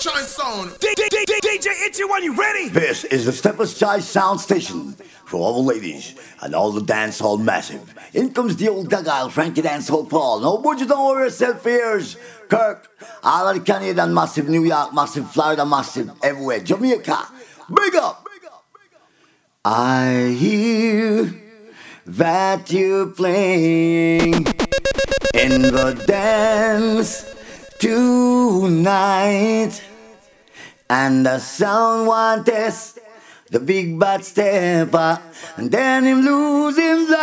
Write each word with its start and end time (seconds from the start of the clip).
Choice 0.00 0.28
Sound. 0.28 0.70
DJ 0.70 1.66
Itchy, 1.86 2.04
when 2.04 2.24
you 2.24 2.34
ready? 2.34 2.70
This 2.70 3.04
is 3.04 3.26
the 3.26 3.32
Stepper's 3.32 3.78
Choice 3.78 4.08
Sound 4.08 4.40
Station 4.40 4.94
for 5.26 5.36
all 5.36 5.62
the 5.62 5.74
ladies 5.74 6.14
and 6.40 6.54
all 6.54 6.72
the 6.72 6.80
dance 6.80 7.18
hall 7.18 7.36
massive. 7.36 7.94
In 8.14 8.32
comes 8.32 8.56
the 8.56 8.70
old 8.70 8.88
Gagile, 8.88 9.30
Frankie 9.30 9.60
Dance 9.60 9.88
Hall 9.88 10.06
Paul. 10.06 10.40
No, 10.40 10.56
but 10.56 10.78
you 10.78 10.86
don't 10.86 11.06
worry 11.06 11.24
yourself 11.24 11.66
ears. 11.66 12.16
Kirk, 12.48 12.88
all 13.22 13.46
of 13.46 13.56
the 13.56 13.72
Canadian 13.72 14.14
massive, 14.14 14.48
New 14.48 14.64
York 14.64 14.94
massive, 14.94 15.30
Florida 15.30 15.66
massive, 15.66 16.10
everywhere. 16.22 16.60
Jamaica, 16.60 17.18
big 17.74 17.94
up. 17.96 18.26
I 19.66 20.34
hear 20.38 21.30
that 22.06 22.72
you're 22.72 23.08
playing 23.08 24.46
in 25.34 25.60
the 25.60 26.02
dance 26.06 27.26
tonight. 27.78 29.82
And 30.90 31.24
the 31.24 31.38
sound 31.38 32.08
one 32.08 32.42
test, 32.42 32.98
the 33.48 33.60
big 33.60 33.96
bad 33.96 34.24
stepper, 34.24 35.22
and 35.56 35.70
then 35.70 36.02
him 36.02 36.22
lose 36.22 36.74
his 36.76 37.08
life. 37.08 37.20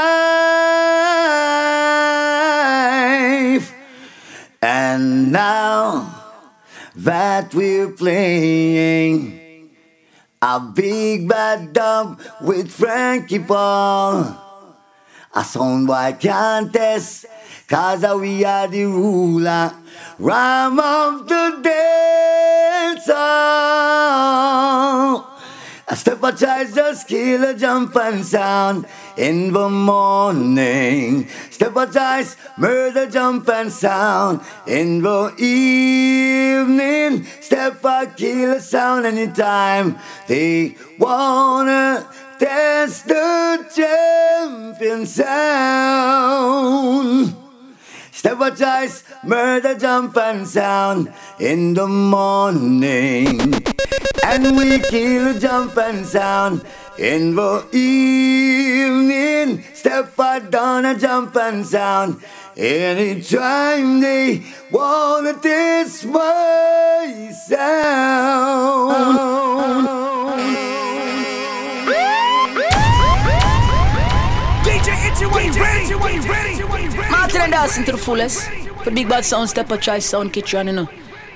And 4.61 5.33
now 5.33 6.15
that 6.95 7.53
we're 7.53 7.91
playing 7.91 9.69
a 10.41 10.61
big 10.61 11.27
bad 11.27 11.73
dub 11.73 12.21
with 12.39 12.71
Frankie 12.71 13.39
Paul, 13.39 14.21
a 15.35 15.41
soundboy 15.41 16.21
contest, 16.21 17.25
cause 17.67 18.05
we 18.15 18.45
are 18.45 18.69
the 18.69 18.85
ruler. 18.85 19.73
Rhyme 20.19 20.79
of 20.79 21.27
the 21.27 21.59
dance 21.61 23.07
oh. 23.07 24.43
A 25.87 25.95
step 25.95 26.23
a 26.23 26.33
just 26.33 27.07
kill 27.07 27.43
a 27.43 27.53
jump 27.53 27.95
and 27.95 28.25
sound 28.25 28.87
in 29.15 29.53
the 29.53 29.69
morning. 29.69 31.27
Step 31.51 31.75
a 31.75 32.25
murder 32.57 33.07
jump 33.07 33.47
and 33.47 33.71
sound 33.71 34.41
in 34.65 35.03
the 35.03 35.35
evening. 35.37 37.23
Step 37.39 37.85
a 37.85 38.07
kill 38.17 38.53
a 38.53 38.59
sound 38.59 39.05
anytime 39.05 39.99
they 40.27 40.75
wanna 40.97 42.07
test 42.39 43.07
the 43.07 43.63
champion 43.71 45.05
sound. 45.05 46.57
Step 48.17 48.41
a 48.41 48.49
choice, 48.49 49.03
murder 49.23 49.77
jump 49.77 50.17
and 50.17 50.47
sound 50.47 51.13
in 51.39 51.75
the 51.75 51.85
morning. 51.85 53.53
And 54.25 54.57
we 54.57 54.79
kill 54.79 55.37
jump 55.37 55.77
and 55.77 56.03
sound 56.03 56.65
in 56.97 57.35
the 57.35 57.63
evening. 57.71 59.63
Step 59.71 60.17
a 60.17 60.39
down 60.39 60.85
a 60.85 60.97
jump 60.97 61.35
and 61.35 61.63
sound. 61.63 62.19
Anytime 62.57 64.01
they 64.01 64.41
wanna 64.71 65.33
test 65.33 66.07
my 66.07 67.31
sound. 67.47 68.97
Martin 77.11 77.41
and 77.41 77.51
Dawson 77.51 77.83
to 77.85 77.91
the 77.91 77.97
fullest. 77.97 78.49
For 78.83 78.89
Big 78.91 79.07
Bad 79.07 79.23
Sound 79.23 79.49
Step 79.49 79.69
a 79.69 79.77
Choice 79.77 80.05
Sound 80.05 80.33
Kitchen, 80.33 80.67
you 80.67 80.73
know. 80.73 80.89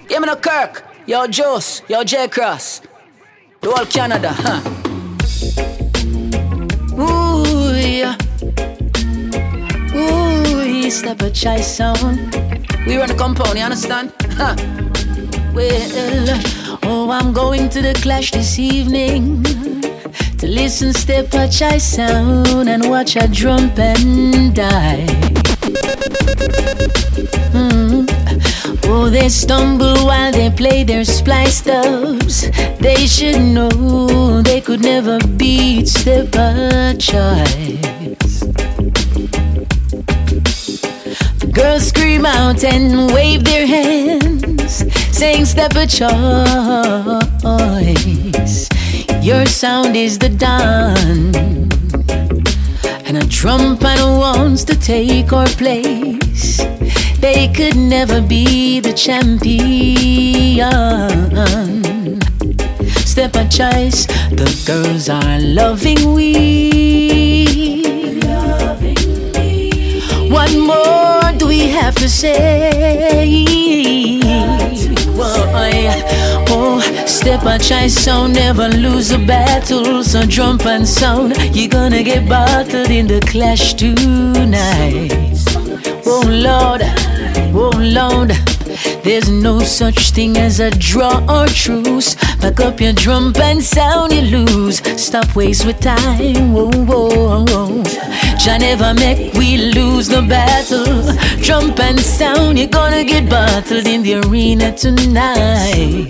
Give 0.07 0.19
me 0.19 0.25
no 0.25 0.35
Kirk, 0.35 0.83
yo 1.05 1.27
Joss, 1.27 1.83
yo 1.87 2.03
J 2.03 2.27
Cross. 2.27 2.81
The 3.61 3.69
whole 3.69 3.85
Canada, 3.85 4.29
huh? 4.33 4.61
Ooh, 6.97 7.75
yeah. 7.77 8.15
Ooh, 9.95 10.63
yeah, 10.63 10.89
Step 10.89 11.21
a 11.21 11.29
Choice 11.29 11.77
Sound. 11.77 12.17
We 12.87 12.97
run 12.97 13.07
the 13.07 13.15
compound, 13.15 13.57
you 13.57 13.63
understand? 13.63 14.13
Huh? 14.31 14.55
Well, 15.53 16.39
oh, 16.83 17.11
I'm 17.11 17.33
going 17.33 17.69
to 17.69 17.81
the 17.83 17.93
clash 18.01 18.31
this 18.31 18.57
evening 18.57 19.43
to 20.41 20.47
listen 20.47 20.91
step 20.91 21.31
a 21.35 21.47
choice 21.47 21.83
sound 21.83 22.67
and 22.67 22.89
watch 22.89 23.15
a 23.15 23.27
drum 23.27 23.71
and 23.77 24.55
die. 24.55 25.05
Mm. 27.53 28.09
Oh, 28.85 29.11
they 29.11 29.29
stumble 29.29 30.03
while 30.03 30.31
they 30.31 30.49
play 30.49 30.83
their 30.83 31.05
splice 31.05 31.61
dubs. 31.61 32.49
They 32.79 33.05
should 33.05 33.39
know 33.39 34.41
they 34.41 34.61
could 34.61 34.81
never 34.81 35.19
beat 35.37 35.87
step 35.87 36.31
choice. 36.97 38.39
The 41.37 41.51
girls 41.53 41.85
scream 41.85 42.25
out 42.25 42.63
and 42.63 43.13
wave 43.13 43.43
their 43.43 43.67
hands, 43.67 44.85
saying 45.15 45.45
step 45.45 45.75
a 45.75 45.85
choice. 45.85 46.21
Your 49.21 49.45
sound 49.45 49.95
is 49.95 50.17
the 50.17 50.29
dawn. 50.29 51.35
And 53.05 53.17
a 53.17 53.27
trumpet 53.27 53.99
wants 54.01 54.63
to 54.63 54.75
take 54.75 55.31
our 55.31 55.45
place. 55.45 56.57
They 57.19 57.47
could 57.53 57.75
never 57.75 58.19
be 58.19 58.79
the 58.79 58.93
champion. 58.93 59.51
Step 63.05 63.33
by 63.33 63.45
choice, 63.45 64.07
the 64.31 64.51
girls 64.65 65.07
are 65.07 65.39
loving 65.39 66.13
we. 66.13 67.83
Loving 68.23 69.31
me. 69.33 70.01
What 70.31 70.51
more 70.57 71.31
do 71.37 71.45
we 71.47 71.67
have 71.67 71.93
to 71.95 72.09
say? 72.09 72.61
Oh, 75.23 76.81
step 77.05 77.43
a 77.43 77.57
choice 77.59 77.93
sound, 77.93 78.35
never 78.35 78.67
lose 78.69 79.11
a 79.11 79.19
battle. 79.19 80.03
So 80.03 80.23
jump 80.23 80.65
and 80.65 80.87
sound, 80.87 81.35
you're 81.55 81.69
gonna 81.69 82.03
get 82.03 82.27
battled 82.27 82.89
in 82.89 83.07
the 83.07 83.19
clash 83.21 83.73
tonight. 83.75 85.11
Oh 86.05 86.23
Lord, 86.27 86.81
oh 87.53 87.71
Lord. 87.77 88.50
There's 89.11 89.29
no 89.29 89.59
such 89.59 90.11
thing 90.11 90.37
as 90.37 90.61
a 90.61 90.71
draw 90.71 91.19
or 91.27 91.45
truce. 91.47 92.15
Back 92.39 92.61
up 92.61 92.79
your 92.79 92.93
drum 92.93 93.33
and 93.35 93.61
sound, 93.61 94.13
you 94.13 94.21
lose. 94.21 94.77
Stop 94.95 95.35
waste 95.35 95.65
with 95.65 95.81
time. 95.81 96.53
Whoa, 96.53 96.71
whoa, 96.71 97.43
whoa. 97.43 97.83
Never 98.57 98.93
make 98.93 99.33
we 99.33 99.57
lose 99.57 100.07
the 100.07 100.21
battle. 100.21 101.11
Drum 101.43 101.73
and 101.81 101.99
sound, 101.99 102.57
you're 102.57 102.69
gonna 102.69 103.03
get 103.03 103.29
battled 103.29 103.85
in 103.85 104.01
the 104.01 104.25
arena 104.25 104.71
tonight. 104.77 106.07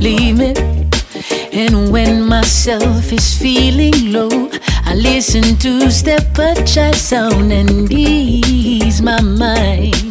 Leave 0.00 0.38
me. 0.38 0.54
And 1.52 1.92
when 1.92 2.24
myself 2.24 3.12
is 3.12 3.38
feeling 3.38 4.10
low, 4.10 4.48
I 4.86 4.94
listen 4.94 5.58
to 5.58 5.90
step 5.90 6.22
child 6.64 6.96
sound 6.96 7.52
and 7.52 7.92
ease 7.92 9.02
my 9.02 9.20
mind. 9.20 10.05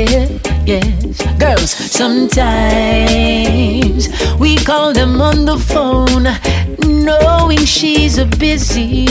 Yeah, 0.00 0.28
yes. 0.64 1.20
Girls, 1.38 1.70
sometimes 1.72 2.48
we 4.40 4.56
call 4.56 4.94
them 4.94 5.20
on 5.20 5.44
the 5.44 5.58
phone, 5.58 6.26
knowing 7.04 7.66
she's 7.66 8.16
a 8.16 8.24
busy. 8.24 9.04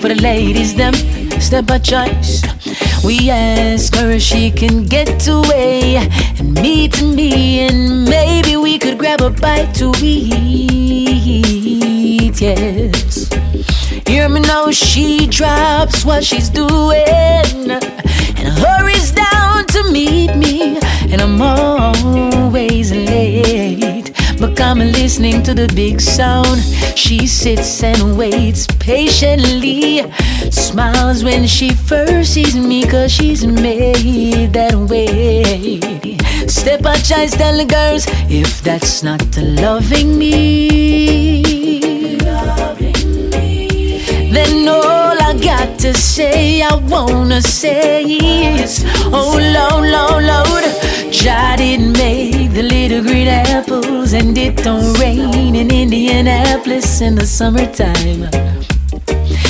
For 0.00 0.06
the 0.06 0.14
ladies, 0.22 0.76
them 0.76 0.94
step 1.40 1.68
a 1.70 1.80
choice. 1.80 2.42
We 3.04 3.28
ask 3.28 3.92
her 3.96 4.10
if 4.12 4.22
she 4.22 4.52
can 4.52 4.84
get 4.84 5.26
away 5.26 5.96
and 6.38 6.54
meet 6.54 7.02
me, 7.02 7.66
and 7.66 8.04
maybe 8.04 8.54
we 8.56 8.78
could 8.78 8.98
grab 8.98 9.20
a 9.20 9.30
bite 9.30 9.74
to 9.80 9.92
eat. 10.00 11.50
Yes. 12.40 13.30
Hear 14.06 14.28
me 14.28 14.38
now, 14.42 14.70
she 14.70 15.26
drops 15.26 16.04
what 16.04 16.22
she's 16.22 16.48
doing 16.48 17.80
hurries 18.56 19.12
down 19.12 19.66
to 19.66 19.90
meet 19.92 20.34
me, 20.36 20.78
and 21.12 21.20
I'm 21.20 21.40
always 21.40 22.92
late. 22.92 24.12
But 24.38 24.60
I'm 24.60 24.78
listening 24.78 25.42
to 25.44 25.54
the 25.54 25.66
big 25.74 26.00
sound. 26.00 26.60
She 26.94 27.26
sits 27.26 27.82
and 27.82 28.18
waits 28.18 28.66
patiently. 28.78 30.02
Smiles 30.50 31.24
when 31.24 31.46
she 31.46 31.70
first 31.70 32.34
sees 32.34 32.56
me, 32.56 32.86
cause 32.86 33.12
she's 33.12 33.46
made 33.46 34.52
that 34.52 34.74
way. 34.74 36.18
Step 36.46 36.84
out, 36.84 37.02
child, 37.02 37.30
tell 37.30 37.56
the 37.56 37.64
girls 37.64 38.06
if 38.28 38.62
that's 38.62 39.02
not 39.02 39.22
loving 39.36 40.18
me. 40.18 41.45
Got 45.42 45.78
to 45.80 45.92
say, 45.94 46.62
I 46.62 46.74
wanna 46.74 47.40
say 47.40 48.02
is, 48.04 48.84
oh 49.06 49.36
Lord, 49.36 49.90
Lord, 49.90 50.24
Lord, 50.24 50.64
Jah 51.12 51.56
didn't 51.56 51.92
make 51.92 52.52
the 52.52 52.62
little 52.62 53.02
green 53.02 53.28
apples, 53.28 54.12
and 54.12 54.36
it 54.36 54.56
don't 54.56 54.98
rain 54.98 55.54
in 55.54 55.70
Indianapolis 55.70 57.00
in 57.00 57.14
the 57.14 57.26
summertime. 57.26 58.28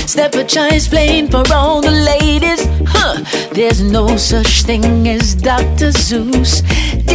Step 0.07 0.35
a 0.35 0.45
chance 0.45 0.89
playing 0.89 1.29
for 1.29 1.45
all 1.53 1.81
the 1.81 1.91
ladies. 1.91 2.67
Huh. 2.87 3.23
There's 3.53 3.83
no 3.83 4.17
such 4.17 4.63
thing 4.63 5.09
as 5.09 5.35
Dr. 5.35 5.91
Seuss 5.93 6.63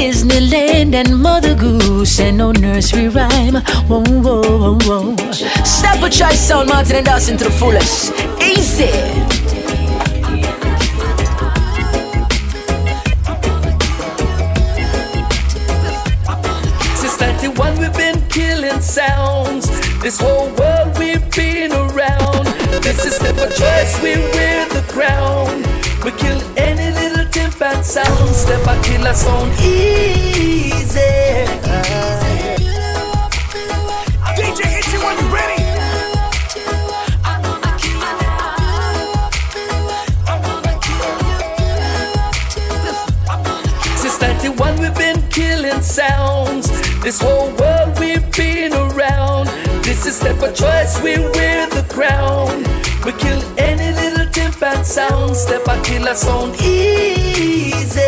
Disneyland, 0.02 0.96
and 0.96 1.22
Mother 1.22 1.54
Goose, 1.54 2.20
and 2.20 2.38
no 2.38 2.52
nursery 2.54 3.08
rhyme. 3.08 3.56
Whoa, 3.88 4.04
whoa, 4.04 4.42
whoa, 4.42 5.16
whoa. 5.16 5.32
Step 5.64 6.02
a 6.02 6.10
choice 6.10 6.40
sound, 6.40 6.70
Martin 6.70 6.96
and 6.96 7.06
Dawson 7.06 7.38
to 7.38 7.44
the 7.44 7.52
fullest. 7.52 8.31
Easy. 8.82 8.88
Since 16.96 17.20
91 17.20 17.78
we've 17.78 17.94
been 17.94 18.28
killing 18.30 18.82
sounds. 18.82 19.70
This 20.02 20.20
whole 20.20 20.50
world 20.56 20.98
we've 20.98 21.30
been 21.32 21.72
around. 21.72 22.48
This 22.82 23.06
is 23.06 23.20
of 23.22 23.56
choice, 23.56 24.02
we 24.02 24.16
wear 24.34 24.68
the 24.70 24.84
crown. 24.88 25.62
We 26.04 26.12
kill 26.14 26.42
any 26.58 26.90
little 26.96 27.26
timpan 27.26 27.84
sound. 27.84 28.36
Step 28.36 28.66
a 28.66 28.82
killer 28.82 29.14
sound 29.14 29.52
easy. 29.62 30.72
Sounds. 45.92 46.70
This 47.02 47.20
whole 47.22 47.52
world 47.60 48.00
we've 48.00 48.32
been 48.32 48.72
around. 48.74 49.48
This 49.84 50.06
is 50.06 50.16
step 50.16 50.42
of 50.42 50.56
choice, 50.56 51.02
we 51.04 51.20
wear 51.36 51.68
the 51.68 51.86
crown. 51.90 52.64
We 53.06 53.12
kill 53.24 53.42
any 53.60 53.92
little 54.00 54.28
timpan 54.28 54.86
sound. 54.86 55.36
Step 55.36 55.68
a 55.68 55.76
killer 55.84 56.16
sound 56.16 56.56
easy. 56.62 58.00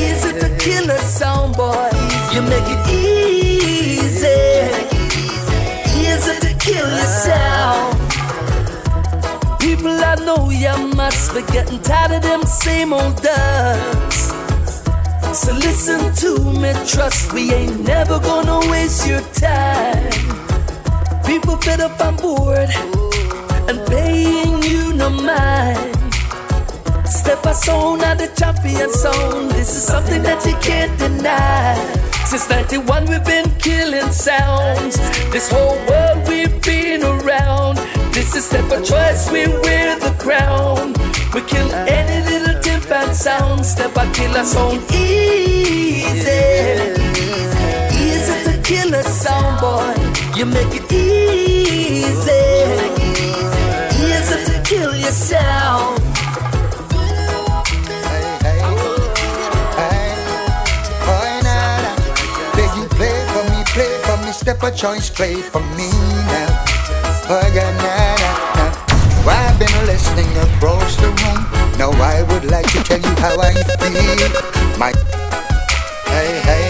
Easy 0.00 0.32
to 0.40 0.48
kill 0.58 0.88
a 0.90 0.98
sound, 0.98 1.54
boy. 1.54 1.90
You 2.32 2.40
make 2.52 2.68
it 2.74 2.82
easy. 2.88 4.40
Easy 6.00 6.34
to 6.44 6.50
kill 6.58 6.88
your 6.88 7.12
sound. 7.26 7.94
People 9.60 9.92
I 10.12 10.14
know 10.24 10.48
you 10.48 10.76
must 10.96 11.34
be 11.34 11.42
getting 11.52 11.82
tired 11.82 12.12
of 12.12 12.22
them 12.22 12.42
same 12.44 12.94
old 12.94 13.20
ducks. 13.20 14.15
So 15.36 15.52
listen 15.52 16.14
to 16.14 16.42
me, 16.60 16.72
trust 16.88 17.34
we 17.34 17.52
ain't 17.52 17.86
never 17.86 18.18
gonna 18.18 18.58
waste 18.70 19.06
your 19.06 19.20
time. 19.34 20.10
People 21.26 21.56
fed 21.58 21.80
up 21.80 22.00
on 22.00 22.16
board 22.16 22.70
and 23.68 23.86
paying 23.86 24.62
you 24.62 24.94
no 24.94 25.10
mind. 25.10 25.94
Step 27.06 27.44
a 27.44 27.52
song 27.52 28.00
at 28.00 28.16
the 28.16 28.32
champion 28.34 28.90
song. 28.90 29.48
This 29.48 29.76
is 29.76 29.82
something 29.82 30.22
that 30.22 30.42
you 30.46 30.56
can't 30.62 30.98
deny. 30.98 31.76
Since 32.24 32.48
91 32.48 33.04
we've 33.04 33.22
been 33.22 33.50
killing 33.58 34.10
sounds. 34.12 34.96
This 35.32 35.50
whole 35.50 35.76
world 35.86 36.26
we've 36.28 36.62
been 36.62 37.02
around. 37.04 37.76
This 38.14 38.34
is 38.34 38.46
step 38.46 38.72
of 38.72 38.82
choice, 38.82 39.30
we 39.30 39.46
wear 39.48 39.98
the 39.98 40.16
crown. 40.18 40.94
We 41.34 41.42
kill 41.42 41.70
any 41.74 42.24
little 42.24 42.55
timpan 42.86 43.14
sound. 43.14 43.64
Step 43.64 43.96
a 43.96 44.10
killer 44.12 44.44
sound 44.44 44.80
easy. 44.92 46.30
Easy 47.92 48.44
to 48.44 48.60
kill 48.62 48.94
a 48.94 49.02
sound 49.02 49.60
boy. 49.60 49.94
You 50.36 50.46
make 50.46 50.74
it 50.74 50.92
easy. 50.92 52.32
Easy 53.98 54.44
to 54.44 54.62
kill 54.64 54.94
your 54.94 55.12
sound. 55.12 55.98
Hey, 58.06 58.60
hey, 61.06 61.40
nah, 61.42 61.80
nah. 61.82 61.96
Beg 62.54 62.70
you 62.76 62.86
play 62.96 63.16
for 63.32 63.44
me, 63.50 63.64
play 63.74 63.98
for 64.02 64.16
me, 64.24 64.32
step 64.32 64.62
a 64.62 64.70
choice, 64.70 65.10
play 65.10 65.36
for 65.36 65.60
me 65.76 65.90
now. 66.30 66.64
Oh, 67.28 67.50
yeah, 67.54 67.70
nah, 67.82 68.14
nah, 68.22 68.46
nah. 68.56 68.72
Well, 69.26 69.50
I've 69.50 69.58
been 69.58 69.86
listening 69.86 70.30
across 70.36 70.96
the 70.96 71.08
room. 71.08 71.55
Now 71.86 72.02
I 72.02 72.22
would 72.22 72.50
like 72.50 72.66
to 72.72 72.82
tell 72.82 72.98
you 72.98 73.14
how 73.22 73.38
I 73.38 73.54
feel. 73.54 74.76
My, 74.76 74.90
hey, 76.10 76.34
hey, 76.42 76.68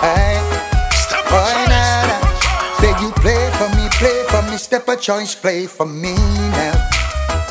hey. 0.00 0.40
Oh, 1.28 1.52
nah, 1.68 2.08
nah. 2.08 2.80
Beg 2.80 2.98
you 3.02 3.12
play 3.20 3.50
for 3.60 3.68
me, 3.76 3.86
play 4.00 4.24
for 4.30 4.40
me, 4.50 4.56
step 4.56 4.88
a 4.88 4.96
choice, 4.96 5.34
play 5.34 5.66
for 5.66 5.84
me 5.84 6.14
now. 6.56 6.88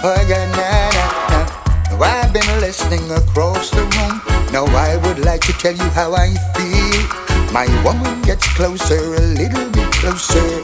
Oh, 0.01 0.18
yeah, 0.27 0.50
nah, 0.57 0.89
nah, 0.98 1.30
nah. 1.30 2.00
Now 2.00 2.25
I've 2.25 2.33
been 2.33 2.50
listening 2.60 3.06
across 3.12 3.69
the 3.69 3.83
room. 3.94 4.19
Now 4.51 4.65
I 4.65 4.98
would 5.06 5.19
like 5.19 5.42
to 5.42 5.53
tell 5.62 5.75
you 5.75 5.89
how 5.92 6.15
I 6.15 6.33
feel. 6.57 7.53
My 7.53 7.68
woman 7.86 8.24
gets 8.24 8.51
closer, 8.56 9.13
a 9.13 9.21
little 9.38 9.69
bit 9.69 9.92
closer, 9.94 10.63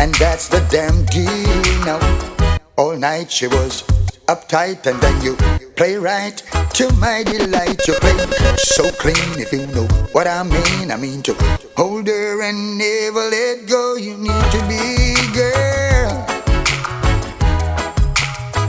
and 0.00 0.14
that's 0.14 0.48
the 0.48 0.66
damn 0.70 1.04
deal. 1.04 1.84
Now, 1.84 2.00
all 2.78 2.96
night 2.96 3.30
she 3.30 3.46
was 3.46 3.84
uptight, 4.28 4.86
and 4.86 5.00
then 5.00 5.20
you 5.22 5.36
play 5.74 5.96
right 5.96 6.36
to 6.74 6.92
my 6.94 7.22
delight. 7.24 7.80
You 7.88 7.94
play 7.94 8.16
so 8.56 8.90
clean, 8.92 9.40
if 9.40 9.52
you 9.52 9.66
know 9.68 9.86
what 10.12 10.26
I 10.26 10.42
mean. 10.42 10.90
I 10.90 10.96
mean 10.96 11.22
to 11.22 11.34
hold 11.76 12.06
her 12.06 12.42
and 12.42 12.78
never 12.78 13.24
let 13.30 13.66
go. 13.66 13.96
You 13.96 14.16
need 14.16 14.50
to 14.54 14.60
be 14.68 15.14
girl. 15.34 16.26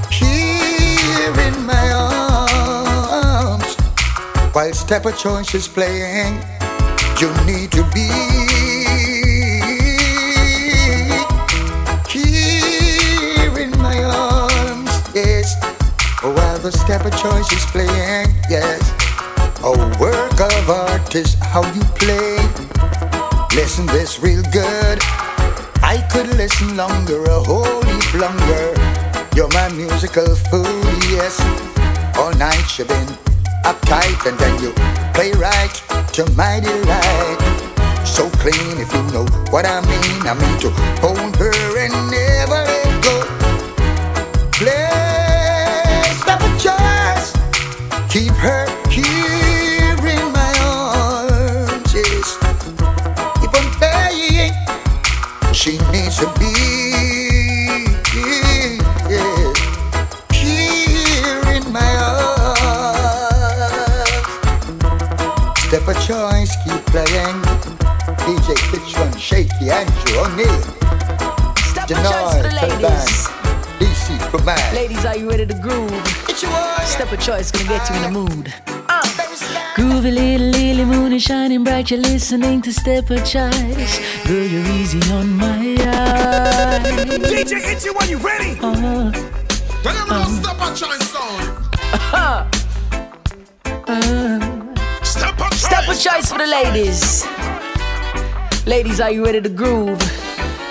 Here 0.10 1.36
in 1.48 1.66
my 1.66 1.92
arms, 3.52 3.76
while 4.56 4.74
step 4.74 5.06
of 5.06 5.18
choice 5.18 5.54
is 5.54 5.68
playing, 5.68 6.42
you 7.20 7.30
need 7.46 7.72
to 7.74 7.84
be 7.94 8.39
the 16.72 16.78
step 16.78 17.04
of 17.04 17.12
choice 17.18 17.52
is 17.52 17.66
playing, 17.72 18.30
yes, 18.48 18.94
a 19.64 19.72
work 19.98 20.40
of 20.40 20.70
art 20.70 21.16
is 21.16 21.34
how 21.42 21.66
you 21.74 21.82
play. 21.98 22.38
Listen 23.56 23.88
this 23.88 24.20
real 24.20 24.44
good. 24.54 25.00
I 25.82 25.98
could 26.12 26.28
listen 26.38 26.78
longer, 26.78 27.24
a 27.24 27.40
whole 27.42 27.82
heap 27.82 28.14
longer. 28.14 28.66
You're 29.36 29.50
my 29.50 29.70
musical 29.70 30.36
fool, 30.36 30.86
yes. 31.10 31.42
All 32.18 32.34
night 32.38 32.78
you've 32.78 32.88
been 32.88 33.10
uptight 33.66 34.30
and 34.30 34.38
then 34.38 34.62
you 34.62 34.72
play 35.18 35.32
right 35.42 35.74
to 36.14 36.30
my 36.38 36.60
delight. 36.60 37.40
So 38.06 38.30
clean 38.42 38.78
if 38.78 38.94
you 38.94 39.04
know 39.10 39.26
what 39.50 39.66
I 39.66 39.82
mean. 39.82 40.22
I 40.22 40.36
mean 40.38 40.60
to 40.62 40.70
hold 41.02 41.36
her 41.38 41.69
She 55.70 55.78
needs 55.92 56.18
to 56.18 56.26
be 56.40 56.50
yeah, 59.08 59.30
here 60.34 61.42
in 61.54 61.72
my 61.72 61.92
arms. 62.02 62.58
Step 65.60 65.88
a 65.88 65.94
choice, 65.94 66.56
keep 66.64 66.84
playing. 66.88 67.40
DJ 68.26 68.58
Pitch 68.72 68.98
One, 68.98 69.16
Shaky, 69.16 69.70
Andrew 69.70 70.18
O'Neill. 70.18 70.62
Step 71.60 71.86
a 71.86 72.02
choice 72.02 72.34
for 72.34 72.42
the 72.42 72.50
ladies. 72.64 73.30
DC. 73.78 74.74
Ladies, 74.74 75.06
are 75.06 75.18
you 75.18 75.30
ready 75.30 75.46
to 75.46 75.54
groove? 75.54 75.92
It's 76.28 76.42
your 76.42 76.52
boy. 76.52 76.84
Step 76.84 77.12
of 77.12 77.20
choice 77.20 77.52
gonna 77.52 77.70
get 77.70 77.88
you 77.92 77.96
in 77.98 78.02
the 78.02 78.10
mood. 78.10 78.79
Groovy 79.90 80.14
little 80.14 80.48
lily 80.50 80.86
moon 80.86 81.14
is 81.14 81.24
shining 81.24 81.64
bright. 81.64 81.90
You're 81.90 82.00
listening 82.00 82.62
to 82.62 82.72
Step 82.72 83.10
of 83.10 83.26
Choice. 83.26 84.24
Girl, 84.28 84.46
you're 84.46 84.68
easy 84.78 85.00
on 85.12 85.36
my 85.36 85.78
eyes. 85.80 86.84
DJ 87.32 87.54
Itchy 87.74 87.90
when 87.90 88.08
you 88.08 88.18
ready. 88.20 88.52
Uh, 88.62 89.12
Tell 89.82 89.96
them 89.96 90.08
no 90.10 90.26
step 90.26 90.62
and 90.62 90.78
try 90.78 90.96
sound. 91.00 91.66
Step 95.04 95.40
and 95.40 95.58
Step 95.58 95.90
of 95.90 96.00
choice 96.00 96.32
for 96.32 96.38
the 96.38 96.46
ladies. 96.46 97.26
Ladies, 98.68 99.02
are 99.02 99.10
you 99.12 99.26
ready 99.26 99.42
to 99.42 99.50
groove? 99.50 100.00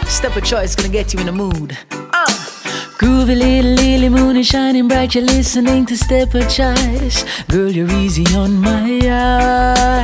Step 0.06 0.36
of 0.36 0.44
choice 0.44 0.76
gonna 0.76 0.90
get 0.90 1.12
you 1.12 1.18
in 1.18 1.26
the 1.26 1.32
mood. 1.32 1.76
Groovy 2.98 3.36
little 3.38 3.74
lily 3.74 4.08
moon 4.08 4.36
is 4.36 4.48
shining 4.48 4.88
bright. 4.88 5.14
You're 5.14 5.22
listening 5.22 5.86
to 5.86 5.96
Step 5.96 6.32
Choice. 6.48 7.24
Girl, 7.44 7.70
you're 7.70 7.88
easy 7.92 8.26
on 8.34 8.56
my 8.60 8.98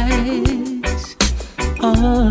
eyes. 0.00 1.16
Oh, 1.80 2.30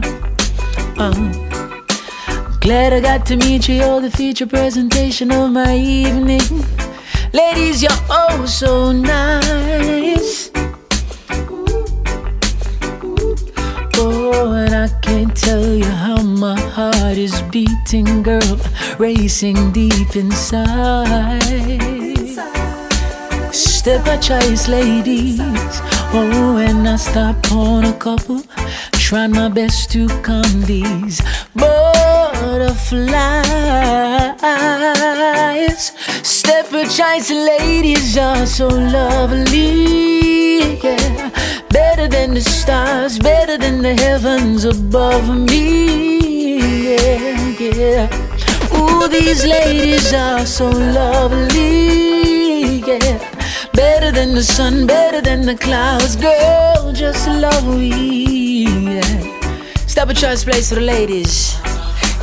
oh. 0.97 2.57
Glad 2.61 2.93
I 2.93 3.01
got 3.01 3.25
to 3.25 3.35
meet 3.35 3.67
you. 3.67 3.75
You're 3.75 3.99
the 3.99 4.09
feature 4.09 4.47
presentation 4.47 5.33
of 5.33 5.51
my 5.51 5.75
evening. 5.75 6.65
Ladies, 7.33 7.81
you're 7.81 7.91
oh 8.09 8.45
so 8.45 8.93
nice. 8.93 10.52
And 13.97 14.73
I 14.73 14.87
can't 15.01 15.35
tell 15.35 15.65
you 15.65 15.85
how 15.85 16.21
my 16.21 16.59
heart 16.59 17.17
is 17.17 17.41
beating, 17.43 18.23
girl, 18.23 18.59
racing 18.97 19.71
deep 19.71 20.15
inside. 20.15 21.41
Step 23.53 24.07
a 24.07 24.17
choice, 24.17 24.67
ladies. 24.67 25.39
Oh, 26.15 26.57
and 26.57 26.87
I 26.87 26.95
stop 26.95 27.51
on 27.51 27.85
a 27.85 27.93
couple, 27.93 28.41
trying 28.93 29.31
my 29.31 29.49
best 29.49 29.91
to 29.91 30.07
calm 30.21 30.61
these 30.61 31.21
butterflies. 31.55 33.03
Step 36.23 36.71
a 36.73 36.83
choice, 36.87 37.29
ladies 37.29 38.17
are 38.17 38.45
so 38.45 38.67
lovely. 38.67 39.83
Yeah, 40.83 41.29
better 41.83 42.07
than 42.07 42.33
the 42.33 42.41
stars, 42.41 43.19
better 43.19 43.57
than 43.57 43.81
the 43.81 43.93
heavens 44.05 44.63
above 44.65 45.25
me. 45.51 45.67
Yeah, 46.87 47.39
yeah. 47.59 48.77
Ooh, 48.77 49.07
these 49.07 49.45
ladies 49.45 50.13
are 50.13 50.45
so 50.45 50.67
lovely. 50.99 51.71
Yeah, 52.89 53.17
better 53.73 54.11
than 54.17 54.29
the 54.39 54.43
sun, 54.43 54.87
better 54.87 55.21
than 55.29 55.41
the 55.51 55.57
clouds. 55.65 56.15
Girl, 56.15 56.93
just 56.93 57.27
love 57.27 57.67
me. 57.67 58.65
Yeah. 58.95 59.11
Step 59.93 60.09
a 60.09 60.13
choice 60.13 60.43
place 60.43 60.69
for 60.69 60.75
the 60.75 60.87
ladies. 60.95 61.33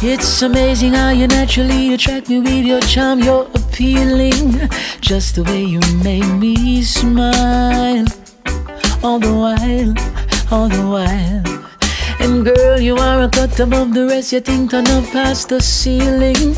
It's 0.03 0.43
amazing 0.43 0.95
how 0.95 1.11
you 1.11 1.27
naturally 1.27 1.93
attract 1.95 2.29
me 2.31 2.41
with 2.41 2.65
your 2.73 2.81
charm. 2.93 3.21
You're 3.21 3.49
appealing, 3.61 4.69
just 5.01 5.35
the 5.37 5.45
way 5.45 5.63
you 5.75 5.81
make 6.03 6.31
me 6.45 6.83
smile. 6.83 8.07
All 9.03 9.19
the 9.19 9.33
while, 9.33 9.95
all 10.51 10.69
the 10.69 10.87
while. 10.87 11.43
And 12.21 12.45
girl, 12.45 12.79
you 12.79 12.97
are 12.97 13.23
a 13.23 13.29
cut 13.31 13.59
above 13.59 13.95
the 13.95 14.07
rest. 14.07 14.33
You 14.33 14.41
think 14.41 14.71
turn 14.71 14.87
up 14.89 15.05
past 15.11 15.49
the 15.49 15.61
ceiling. 15.61 16.55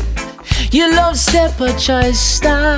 You 0.71 0.91
love 0.91 1.17
step 1.17 1.59
a 1.61 1.71
choice 1.79 2.19
style. 2.19 2.77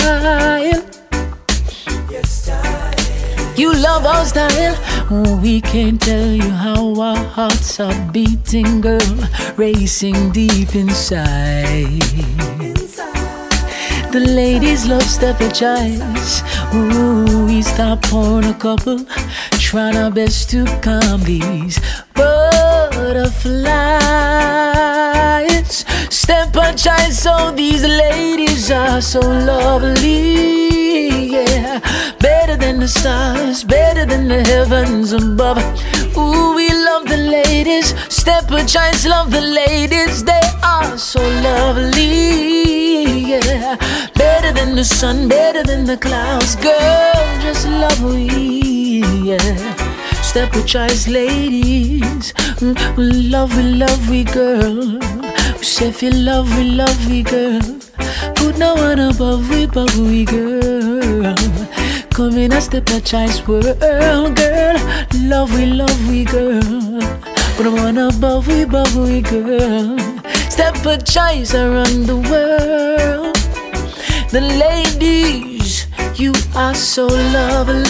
You 3.57 3.73
love 3.73 4.05
our 4.05 4.25
style. 4.25 4.75
Oh, 5.09 5.39
we 5.41 5.61
can't 5.61 5.99
tell 5.99 6.29
you 6.29 6.49
how 6.49 6.99
our 7.01 7.15
hearts 7.15 7.79
are 7.79 8.11
beating, 8.11 8.81
girl, 8.81 9.17
racing 9.55 10.31
deep 10.31 10.75
inside. 10.75 12.03
The 14.11 14.19
ladies 14.19 14.87
love 14.87 15.03
step 15.03 15.41
a 15.41 15.49
choice. 15.49 16.41
Ooh, 16.73 17.45
we 17.47 17.61
stop 17.61 18.13
on 18.13 18.45
a 18.45 18.53
couple, 18.53 19.05
trying 19.65 19.95
our 19.95 20.11
best 20.11 20.51
to 20.51 20.63
calm 20.81 21.23
these 21.23 21.79
butterflies. 22.13 23.25
Step 26.09 26.53
choice, 26.75 27.17
so 27.17 27.51
these 27.51 27.83
ladies 27.83 28.69
are 28.69 29.01
so 29.01 29.19
lovely. 29.21 30.05
Yeah, 31.31 31.79
better 32.19 32.55
than 32.55 32.79
the 32.79 32.87
stars, 32.87 33.63
better 33.63 34.05
than 34.05 34.27
the 34.27 34.43
heavens 34.43 35.13
above. 35.13 35.57
Ooh, 36.15 36.53
we 36.55 36.69
love 36.71 37.07
the 37.07 37.17
ladies. 37.17 37.95
Step 38.13 38.51
a 38.51 38.63
choice, 38.63 39.07
love 39.07 39.31
the 39.31 39.41
ladies. 39.41 40.23
They 40.23 40.47
are 40.63 40.95
so 40.95 41.21
lovely. 41.49 43.31
Yeah, 43.31 43.77
better 44.13 44.51
than 44.53 44.75
the 44.75 44.85
sun, 44.85 45.27
better 45.27 45.63
than 45.63 45.85
the 45.85 45.97
clouds. 45.97 46.55
Girl, 46.55 47.39
just 47.41 47.67
love 47.67 48.03
we. 48.03 48.74
Yeah. 49.13 49.75
Step 50.21 50.53
a 50.55 50.63
choice, 50.63 51.07
ladies. 51.07 52.33
Mm, 52.61 53.31
love 53.31 53.55
we, 53.55 53.63
love 53.63 54.09
we, 54.09 54.23
girl. 54.23 54.99
We 55.57 55.63
say 55.63 55.89
if 55.89 56.01
you 56.03 56.11
love 56.11 56.47
we, 56.57 56.63
love 56.71 57.09
we, 57.09 57.23
girl. 57.23 57.61
Put 58.35 58.57
no 58.57 58.75
one 58.75 58.99
above 58.99 59.49
we, 59.49 59.63
above 59.63 59.97
we, 59.99 60.25
girl. 60.25 61.35
Come 62.11 62.37
in 62.37 62.53
a 62.53 62.61
step 62.61 62.89
a 62.89 63.01
choice 63.01 63.45
world, 63.47 63.79
girl. 64.35 64.77
Love 65.21 65.53
we, 65.55 65.65
love 65.65 66.09
we, 66.09 66.23
girl. 66.25 66.61
Put 67.55 67.65
no 67.65 67.71
one 67.73 67.97
above 67.97 68.47
we, 68.47 68.63
above 68.63 68.95
we, 68.95 69.21
girl. 69.21 69.97
Step 70.49 70.85
a 70.85 70.97
choice 70.97 71.53
around 71.53 72.05
the 72.05 72.17
world. 72.17 73.35
The 74.31 74.41
ladies, 74.41 75.87
you 76.15 76.33
are 76.55 76.75
so 76.75 77.07
lovely. 77.07 77.83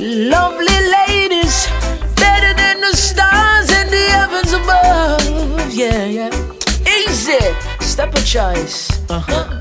Lovely 0.00 0.78
ladies, 1.08 1.66
better 2.14 2.54
than 2.54 2.80
the 2.80 2.94
stars 2.94 3.68
in 3.68 3.90
the 3.90 4.06
heavens 4.14 4.52
above. 4.52 5.74
Yeah, 5.74 6.04
yeah. 6.04 6.30
Easy, 6.86 7.38
step 7.80 8.14
a 8.14 8.20
choice. 8.22 9.02
Uh 9.10 9.18
huh. 9.18 9.54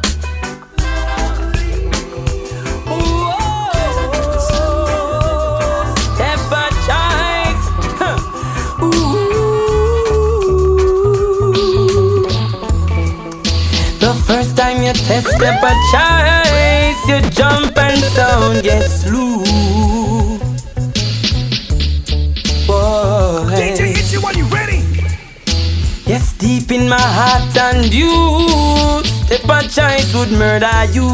First 14.27 14.57
time 14.57 14.83
you 14.83 14.91
test 14.91 15.27
step 15.29 15.63
a 15.63 15.73
choice, 15.93 17.07
you 17.07 17.21
jump 17.31 17.77
and 17.77 17.97
sound 18.03 18.61
gets 18.61 19.05
loose. 19.09 19.86
Boy. 22.97 23.53
DJ 23.53 23.93
Itchy, 23.95 24.17
when 24.17 24.37
you 24.37 24.45
ready? 24.45 24.81
Yes, 26.05 26.33
deep 26.33 26.71
in 26.71 26.89
my 26.89 26.99
heart 26.99 27.55
and 27.57 27.93
you, 27.93 29.03
step 29.03 29.43
a 29.49 29.61
choice 29.67 30.13
would 30.15 30.31
murder 30.31 30.71
you. 30.91 31.07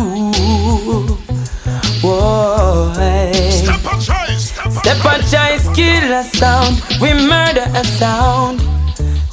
Boy. 2.02 3.50
Step 3.50 3.84
a 3.84 3.96
choice. 4.00 4.54
Step 4.80 5.04
a 5.04 5.16
choice, 5.32 5.66
kill 5.76 6.14
a 6.14 6.24
sound. 6.24 6.82
We 7.02 7.14
murder 7.14 7.68
a 7.76 7.84
sound. 7.84 8.62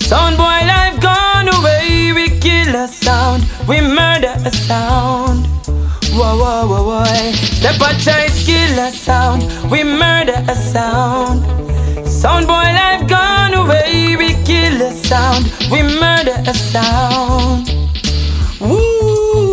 Sound 0.00 0.36
boy 0.36 0.60
life 0.72 1.00
gone 1.00 1.48
away. 1.48 2.12
We 2.12 2.40
kill 2.40 2.74
a 2.74 2.88
sound. 2.88 3.44
We 3.68 3.80
murder 3.80 4.34
a 4.44 4.50
sound. 4.50 5.46
Whoa, 6.12 6.36
whoa, 6.40 6.66
whoa, 6.66 6.82
whoa. 6.90 7.32
Step 7.58 7.80
a 7.80 7.92
choice, 7.94 8.44
kill 8.44 8.78
a 8.78 8.90
sound. 8.90 9.42
We 9.70 9.84
murder 9.84 10.42
a 10.48 10.56
sound. 10.56 11.69
Sound 12.10 12.46
boy 12.48 12.52
life 12.52 13.06
gone 13.08 13.54
away. 13.54 14.16
We 14.16 14.34
kill 14.44 14.82
a 14.82 14.90
sound. 14.92 15.46
We 15.70 15.82
murder 15.82 16.42
a 16.46 16.52
sound. 16.52 17.70
Woo. 18.60 19.52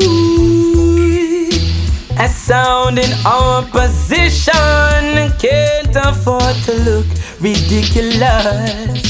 A 2.19 2.27
sound 2.27 2.97
in 2.97 3.13
our 3.25 3.63
position 3.67 5.31
can't 5.37 5.95
afford 5.95 6.55
to 6.65 6.73
look 6.83 7.05
ridiculous. 7.39 9.03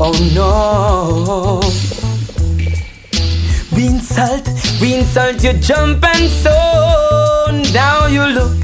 Oh 0.00 0.16
no. 0.34 1.60
We 3.76 3.86
insult, 3.88 4.48
we 4.80 4.94
insult 4.94 5.44
you 5.44 5.52
jump 5.52 6.02
and 6.02 6.30
so 6.30 6.50
now 7.74 8.06
you 8.06 8.24
look 8.24 8.56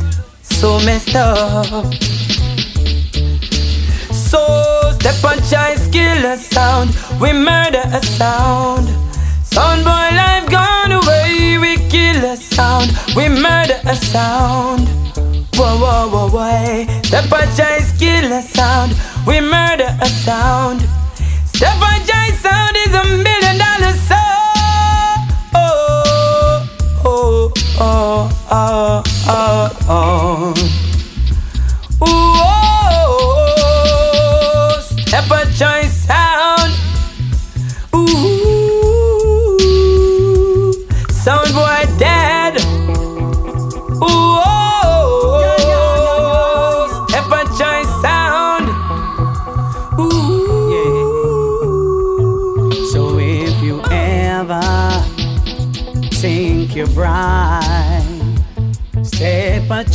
so 0.43 0.79
messed 0.81 1.15
up. 1.15 2.12
Step 5.03 5.25
on 5.25 5.39
choice, 5.39 5.89
kill 5.91 6.25
a 6.25 6.37
sound, 6.37 6.91
we 7.21 7.33
murder 7.33 7.83
a 7.93 8.01
sound. 8.05 8.87
Sound 9.45 9.83
boy 9.85 10.09
life 10.15 10.49
gone 10.49 10.93
away, 10.93 11.59
we 11.59 11.77
kill 11.91 12.25
a 12.25 12.37
sound, 12.37 12.93
we 13.17 13.29
murder 13.29 13.81
a 13.85 13.97
sound. 13.97 14.87
Whoa, 15.57 15.77
whoa, 15.83 16.09
whoa, 16.09 16.29
whoa. 16.31 17.03
Step 17.03 17.33
on 17.33 17.47
choice, 17.57 17.91
kill 17.99 18.33
a 18.33 18.43
sound, 18.43 18.95
we 19.27 19.41
murder 19.41 19.91
a 20.01 20.07
sound. 20.07 20.81
Step 21.47 21.77
on 21.83 21.99
choice 22.07 22.39
sound 22.39 22.77
is 22.87 22.95
a 22.95 23.05
million 23.27 23.59
dollar 23.59 23.93
sound. 23.93 25.31
Oh, 25.53 26.69
oh, 27.05 27.53
oh, 27.81 28.31
oh, 28.51 29.03
oh, 29.27 29.77
oh. 29.89 30.82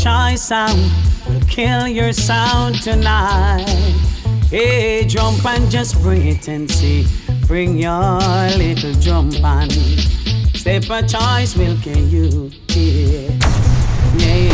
Choice 0.08 0.42
sound 0.42 0.80
will 1.28 1.42
kill 1.50 1.86
your 1.86 2.14
sound 2.14 2.82
tonight. 2.82 3.66
Hey, 4.50 5.06
jump 5.06 5.46
and 5.46 5.70
just 5.70 6.02
bring 6.02 6.26
it 6.28 6.48
and 6.48 6.72
see. 6.72 7.06
Bring 7.46 7.78
your 7.78 8.18
little 8.56 8.94
jump 9.02 9.44
on. 9.44 9.70
Step 10.56 10.90
a 10.90 11.06
choice 11.06 11.58
will 11.58 11.78
kill 11.82 12.08
you. 12.08 12.52
Yeah, 12.70 13.36
yeah, 14.16 14.54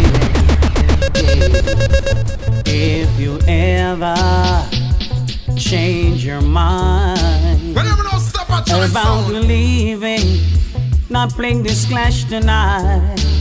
yeah. 1.21 1.53
If 2.65 3.19
you 3.19 3.37
ever 3.47 4.15
change 5.55 6.25
your 6.25 6.41
mind 6.41 7.77
about 7.77 9.27
leaving, 9.29 10.39
not 11.11 11.29
playing 11.29 11.61
this 11.61 11.85
clash 11.85 12.23
tonight. 12.23 13.32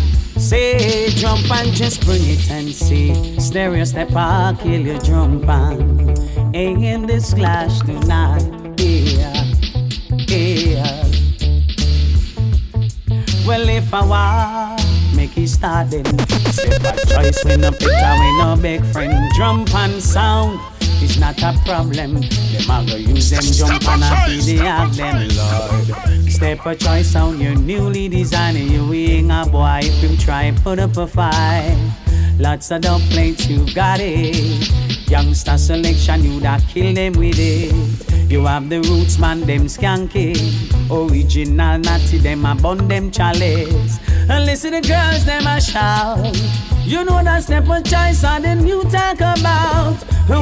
Say 0.53 1.09
jump 1.09 1.51
and 1.51 1.73
just 1.73 2.05
bring 2.05 2.21
it 2.25 2.51
and 2.51 2.69
see. 2.69 3.41
Stereo 3.41 3.85
step, 3.85 4.13
I'll 4.15 4.55
kill 4.55 4.83
your 4.83 4.99
drum 4.99 5.41
band. 5.47 6.19
In 6.55 7.07
this 7.07 7.33
clash 7.33 7.79
tonight, 7.79 8.45
yeah, 8.79 9.45
yeah. 10.29 11.05
Well, 13.47 13.67
if 13.67 13.95
I 13.95 14.05
want, 14.05 15.17
make 15.17 15.39
it 15.39 15.49
start 15.49 15.91
then. 15.91 16.05
A 16.05 17.07
choice 17.07 17.43
when 17.47 17.63
no 17.63 17.71
picture, 17.71 18.15
when 18.21 18.39
no 18.39 18.55
big 18.61 18.85
friend. 18.93 19.33
Drum 19.35 19.65
and 19.75 20.03
sound 20.03 20.61
is 21.03 21.19
not 21.19 21.43
a 21.43 21.53
problem. 21.65 22.15
Them 22.15 22.71
a 22.71 22.87
go 22.87 22.97
use 22.97 23.31
them 23.31 23.43
jump 23.43 23.89
and 23.89 24.05
a 24.05 24.17
feed 24.27 24.59
the 24.59 24.65
have 24.65 24.97
them, 24.97 25.29
Lord. 25.37 26.31
Step 26.31 26.67
a 26.67 26.77
choice 26.77 27.15
on 27.17 27.41
you're 27.41 27.55
newly 27.55 28.09
designing. 28.09 28.69
You 28.69 28.87
wing 28.87 29.31
a 29.31 29.45
boy 29.47 29.81
if 29.83 30.03
you 30.03 30.17
try 30.17 30.53
put 30.63 30.79
up 30.79 30.97
a 30.97 31.07
fight. 31.07 31.77
Lots 32.39 32.71
of 32.71 32.81
dumb 32.81 33.01
plates, 33.11 33.47
you 33.47 33.67
got 33.75 34.01
it. 34.01 34.71
Youngster 35.09 35.59
selection, 35.59 36.25
you 36.25 36.41
that 36.41 36.63
kill 36.69 36.95
them 36.95 37.13
with 37.13 37.39
it. 37.39 38.31
You 38.31 38.47
have 38.47 38.69
the 38.71 38.81
roots, 38.81 39.19
man, 39.19 39.41
them 39.41 39.67
skanky. 39.67 40.35
Original 40.91 41.79
natty, 41.79 42.19
them 42.19 42.47
a 42.47 42.55
bun 42.55 42.89
them 42.89 43.11
chalice. 43.11 43.99
And 44.29 44.47
listen 44.47 44.73
to 44.73 44.81
girls, 44.81 45.25
them 45.25 45.47
a 45.47 45.61
shout. 45.61 46.37
You 46.85 47.05
know 47.05 47.23
that 47.23 47.45
step 47.45 47.69
of 47.69 47.85
choice 47.85 48.25
are 48.25 48.41
the 48.41 48.55
new 48.55 48.83
talk 48.85 49.21
about. 49.21 49.97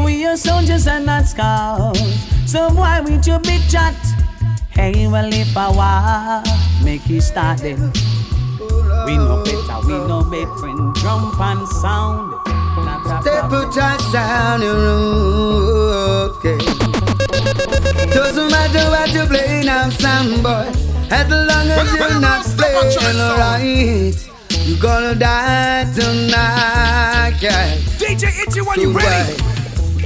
We 0.04 0.26
are 0.26 0.36
soldiers 0.36 0.86
and 0.86 1.06
not 1.06 1.26
scouts. 1.26 2.00
So 2.46 2.70
why 2.70 3.00
with 3.00 3.26
your 3.26 3.38
big 3.40 3.62
chat? 3.68 3.94
Hey, 4.70 5.06
well, 5.06 5.32
if 5.32 5.56
I 5.56 5.70
want, 5.70 6.48
make 6.84 7.06
you 7.08 7.20
start 7.20 7.58
then. 7.60 7.92
We 9.06 9.16
know 9.16 9.42
better, 9.44 9.86
we 9.86 9.92
know 10.08 10.24
better 10.24 10.56
friend. 10.58 10.94
Drum 10.94 11.32
and 11.40 11.68
sound. 11.68 12.34
Step 13.22 13.52
of 13.52 13.74
choice 13.74 14.12
sound, 14.12 14.62
you 14.62 14.72
know, 14.72 16.32
okay. 16.36 16.58
Doesn't 18.12 18.50
matter 18.50 18.90
what 18.90 19.12
you 19.12 19.26
play 19.26 19.62
now, 19.64 19.88
sound 19.90 20.42
boy. 20.42 20.89
As 21.10 21.28
long 21.28 21.68
as 21.68 21.94
you're 21.94 22.20
not 22.20 22.44
playing 22.44 23.18
right. 23.38 24.14
you're 24.64 24.78
gonna 24.78 25.14
die 25.14 25.84
tonight, 25.92 27.36
yeah. 27.40 27.76
DJ 27.98 28.30
Itchy, 28.46 28.60
when 28.60 28.80
you 28.80 28.92
ready? 28.92 29.34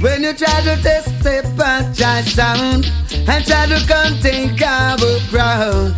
When 0.01 0.23
you 0.23 0.33
try 0.33 0.61
to 0.61 0.75
test 0.81 1.23
the 1.23 1.41
punch 1.55 1.97
sound 2.33 2.91
and 3.29 3.45
try 3.45 3.65
to 3.67 3.79
contain 3.85 4.61
our 4.63 4.97
crowd, 5.29 5.95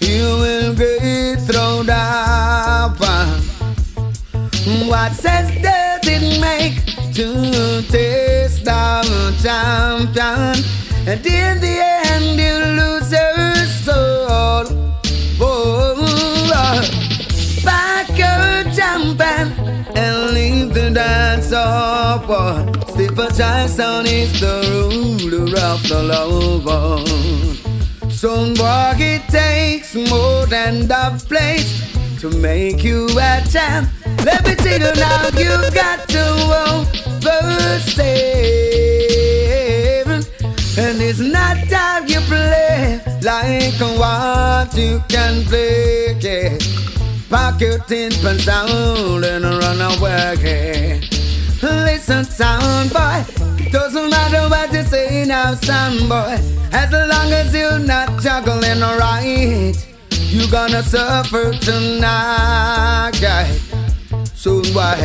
you 0.00 0.24
will 0.42 0.74
get 0.74 1.40
thrown 1.40 1.86
down. 1.86 2.96
What 4.86 5.12
sense 5.12 5.50
does 5.62 6.00
it 6.04 6.40
make 6.40 6.84
to 7.14 7.82
test 7.90 8.68
our 8.68 9.04
champion? 9.42 10.64
And 11.08 11.26
in 11.26 11.60
the 11.60 11.76
end, 12.04 12.38
you 12.38 12.54
lose 12.78 13.12
dance 21.00 21.52
off. 21.52 22.24
Step 22.92 23.18
a 23.18 23.26
child 23.38 23.70
sound 23.70 24.06
is 24.06 24.32
the 24.40 24.56
ruler 24.92 25.58
of 25.72 25.80
the 25.88 26.00
lover. 26.12 26.90
Some 28.10 28.54
boy, 28.54 28.94
it 29.12 29.22
takes 29.28 29.94
more 29.94 30.46
than 30.46 30.86
the 30.92 31.04
place 31.28 31.70
to 32.20 32.28
make 32.48 32.84
you 32.84 33.06
a 33.30 33.42
champ. 33.52 33.88
Let 34.28 34.40
me 34.46 34.54
tell 34.64 34.80
you 34.86 34.94
now, 35.06 35.22
you 35.44 35.54
got 35.82 35.98
to 36.14 36.24
overstay. 37.16 38.10
And 40.84 40.96
it's 41.08 41.20
not 41.36 41.56
time 41.68 42.06
you 42.12 42.20
play 42.32 43.00
like 43.22 43.80
what 44.00 44.76
you 44.76 45.02
can 45.08 45.44
play. 45.44 46.16
Yeah. 46.20 46.79
Tin 47.30 48.10
pan 48.22 48.38
sound 48.38 49.24
and 49.24 49.44
run 49.44 49.80
away. 49.80 51.00
Listen, 51.62 52.24
sound 52.24 52.92
boy, 52.92 53.24
doesn't 53.70 54.10
matter 54.10 54.48
what 54.48 54.72
you 54.72 54.82
say 54.82 55.24
now, 55.26 55.54
sound 55.54 56.08
boy. 56.08 56.38
As 56.72 56.90
long 56.92 57.32
as 57.32 57.54
you're 57.54 57.78
not 57.78 58.20
juggling 58.20 58.80
right, 58.80 59.74
you 60.10 60.50
gonna 60.50 60.82
suffer 60.82 61.52
tonight. 61.52 63.12
So 64.34 64.62
why? 64.72 64.96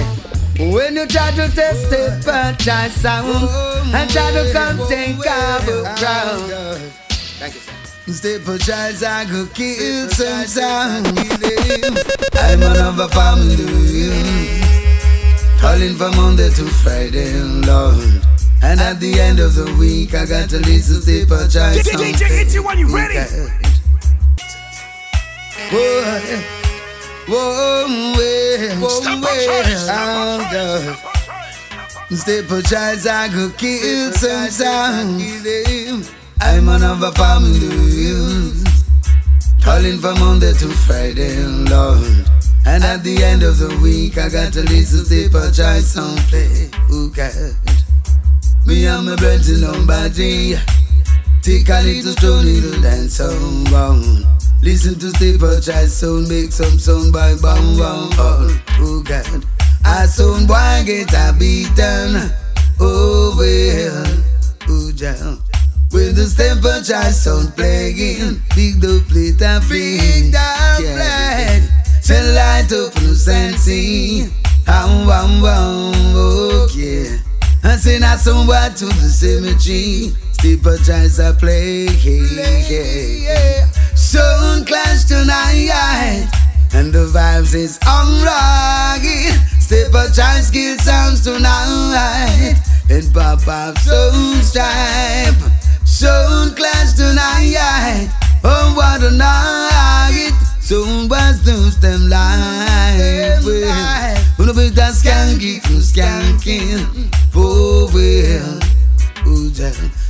When 0.58 0.96
you 0.96 1.06
try 1.06 1.32
to 1.32 1.48
test 1.54 1.92
it, 1.92 2.26
but 2.26 2.68
I 2.68 2.90
sound 2.90 3.50
and 3.94 4.10
try 4.10 4.32
to 4.32 4.52
contain 4.52 5.22
cover 5.22 5.84
ground. 6.00 6.92
Thank 7.40 7.54
you, 7.54 7.60
sir. 7.60 7.75
Step 8.08 8.46
chance, 8.60 9.02
I 9.02 9.26
could 9.26 9.52
kill 9.56 10.08
some 10.10 10.46
sound. 10.46 11.08
I'm 12.36 12.60
one 12.62 12.78
of 12.78 13.00
a 13.00 13.10
family. 13.10 14.14
Calling 15.60 15.96
from 15.96 16.16
Monday 16.16 16.50
to 16.50 16.66
Friday, 16.84 17.34
Lord. 17.42 18.22
And 18.62 18.80
at 18.80 19.00
the 19.00 19.20
end 19.20 19.40
of 19.40 19.56
the 19.56 19.76
week, 19.80 20.14
I 20.14 20.28
got 20.28 20.52
to 20.52 20.60
listen 20.60 21.02
to 21.02 21.26
Step 21.26 21.50
chance. 21.50 21.90
DJ 21.90 22.42
Itchy, 22.42 22.60
when 22.60 22.78
you 22.78 22.96
ready? 22.96 23.18
Whoa, 25.72 26.04
whoa, 27.26 27.48
whoa, 27.58 27.88
whoa, 28.82 28.88
whoa, 28.88 29.02
Step 32.16 32.52
a 32.52 32.62
chance, 32.62 33.08
I 33.08 33.30
could 33.30 33.58
kill 33.58 34.12
some 34.12 34.52
sound. 34.52 35.20
I'm 36.42 36.66
one 36.66 36.84
a 36.84 37.12
family. 37.12 38.52
Calling 39.64 40.00
from 40.00 40.20
Monday 40.20 40.54
to 40.54 40.68
Friday, 40.86 41.42
Lord. 41.44 42.26
And 42.66 42.84
at 42.84 43.04
the 43.04 43.24
end 43.24 43.44
of 43.44 43.58
the 43.58 43.78
week, 43.82 44.18
I 44.18 44.30
got 44.30 44.54
to 44.54 44.62
listen 44.64 45.06
to 45.06 45.38
a 45.38 45.52
choice 45.52 45.94
song 45.94 46.18
play. 46.30 46.70
Who 46.88 47.10
God? 47.12 47.56
Me 48.66 48.86
and 48.88 49.06
my 49.06 49.16
friends 49.16 49.64
on 49.64 49.86
body. 49.86 50.56
Take 51.42 51.70
a 51.70 51.82
little 51.82 52.12
stroll, 52.14 52.42
little 52.42 52.82
dance 52.82 53.20
on 53.22 53.66
Listen 54.62 54.98
to 55.00 55.08
a 55.46 55.62
choice 55.62 55.94
sound, 55.94 56.28
make 56.28 56.52
some 56.52 56.80
sound 56.80 57.14
by 57.14 57.36
bang 57.36 57.78
bang. 57.78 58.10
Oh, 58.18 58.64
oh 58.80 59.04
God. 59.04 59.46
I 59.86 60.08
sound 60.08 60.48
boy 60.48 60.84
get 60.86 61.14
a 61.14 61.34
beaten. 61.38 62.32
Oh 62.80 63.36
well, 63.38 64.24
oh 64.68 64.92
God. 64.98 65.55
With 65.96 66.18
the 66.18 66.28
choice 66.84 67.24
sound 67.24 67.56
playing, 67.56 68.42
big 68.54 68.82
the 68.82 69.00
plate 69.08 69.42
and 69.42 69.64
big 69.70 70.30
the 70.30 70.44
plate. 70.76 71.72
Say 72.02 72.20
light 72.36 72.70
up 72.74 72.94
no 73.02 73.14
sensing. 73.14 74.30
Ham 74.68 75.08
wam 75.08 75.42
wam, 75.42 75.96
okay. 76.68 77.18
And 77.64 77.80
a 78.04 78.18
song 78.18 78.46
back 78.46 78.76
to 78.76 78.86
the 78.88 79.08
cemetery. 79.08 80.12
Step 80.34 80.66
a 80.68 80.76
choice 80.84 81.18
I 81.18 81.32
play, 81.32 81.88
yeah. 82.04 83.66
Sound 83.96 84.68
clash 84.68 85.06
tonight, 85.06 86.28
and 86.74 86.92
the 86.92 87.08
vibes 87.08 87.56
is. 87.56 87.80
Step 89.64 89.94
a 89.94 90.12
choice 90.12 90.48
skill 90.48 90.78
sounds 90.78 91.22
tonight, 91.24 92.60
and 92.90 93.14
pop 93.14 93.48
up 93.48 93.78
sound 93.78 94.44
stripe. 94.44 95.55
Sound 95.96 96.58
clash 96.58 96.92
tonight, 96.92 98.12
oh 98.44 98.74
what 98.76 99.02
a 99.02 99.12
night. 99.12 100.34
Sound 100.60 101.10
was 101.10 101.48
lose 101.48 101.78
them 101.78 102.10
life. 102.10 103.46
Well, 104.38 104.54
be 104.54 104.72
that 104.76 104.92
skanky 104.92 105.62
from 105.62 105.80
skanking. 105.80 106.84
Oh 107.34 107.88
damn. 107.94 108.60
Oh, 109.26 109.50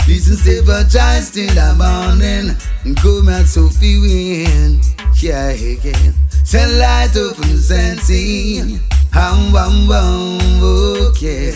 Listen, 0.07 0.35
step 0.37 0.65
a 0.69 0.89
choice 0.89 1.29
till 1.29 1.53
the 1.53 1.75
morning. 1.77 2.57
Come 2.95 3.29
out 3.29 3.45
Sophie 3.45 3.99
win. 3.99 4.81
Yeah, 5.17 5.49
again. 5.49 6.15
Tell 6.49 6.79
light 6.79 7.15
open 7.15 7.59
sensing. 7.59 8.79
Hum, 9.13 9.53
bum, 9.53 9.87
bum, 9.87 10.63
okay. 10.63 11.53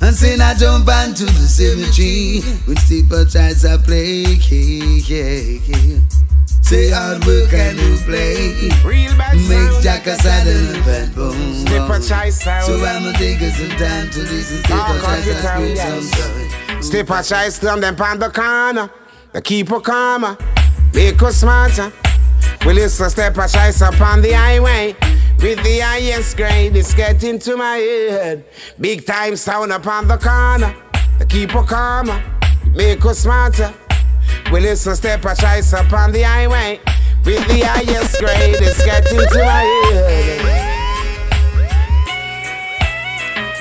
And 0.00 0.14
say 0.14 0.38
I 0.38 0.54
jump 0.54 0.88
onto 0.88 1.24
the 1.24 1.46
cemetery 1.48 2.40
with 2.68 2.78
steeper 2.78 3.24
tries 3.24 3.62
to 3.62 3.78
play. 3.78 4.24
Say 6.66 6.90
hard 6.90 7.24
work 7.24 7.52
and 7.52 7.78
you 7.78 7.96
play. 8.04 8.52
Real 8.84 9.16
bad 9.16 9.36
Make 9.48 9.82
Jack 9.82 10.06
a 10.06 10.16
saddle 10.16 10.88
and 10.88 11.14
boom. 11.14 11.54
Step 11.54 11.88
a. 11.88 12.62
So 12.62 12.84
I'ma 12.84 13.12
take 13.12 13.38
ah, 13.40 13.50
some 13.50 13.70
time 13.78 14.10
to 14.10 14.20
listen 14.20 14.62
to 14.64 14.72
on 14.74 15.00
choice 15.00 15.24
guitar, 15.24 15.56
and 15.58 15.76
yes. 15.76 16.88
some 16.88 17.08
a 17.08 17.22
choice 17.22 17.58
from 17.58 17.80
them 17.80 17.94
pan 17.94 18.18
the 18.18 18.30
corner. 18.30 18.90
They 19.32 19.40
keep 19.42 19.70
a 19.70 19.80
calmer. 19.80 20.36
Make 20.92 21.22
us 21.22 21.36
smarter. 21.36 21.92
We 22.66 22.72
listen 22.72 23.04
step 23.10 23.36
a 23.36 23.48
choice 23.48 23.80
upon 23.80 24.22
the 24.22 24.32
highway. 24.32 24.96
With 25.40 25.62
the 25.62 25.80
highest 25.80 26.36
grade, 26.36 26.74
it's 26.74 26.94
getting 26.94 27.38
to 27.40 27.56
my 27.56 27.76
head. 27.76 28.44
Big 28.80 29.06
time 29.06 29.36
sound 29.36 29.70
upon 29.70 30.08
the 30.08 30.16
corner. 30.16 30.74
They 31.18 31.26
keep 31.26 31.54
a 31.54 31.62
calmer. 31.62 32.22
Make 32.74 33.04
us 33.04 33.20
smarter. 33.20 33.72
We 34.50 34.60
listen 34.60 34.96
step 34.96 35.24
a 35.24 35.34
choice 35.36 35.72
upon 35.72 36.12
the 36.12 36.22
highway. 36.22 36.80
With 37.24 37.46
the 37.48 37.60
highest 37.60 38.18
grade, 38.18 38.56
it's 38.60 38.82
getting 38.84 39.18
to 39.18 39.44
my 39.44 39.62
head. 39.92 40.40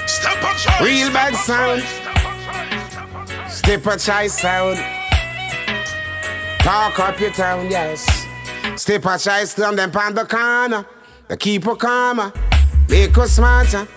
Step 0.07 0.43
on 0.43 0.55
choice. 0.55 0.81
Real 0.81 1.11
bad 1.11 1.35
sound. 1.35 1.81
step 1.81 2.25
on 2.25 2.37
choice, 2.39 2.91
step 2.91 3.15
on 3.15 3.27
choice. 3.27 3.57
Step 3.57 3.85
a 3.85 3.97
choice 3.97 4.39
sound. 4.39 4.77
Talk 6.59 6.99
up 6.99 7.19
your 7.19 7.31
town, 7.31 7.69
yes. 7.69 8.05
Step 8.75 9.05
a 9.05 9.17
choice 9.17 9.53
from 9.53 9.75
them 9.75 9.91
pan 9.91 10.13
the 10.15 10.25
corner. 10.25 10.85
They 11.27 11.37
keep 11.37 11.65
a 11.65 11.75
calmer, 11.75 12.31
make 12.87 13.17
us 13.17 13.31
smarter. 13.31 13.87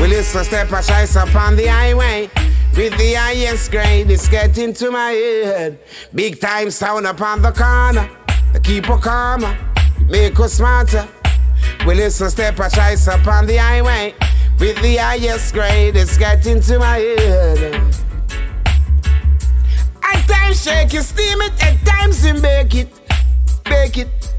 We 0.00 0.08
listen 0.08 0.44
step 0.44 0.72
a 0.72 0.82
choice 0.82 1.14
upon 1.14 1.56
the 1.56 1.66
highway. 1.66 2.30
With 2.74 2.96
the 2.96 3.14
highest 3.14 3.70
grade, 3.70 4.10
it's 4.10 4.28
getting 4.28 4.72
to 4.74 4.90
my 4.90 5.10
head. 5.10 5.78
Big 6.14 6.40
time 6.40 6.70
sound 6.70 7.06
upon 7.06 7.42
the 7.42 7.52
corner. 7.52 8.08
They 8.54 8.60
keep 8.60 8.88
a 8.88 8.96
calmer, 8.96 9.54
make 10.08 10.40
us 10.40 10.54
smarter. 10.54 11.06
We 11.86 11.96
listen 11.96 12.30
step 12.30 12.58
a 12.58 12.70
choice 12.70 13.08
upon 13.08 13.44
the 13.44 13.56
highway. 13.56 14.14
With 14.58 14.80
the 14.80 14.96
highest 14.96 15.52
grade, 15.52 15.96
it's 15.96 16.16
getting 16.16 16.62
to 16.62 16.78
my 16.78 16.96
head. 16.96 17.94
At 20.02 20.26
times 20.26 20.62
shake 20.64 20.94
it, 20.94 21.02
steam 21.02 21.42
it, 21.42 21.52
at 21.62 21.84
times 21.84 22.24
you 22.24 22.40
bake 22.40 22.74
it, 22.74 23.00
bake 23.64 23.98
it. 23.98 24.33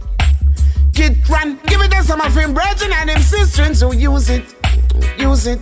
Kid 0.95 1.29
run, 1.29 1.59
give 1.67 1.81
it 1.81 1.91
to 1.91 2.03
some 2.03 2.21
of 2.21 2.33
him 2.33 2.53
brethren 2.53 2.93
and 2.93 3.09
him 3.09 3.21
sisters 3.21 3.81
who 3.81 3.93
use 3.93 4.29
it, 4.29 4.55
use 5.17 5.45
it. 5.45 5.59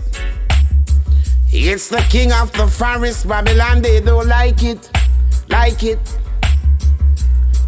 It's 1.51 1.89
the 1.89 2.05
king 2.09 2.31
of 2.31 2.51
the 2.53 2.67
forest, 2.67 3.27
Babylon, 3.27 3.81
they 3.81 3.99
don't 3.99 4.27
like 4.27 4.61
it, 4.61 4.91
like 5.49 5.83
it. 5.83 6.19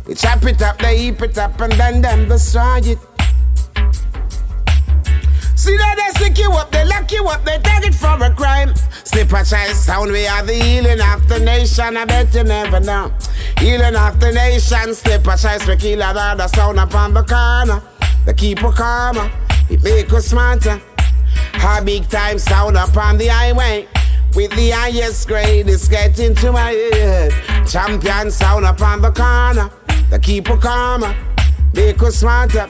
They 0.06 0.14
chop 0.14 0.44
it 0.44 0.62
up, 0.62 0.78
they 0.78 0.98
heap 0.98 1.22
it 1.24 1.40
up, 1.40 1.60
and 1.60 1.74
then 1.74 2.02
them 2.02 2.30
destroy 2.30 2.82
it. 2.84 3.15
See 5.66 5.76
that 5.78 5.96
they 5.98 6.20
stick 6.20 6.38
you 6.38 6.52
up, 6.52 6.70
they 6.72 6.86
lock 6.86 7.12
you 7.12 7.26
up, 7.26 7.44
they 7.44 7.58
take 7.58 7.88
it 7.88 7.96
for 7.96 8.24
a 8.24 8.30
crime. 8.36 8.76
Slip 9.04 9.34
a 9.34 9.44
child 9.44 9.76
sound, 9.76 10.12
we 10.12 10.28
are 10.28 10.44
the 10.44 10.54
healing 10.54 11.02
of 11.02 11.28
the 11.28 11.40
nation. 11.40 11.98
I 11.98 12.06
bet 12.06 12.36
you 12.36 12.44
never 12.44 12.80
know. 12.80 13.12
Healing 13.58 13.96
of 13.96 14.20
the 14.20 14.32
nation, 14.32 14.94
slip 14.94 15.26
a 15.26 15.36
child, 15.36 15.66
we 15.66 15.76
kill 15.78 16.04
another 16.04 16.48
sound 16.50 16.80
upon 16.80 17.16
the 17.16 17.24
corner. 17.24 17.82
They 18.28 18.36
keep 18.36 18.62
a 18.62 18.72
calmer, 18.72 19.32
it 19.68 19.82
make 19.82 20.14
us 20.14 20.28
smarter. 20.28 20.80
A 21.56 21.84
big 21.84 22.08
time 22.10 22.38
sound 22.38 22.78
upon 22.78 23.18
the 23.18 23.26
highway. 23.26 23.88
With 24.36 24.52
the 24.52 24.70
highest 24.70 25.28
grade, 25.28 25.68
it's 25.68 25.88
getting 25.88 26.36
to 26.36 26.52
my 26.52 26.70
head. 26.70 27.32
Champion 27.68 28.30
sound 28.30 28.66
upon 28.66 29.02
the 29.02 29.12
corner. 29.12 29.72
They 30.12 30.20
keep 30.20 30.48
a 30.48 30.58
calmer, 30.58 31.16
make 31.74 32.04
us 32.04 32.18
smarter. 32.18 32.70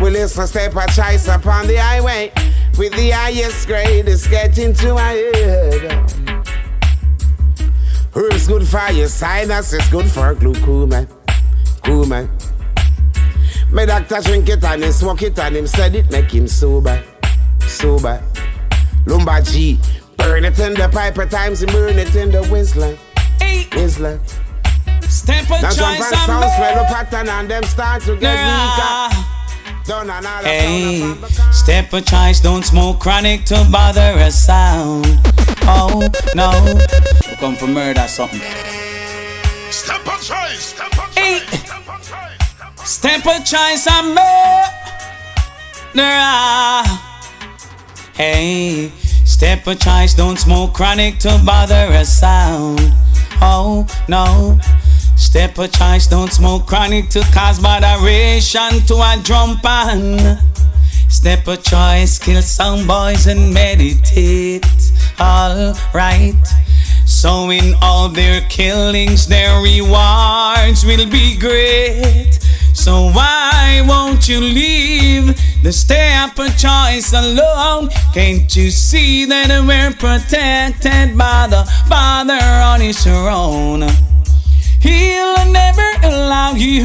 We 0.00 0.10
listen 0.10 0.46
step 0.46 0.76
a 0.76 0.86
choice 0.86 1.26
upon 1.26 1.66
the 1.66 1.76
highway. 1.76 2.32
With 2.78 2.92
the 2.92 3.10
highest 3.10 3.66
grade, 3.66 4.06
it's 4.06 4.28
getting 4.28 4.72
to 4.74 4.94
my 4.94 5.10
head. 5.10 6.08
Herbs 8.14 8.46
good 8.46 8.66
for 8.66 8.92
your 8.92 9.08
sinus, 9.08 9.72
it's 9.72 9.90
good 9.90 10.08
for 10.08 10.34
glaucoma. 10.34 11.08
Glaucoma. 11.82 12.28
My 13.72 13.86
doctor 13.86 14.20
drink 14.22 14.48
it 14.48 14.62
and 14.62 14.84
he 14.84 14.92
smoke 14.92 15.22
it 15.22 15.38
and 15.38 15.56
him 15.56 15.66
said 15.66 15.96
it 15.96 16.08
make 16.12 16.30
him 16.30 16.46
sober. 16.46 17.02
Sober. 17.60 18.22
Lumbar 19.04 19.42
G. 19.42 19.80
Burn 20.16 20.44
it 20.44 20.58
in 20.60 20.74
the 20.74 20.88
pipe 20.92 21.18
at 21.18 21.30
times, 21.32 21.60
he 21.60 21.66
burn 21.66 21.98
it 21.98 22.14
in 22.14 22.30
the 22.30 22.46
whistler. 22.46 22.96
Whistler. 23.72 24.20
step 25.02 25.44
a 25.44 25.60
choice 25.60 25.76
fans 25.76 26.18
sound 26.24 26.44
and 26.44 26.52
smell 26.52 26.76
more. 26.76 26.84
pattern 26.86 27.28
and 27.28 27.50
them 27.50 27.62
start 27.64 28.02
to 28.02 28.16
get 28.16 28.36
weaker. 28.36 29.37
Done 29.88 30.10
another 30.10 30.46
Hey, 30.46 31.00
sound 31.00 31.24
upon 31.24 31.52
step 31.54 31.92
a 31.94 32.02
choice, 32.02 32.40
don't 32.40 32.62
smoke 32.62 33.00
chronic 33.00 33.46
to 33.46 33.66
bother 33.72 34.12
a 34.18 34.30
sound. 34.30 35.06
Oh 35.62 36.06
no, 36.34 36.50
come 37.40 37.56
for 37.56 37.68
murder 37.68 38.06
something. 38.06 38.38
Step 39.70 40.06
on 40.06 40.20
choice. 40.20 40.74
Step 40.74 40.98
on 40.98 41.10
Hey. 41.14 41.40
choice. 41.40 41.60
Step 41.64 41.88
on 41.88 42.00
choice. 42.02 42.36
Step 42.50 42.78
on 42.78 42.86
Step 42.86 43.24
a 43.24 43.42
choice 43.42 43.86
and 43.88 44.14
murder. 45.94 46.84
Hey, 48.12 48.92
step 49.24 49.66
a 49.66 49.74
choice, 49.74 50.12
don't 50.12 50.38
smoke 50.38 50.74
chronic 50.74 51.18
to 51.20 51.40
bother 51.46 51.88
a 51.92 52.04
sound. 52.04 52.92
Oh 53.40 53.86
no. 54.06 54.58
Step 55.18 55.58
a 55.58 55.66
choice, 55.66 56.06
don't 56.06 56.32
smoke 56.32 56.64
chronic 56.66 57.10
to 57.10 57.20
cause 57.34 57.60
moderation 57.60 58.80
to 58.86 58.94
a 58.94 59.20
drum 59.24 59.58
pan. 59.60 60.38
Step 61.08 61.46
a 61.48 61.56
choice, 61.56 62.18
kill 62.18 62.40
some 62.40 62.86
boys 62.86 63.26
and 63.26 63.52
meditate. 63.52 64.64
Alright. 65.20 66.46
So 67.04 67.50
in 67.50 67.74
all 67.82 68.08
their 68.08 68.42
killings, 68.42 69.26
their 69.26 69.60
rewards 69.60 70.84
will 70.86 71.10
be 71.10 71.36
great. 71.36 72.38
So 72.72 73.10
why 73.10 73.82
won't 73.88 74.28
you 74.28 74.40
leave 74.40 75.34
the 75.64 75.72
step 75.72 76.38
a 76.38 76.48
choice 76.50 77.12
alone? 77.12 77.88
Can't 78.14 78.54
you 78.54 78.70
see 78.70 79.24
that 79.24 79.48
we're 79.66 79.92
protected 79.94 81.18
by 81.18 81.48
the 81.48 81.64
Father 81.88 82.38
on 82.38 82.80
His 82.80 83.02
throne? 83.02 84.07
He'll 84.80 85.44
never 85.52 85.90
allow 86.04 86.52
you 86.52 86.84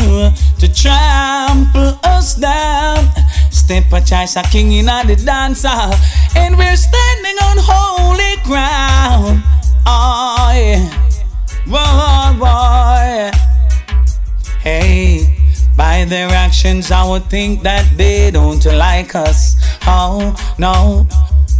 to 0.60 0.74
trample 0.74 2.00
us 2.04 2.36
down. 2.36 3.08
Step 3.52 3.92
a 3.94 4.02
choice, 4.02 4.36
a 4.36 4.44
king 4.44 4.72
in 4.74 4.86
the 4.86 5.16
dance 5.24 5.64
and 5.64 6.58
we're 6.58 6.76
standing 6.76 7.38
on 7.44 7.58
holy 7.60 8.36
ground. 8.44 9.44
Oh 9.86 10.52
yeah, 10.54 10.90
boy, 11.66 12.40
boy. 12.40 13.32
Hey, 14.60 15.38
by 15.76 16.06
their 16.06 16.30
actions, 16.30 16.92
I 16.92 17.08
would 17.08 17.26
think 17.26 17.62
that 17.64 17.86
they 17.98 18.32
don't 18.32 18.66
like 18.66 19.16
us. 19.16 19.56
Oh 19.86 20.36
no, 20.58 21.08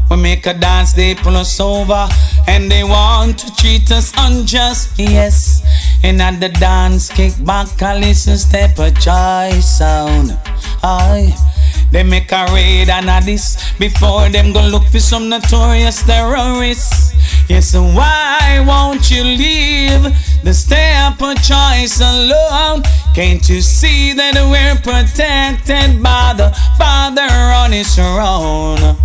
we 0.10 0.18
make 0.18 0.46
a 0.46 0.54
dance, 0.54 0.94
they 0.94 1.16
pull 1.16 1.36
us 1.36 1.60
over, 1.60 2.08
and 2.48 2.72
they 2.72 2.84
want 2.84 3.40
to 3.40 3.56
treat 3.56 3.92
us 3.92 4.14
unjust. 4.18 4.98
Yes, 4.98 5.62
and 6.04 6.22
at 6.22 6.40
the 6.40 6.50
dance, 6.50 7.10
kick 7.10 7.34
back, 7.46 7.82
I 7.82 7.98
listen, 7.98 8.38
step 8.38 8.78
a 8.78 8.92
choice 8.92 9.78
sound. 9.78 10.38
Aye. 10.84 11.34
They 11.92 12.04
make 12.04 12.32
a 12.32 12.46
raid 12.52 12.90
and 12.90 13.08
a 13.08 13.22
this 13.24 13.72
before 13.78 14.28
them 14.30 14.52
go 14.52 14.66
look 14.68 14.84
for 14.88 15.00
some 15.00 15.30
notorious 15.30 16.02
terrorists. 16.04 17.14
Yes, 17.48 17.68
so 17.68 17.84
why 17.84 18.64
won't 18.68 19.12
you 19.12 19.24
leave 19.24 20.02
the 20.44 20.54
step 20.54 21.22
a 21.22 21.36
choice 21.36 22.02
alone? 22.02 22.82
Can't 23.14 23.48
you 23.48 23.62
see 23.62 24.14
that 24.14 24.34
we're 24.36 24.76
protected 24.82 26.02
by 26.02 26.34
the 26.36 26.50
Father 26.80 27.30
on 27.62 27.72
His 27.72 27.94
throne? 27.94 28.98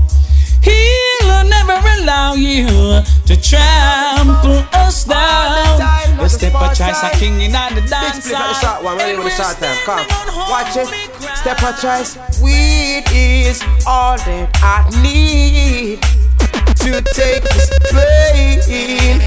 He'll 1.29 1.45
never 1.45 1.77
allow 2.01 2.33
you 2.33 3.05
to 3.29 3.35
trample 3.37 4.65
us 4.73 5.05
down. 5.05 5.77
The 6.17 6.29
step 6.29 6.55
a 6.57 6.75
choice, 6.75 7.03
a 7.05 7.11
king 7.21 7.41
in 7.43 7.53
the 7.53 7.85
dance. 7.85 8.25
split 8.25 8.41
at 8.41 8.49
the 8.49 8.55
short 8.65 8.83
one, 8.83 8.97
ready 8.97 9.13
and 9.13 9.23
with 9.23 9.37
the 9.37 9.45
we're 9.45 9.45
short 9.45 9.61
time. 9.61 9.77
Come, 9.85 10.09
on 10.09 10.49
watch 10.49 10.77
it. 10.77 10.89
Step 11.37 11.61
a 11.61 11.77
choice. 11.77 12.17
Weed 12.41 13.05
is 13.13 13.61
all 13.87 14.17
that 14.17 14.49
I 14.65 14.89
need 15.05 16.01
to 16.81 17.05
take 17.13 17.45
this 17.45 17.69
pain 17.93 19.21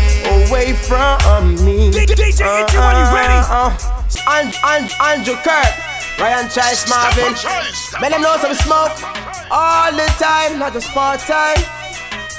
away 0.50 0.74
from 0.74 1.54
me. 1.64 1.94
DJ 1.94 2.34
Itchy, 2.34 2.44
when 2.44 2.98
you 2.98 3.08
ready? 3.14 3.38
Uh, 3.46 3.70
uh, 3.70 3.78
uh. 3.78 4.42
And, 4.42 4.54
and, 4.66 4.92
Andrew 5.06 5.38
Kirk. 5.46 5.70
Ryan 6.18 6.50
Chase 6.50 6.90
Marvin. 6.90 7.34
Man, 8.02 8.12
them 8.12 8.22
know 8.22 8.38
some 8.38 8.54
smoke 8.54 8.98
all 9.52 9.92
the 9.92 10.06
time, 10.18 10.60
not 10.60 10.74
just 10.74 10.90
part 10.90 11.20
time. 11.20 11.81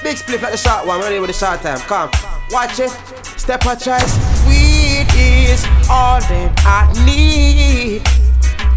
Big 0.03 0.17
split 0.17 0.43
like 0.43 0.53
the 0.53 0.59
short 0.59 0.87
one, 0.87 1.01
ready 1.01 1.21
with 1.21 1.31
the 1.31 1.35
short 1.35 1.61
time. 1.63 1.79
Come, 1.81 2.11
watch 2.51 2.81
it. 2.81 2.91
Step 3.39 3.65
a 3.67 3.77
choice. 3.77 4.19
Weed 4.47 5.07
is 5.17 5.65
all 5.89 6.21
that 6.21 6.53
I 6.67 6.91
need 7.07 8.05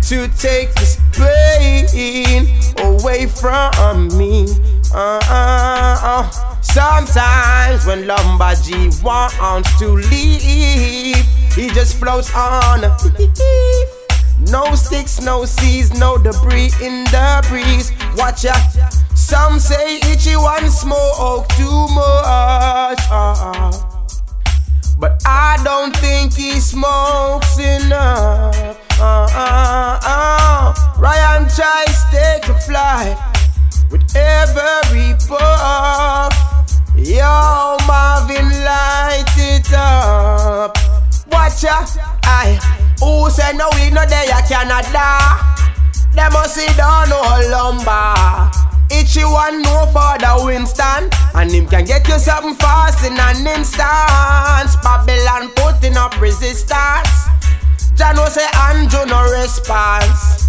to 0.03 0.27
take 0.37 0.73
this 0.75 0.99
pain 1.13 2.47
away 2.77 3.25
from 3.25 4.07
me. 4.17 4.45
Uh, 4.93 5.19
uh, 5.29 5.99
uh. 6.03 6.61
Sometimes 6.61 7.85
when 7.85 8.03
Lumberjee 8.03 9.03
wants 9.03 9.79
to 9.79 9.87
leave, 9.87 11.25
he 11.55 11.69
just 11.69 11.95
floats 11.97 12.33
on. 12.35 12.81
No 14.51 14.75
sticks, 14.75 15.21
no 15.21 15.45
seeds, 15.45 15.97
no 15.97 16.17
debris 16.17 16.69
in 16.81 17.03
the 17.05 17.43
breeze. 17.49 17.91
Watch 18.15 18.43
ya. 18.43 18.53
Some 19.25 19.59
say 19.59 19.97
itchy 20.03 20.35
one 20.35 20.69
smoke 20.69 21.47
too 21.57 21.87
much. 21.95 23.01
Uh, 23.09 23.71
but 24.99 25.19
I 25.25 25.59
don't 25.63 25.97
think 25.97 26.31
he 26.35 26.59
smokes 26.59 27.57
enough. 27.57 28.77
Uh, 29.01 29.27
uh. 29.33 30.73
Ryan 30.99 31.49
tries 31.49 32.05
take 32.11 32.47
a 32.49 32.59
flight 32.59 33.17
with 33.89 34.05
every 34.15 35.15
puff. 35.27 36.31
Yo, 36.95 37.77
Marvin, 37.87 38.47
light 38.63 39.25
it 39.37 39.73
up. 39.73 40.77
Watch 41.31 41.63
ya, 41.63 41.83
I. 42.21 42.59
Who 42.99 43.31
say 43.31 43.53
no 43.57 43.69
we 43.73 43.89
no 43.89 44.05
there 44.05 44.39
Canada? 44.47 45.41
Them 46.13 46.31
must 46.31 46.53
see 46.53 46.67
down 46.77 47.09
no 47.09 47.21
lumber. 47.49 48.64
Itchy 48.91 49.23
one 49.23 49.61
no 49.61 49.85
for 49.87 50.17
the 50.19 50.43
Winston 50.45 51.09
And 51.33 51.51
him 51.51 51.67
can 51.67 51.85
get 51.85 52.07
you 52.07 52.19
something 52.19 52.55
fast 52.55 53.05
in 53.05 53.13
an 53.19 53.47
instant 53.47 54.69
Babylon 54.83 55.51
putting 55.55 55.97
up 55.97 56.19
resistance. 56.19 57.27
Jano 57.95 58.27
say 58.29 58.45
Andrew 58.69 59.05
no 59.05 59.23
response 59.41 60.44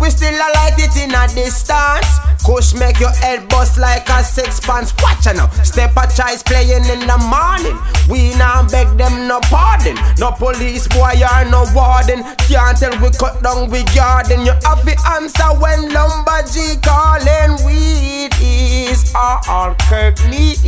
we 0.00 0.10
still 0.10 0.34
a 0.34 0.48
light 0.56 0.78
it 0.78 0.96
in 0.96 1.14
a 1.14 1.28
distance. 1.28 2.08
Kush 2.44 2.74
make 2.74 2.98
your 2.98 3.12
head 3.20 3.48
bust 3.48 3.78
like 3.78 4.08
a 4.08 4.24
sixpence. 4.24 4.94
Watch 5.02 5.26
now. 5.34 5.48
Step 5.62 5.92
a 5.96 6.08
choice 6.08 6.42
playing 6.42 6.84
in 6.88 7.06
the 7.06 7.18
morning. 7.28 7.76
We 8.08 8.34
now 8.36 8.66
beg 8.66 8.88
them 8.96 9.28
no 9.28 9.40
pardon. 9.52 9.96
No 10.18 10.32
police 10.32 10.88
boy 10.88 11.20
or 11.20 11.44
no 11.50 11.66
warden. 11.74 12.24
Can't 12.48 12.76
tell 12.76 12.96
we 13.00 13.10
cut 13.10 13.42
down 13.42 13.70
we 13.70 13.84
garden. 13.94 14.46
You 14.46 14.52
have 14.64 14.82
to 14.82 14.96
answer 15.14 15.52
when 15.60 15.90
Lumberjee 15.90 16.82
calling. 16.82 17.64
Weed 17.66 18.32
is 18.40 19.12
all 19.14 19.74
Kirk 19.88 20.16
needs 20.28 20.62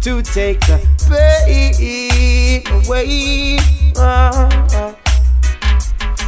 to 0.00 0.22
take 0.22 0.60
the 0.60 0.78
pain 1.08 2.62
away. 2.84 3.58
Uh, 3.96 4.48
uh. 4.74 5.05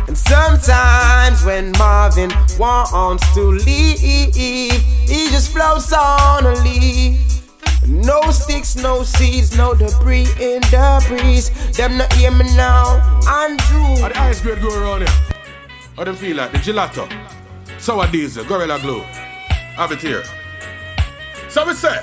And 0.08 0.16
sometimes 0.16 1.44
when 1.44 1.70
Marvin 1.72 2.32
wants 2.58 3.34
to 3.34 3.42
leave, 3.42 3.98
he 4.00 4.70
just 5.06 5.52
floats 5.52 5.92
on 5.92 6.46
a 6.46 6.54
leaf. 6.64 7.20
No 7.86 8.22
sticks, 8.30 8.74
no 8.74 9.02
seeds, 9.02 9.56
no 9.56 9.74
debris 9.74 10.26
in 10.40 10.60
the 10.72 11.04
breeze. 11.08 11.50
Them 11.76 11.98
not 11.98 12.12
hear 12.14 12.30
me 12.30 12.44
now. 12.56 12.96
Andrew. 13.28 14.00
How 14.00 14.08
the 14.08 14.18
ice 14.18 14.40
grade 14.40 14.60
go 14.62 14.68
around 14.68 15.00
here? 15.00 15.14
How 15.96 16.04
them 16.04 16.16
feel 16.16 16.36
like? 16.38 16.52
The 16.52 16.58
gelato, 16.58 17.06
sour 17.78 18.06
diesel, 18.08 18.44
gorilla 18.44 18.78
glue. 18.80 19.00
Have 19.76 19.92
it 19.92 20.00
here. 20.00 20.24
So 21.48 21.66
we 21.66 21.74
say. 21.74 21.98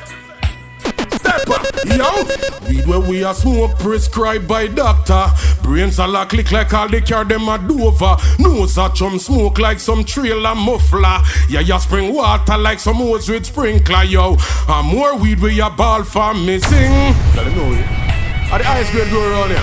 Step 1.36 1.50
up, 1.50 1.86
yo. 1.86 2.68
Weed 2.68 2.88
where 2.88 3.00
we 3.00 3.24
are 3.24 3.34
smoke 3.34 3.78
prescribed 3.80 4.48
by 4.48 4.68
doctor. 4.68 5.28
Brains 5.62 6.00
are 6.00 6.08
like 6.08 6.30
click 6.30 6.52
like 6.52 6.74
all 6.74 6.88
the 6.88 7.02
care 7.02 7.24
them 7.24 7.50
a 7.50 7.58
dover. 7.58 8.18
Nose 8.40 8.78
a 8.78 8.90
chum 8.94 9.20
smoke 9.20 9.60
like 9.60 9.80
some 9.80 10.04
trailer 10.04 10.56
muffler. 10.56 11.20
Yeah, 11.50 11.60
ya 11.62 11.78
spring 11.78 12.14
water 12.14 12.58
like 12.58 12.80
some 12.80 12.98
hose 12.98 13.30
with 13.30 13.46
sprinkler, 13.46 14.04
yo. 14.04 14.38
And 14.68 14.88
more 14.88 15.18
weed 15.18 15.40
where 15.42 15.52
you 15.52 15.70
ball 15.72 16.04
for 16.04 16.34
missing. 16.34 16.92
Let 17.36 17.46
them 17.46 17.56
know 17.56 17.72
it. 17.74 17.84
How 17.84 18.58
the 18.58 18.68
ice 18.68 18.92
grade 18.92 19.12
go 19.12 19.20
around 19.30 19.50
here? 19.50 19.58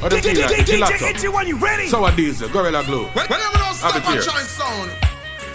How 0.00 0.08
them 0.08 0.20
feel 0.20 0.40
like? 0.40 0.56
The 0.66 0.72
gelato. 0.72 1.88
Sour 1.88 2.12
diesel, 2.12 2.48
gorilla 2.48 2.84
glue. 2.84 3.04
Whenever 3.04 3.58
those 3.58 3.80
Have 3.80 3.96
it 3.96 4.02
step 4.02 4.04
and 4.06 4.14
here. 4.14 4.22
shine 4.22 4.44
sound. 4.44 5.09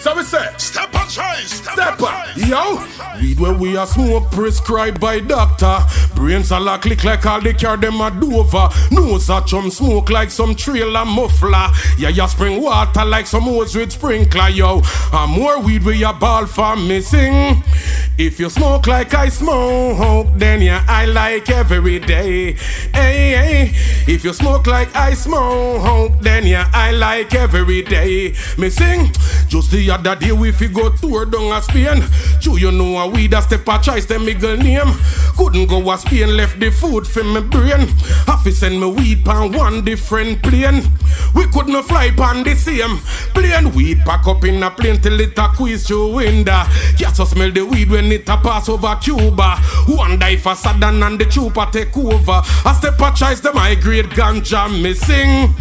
So 0.05 0.15
we 0.15 0.21
say. 0.21 0.47
Step 0.57 0.93
and 0.93 1.09
choice. 1.09 1.63
Step, 1.63 1.99
up, 1.99 2.37
yo. 2.37 2.85
Weed 3.19 3.39
where 3.39 3.53
we 3.53 3.75
are 3.75 3.87
smoke 3.87 4.29
prescribed 4.29 4.99
by 4.99 5.19
doctor. 5.19 5.79
Brains 6.13 6.51
are 6.51 6.61
like 6.61 6.83
click 6.83 7.03
like 7.03 7.25
all 7.25 7.41
they 7.41 7.53
care 7.53 7.75
them 7.75 7.99
a 8.01 8.11
dover. 8.11 8.69
Nose 8.91 9.31
a 9.31 9.41
chum 9.47 9.71
smoke 9.71 10.11
like 10.11 10.29
some 10.29 10.53
trailer 10.53 11.05
muffler. 11.05 11.71
Yeah, 11.97 12.09
ya 12.09 12.27
spring 12.27 12.61
water 12.61 13.03
like 13.03 13.25
some 13.25 13.45
hose 13.45 13.75
with 13.75 13.93
sprinkler, 13.93 14.49
yo. 14.49 14.83
And 15.11 15.31
more 15.31 15.59
weed 15.59 15.83
where 15.83 15.95
you 15.95 16.13
ball 16.13 16.45
for 16.45 16.75
missing. 16.75 17.63
If 18.17 18.39
you 18.39 18.49
smoke 18.49 18.87
like 18.87 19.13
I 19.13 19.27
smoke, 19.27 20.27
then 20.35 20.61
yeah, 20.61 20.85
I 20.87 21.05
like 21.05 21.49
every 21.49 21.99
day. 21.99 22.53
Hey, 22.93 23.35
hey. 23.35 23.71
If 24.07 24.23
you 24.23 24.31
smoke 24.31 24.67
like 24.67 24.95
I 24.95 25.13
smoke, 25.13 26.13
then 26.21 26.47
yeah, 26.47 26.69
I 26.73 26.91
like 26.91 27.35
every 27.35 27.81
day. 27.81 28.33
Me 28.57 28.69
sing, 28.69 29.11
just 29.49 29.71
the 29.71 29.91
other 29.91 30.15
day 30.15 30.31
we 30.31 30.53
fi 30.53 30.67
go 30.67 30.95
tour 30.95 31.25
down 31.25 31.51
a 31.51 31.61
Spain. 31.61 32.03
True, 32.39 32.55
you 32.55 32.71
know 32.71 32.97
a 32.99 33.09
weed 33.09 33.33
a 33.33 33.41
step 33.41 33.67
a 33.67 33.79
choice 33.79 34.05
them 34.05 34.25
middle 34.25 34.55
name. 34.55 34.93
Couldn't 35.35 35.67
go 35.67 35.91
a 35.91 35.97
Spain, 35.97 36.37
left 36.37 36.57
the 36.57 36.71
food 36.71 37.05
for 37.05 37.23
me 37.23 37.41
brain. 37.41 37.87
To 38.45 38.51
send 38.51 38.79
me 38.79 38.85
weed 38.85 39.25
pan 39.25 39.51
one 39.53 39.83
different 39.83 40.43
plane. 40.43 40.83
We 41.33 41.47
couldn't 41.47 41.81
fly 41.81 42.11
pan 42.11 42.43
the 42.43 42.53
same 42.53 42.99
plane. 43.33 43.73
Weed 43.73 44.01
pack 44.05 44.27
up 44.27 44.43
in 44.43 44.61
a 44.61 44.69
plane 44.69 45.01
till 45.01 45.19
it 45.19 45.35
a 45.39 45.47
quiz 45.47 45.87
through 45.87 46.13
window. 46.13 46.61
Just 46.95 47.25
smell 47.25 47.49
the 47.51 47.65
weed 47.65 47.89
when 47.89 48.04
it 48.11 48.27
a 48.29 48.37
pass 48.37 48.69
over 48.69 48.95
Cuba. 49.01 49.57
One 49.87 50.19
die 50.19 50.37
for 50.37 50.53
Saddam 50.53 51.05
and 51.05 51.19
the 51.19 51.25
trooper 51.25 51.67
take 51.71 51.95
over. 51.97 52.41
A 52.65 52.73
step 52.73 52.99
a 52.99 53.13
choice 53.15 53.39
them 53.41 53.55
high 53.55 53.75
grade 53.75 54.05
ganja 54.05 54.69
missing. 54.81 55.53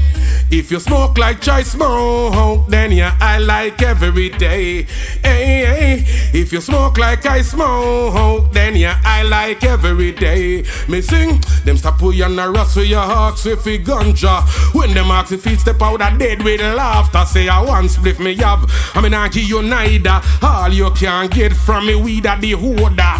If 0.50 0.70
you 0.70 0.80
smoke 0.80 1.18
like 1.18 1.40
choice 1.40 1.72
smoke, 1.72 2.68
then 2.68 2.92
yeah, 2.92 3.16
I 3.20 3.38
like 3.38 3.82
every 3.82 4.30
day. 4.30 4.82
Hey, 5.22 5.64
hey. 5.64 6.04
If 6.32 6.52
you 6.52 6.60
smoke 6.60 6.98
like 6.98 7.26
I 7.26 7.42
smoke, 7.42 8.52
then 8.52 8.76
yeah, 8.76 9.00
I 9.04 9.22
like 9.22 9.64
every 9.64 10.12
day. 10.12 10.64
Me 10.88 11.00
sing, 11.00 11.40
them 11.64 11.76
stop 11.76 12.00
you 12.00 12.24
on 12.24 12.38
a 12.38 12.50
rust 12.50 12.76
with 12.76 12.88
your 12.88 13.02
hawks 13.02 13.44
with 13.44 13.66
a 13.66 13.78
ganja. 13.78 14.42
When 14.74 14.94
them 14.94 15.10
ask 15.10 15.32
if 15.32 15.44
he 15.44 15.56
step 15.56 15.80
out 15.80 16.00
a 16.00 16.16
dead 16.18 16.42
with 16.42 16.60
laughter, 16.60 17.24
say 17.24 17.48
I 17.48 17.60
want 17.60 17.90
spliff 17.90 18.18
me 18.18 18.34
have. 18.36 18.64
I 18.94 19.00
mean 19.00 19.14
I 19.14 19.28
give 19.28 19.44
you 19.44 19.62
neither. 19.62 20.20
All 20.42 20.72
you 20.72 20.90
can 20.90 21.28
get 21.28 21.52
from 21.52 21.86
me 21.86 21.94
weed 21.94 22.26
the 22.40 22.52
holder. 22.52 23.14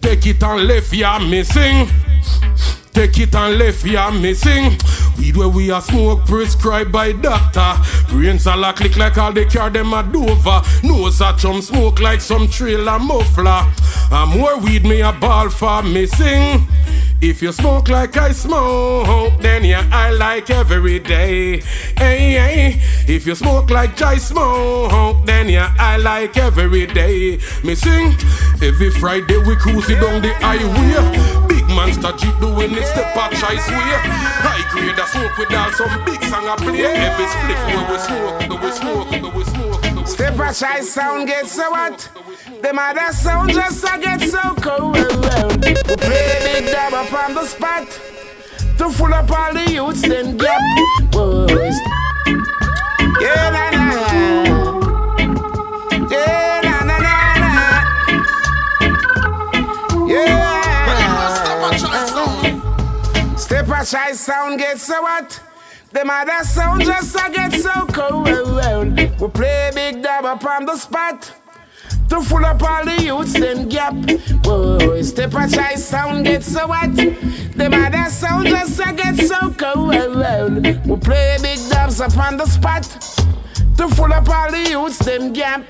Take 0.00 0.26
it 0.26 0.42
and 0.42 0.66
left 0.66 0.92
ya 0.92 1.18
missing. 1.18 1.88
Take 2.94 3.18
it 3.18 3.34
and 3.34 3.58
left 3.58 3.84
ya 3.84 4.10
missing. 4.10 4.78
Weed 5.18 5.36
where 5.36 5.48
we 5.48 5.70
are 5.70 5.82
smoke 5.82 6.24
prescribed 6.26 6.92
by 6.92 7.10
doctor. 7.12 7.74
Brains 8.08 8.46
are 8.46 8.56
like 8.56 8.76
click 8.76 8.96
like 8.96 9.18
all 9.18 9.32
they 9.32 9.44
care 9.46 9.68
them 9.68 9.92
a 9.92 10.02
dover. 10.02 10.62
Nose 10.84 11.20
a 11.20 11.34
chum 11.36 11.60
smoke 11.60 12.00
like 12.00 12.20
some 12.20 12.46
trailer 12.46 12.98
muffler. 13.00 13.66
And 14.12 14.38
more 14.38 14.58
weed 14.58 14.84
me 14.84 15.00
a 15.00 15.12
ball 15.12 15.50
for 15.50 15.82
missing. 15.82 16.66
If 17.20 17.42
you 17.42 17.52
smoke 17.52 17.88
like 17.88 18.16
I 18.16 18.32
smoke, 18.32 19.40
then 19.40 19.64
yeah, 19.64 19.88
I 19.90 20.10
like 20.10 20.50
every 20.50 20.98
day. 20.98 21.62
Hey, 21.96 22.32
hey. 22.32 22.80
If 23.08 23.26
you 23.26 23.34
smoke 23.34 23.70
like 23.70 24.00
I 24.02 24.18
smoke, 24.18 25.24
then 25.26 25.48
yeah, 25.48 25.74
I 25.78 25.96
like 25.96 26.36
every 26.36 26.86
day. 26.86 27.38
Me 27.64 27.74
sing 27.74 28.14
every 28.62 28.90
Friday 28.90 29.38
we 29.38 29.56
cruising 29.56 30.00
down 30.00 30.22
the 30.22 30.32
highway. 30.34 31.53
Monster 31.74 32.12
jeep 32.16 32.38
doing 32.40 32.72
it 32.72 32.86
step 32.86 33.16
a 33.16 33.28
choice 33.34 33.68
way. 33.68 33.98
High 34.46 34.62
grade 34.70 34.98
a 34.98 35.06
smoke 35.08 35.36
with 35.36 35.52
all 35.54 35.72
some 35.72 36.04
big 36.04 36.22
song 36.22 36.46
a 36.46 36.56
play. 36.56 36.84
Every 36.84 37.26
split 37.26 37.58
where 37.66 37.84
we 37.90 37.98
smoke, 37.98 38.38
we 38.62 38.70
smoke, 38.70 39.10
we 39.10 39.44
smoke, 39.44 39.82
we 39.82 39.90
smoke. 39.90 40.06
Step 40.06 40.38
a 40.38 40.54
shy 40.54 40.80
sound 40.82 41.26
get 41.26 41.46
so 41.46 41.74
hot. 41.74 42.08
Them 42.62 42.78
other 42.78 43.12
sound 43.12 43.50
just 43.50 43.84
a 43.84 43.98
get 43.98 44.20
so 44.22 44.54
cold. 44.62 44.94
We 44.96 45.74
play 45.96 46.38
big 46.44 46.66
dab 46.66 46.94
up 46.94 47.12
on 47.12 47.34
the 47.34 47.44
spot. 47.44 47.88
To 48.78 48.88
full 48.90 49.12
up 49.12 49.30
all 49.30 49.52
the 49.52 49.70
youths, 49.70 50.02
then 50.02 50.36
gap. 50.36 50.60
Boys. 51.10 51.76
Yeah, 53.20 53.50
na 53.50 53.70
na. 53.70 53.84
Yeah, 56.10 56.60
na 56.62 56.84
na 56.84 56.98
na 56.98 57.14
na. 57.40 57.64
Yeah. 60.06 60.53
Shy 63.84 64.12
sound 64.12 64.58
get 64.58 64.78
so 64.78 64.94
hot. 65.04 65.40
The 65.92 66.06
mother 66.06 66.42
sound 66.42 66.84
just 66.84 67.14
I 67.18 67.28
get 67.28 67.52
so 67.52 67.86
cold. 67.88 68.28
We 69.20 69.28
play 69.28 69.70
big 69.74 70.02
dab 70.02 70.24
up 70.24 70.42
on 70.44 70.64
the 70.64 70.76
spot. 70.76 71.30
To 72.08 72.22
full 72.22 72.46
up 72.46 72.62
all 72.62 72.84
the 72.86 73.02
youths, 73.02 73.34
them 73.34 73.68
gap. 73.68 73.94
Whoa, 74.44 75.02
step 75.02 75.34
a 75.34 75.48
choice 75.48 75.84
sound 75.84 76.24
get 76.24 76.42
so 76.42 76.66
hot. 76.66 76.94
The 76.94 77.68
mother 77.68 78.08
sound 78.08 78.48
just 78.48 78.80
I 78.80 78.92
get 78.94 79.16
so 79.16 79.50
cold. 79.52 80.64
We 80.86 80.96
play 80.96 81.36
big 81.42 81.58
dabs 81.68 82.00
up 82.00 82.16
on 82.16 82.38
the 82.38 82.46
spot. 82.46 82.84
To 83.76 83.88
full 83.88 84.14
up 84.14 84.28
all 84.28 84.50
the 84.50 84.70
youths, 84.70 84.98
them 84.98 85.34
gap. 85.34 85.62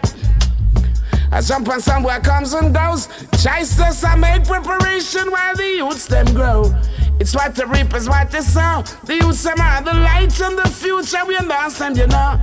I 1.32 1.40
jump 1.40 1.68
on 1.68 1.80
somewhere 1.80 2.20
comes 2.20 2.52
and 2.52 2.72
goes. 2.72 3.08
Chasers, 3.42 4.04
I 4.04 4.14
make 4.14 4.44
preparation 4.44 5.32
while 5.32 5.56
the 5.56 5.66
youths 5.78 6.06
them 6.06 6.32
grow. 6.32 6.72
It's 7.20 7.34
what 7.34 7.54
the 7.54 7.66
reapers, 7.66 8.08
what 8.08 8.30
they 8.30 8.40
sow. 8.40 8.82
The 9.04 9.14
youths 9.16 9.42
them 9.44 9.60
are 9.60 9.82
the 9.82 9.94
lights 9.94 10.40
in 10.40 10.56
the 10.56 10.68
future. 10.68 11.24
We 11.26 11.36
understand, 11.36 11.96
you 11.96 12.06
know. 12.06 12.38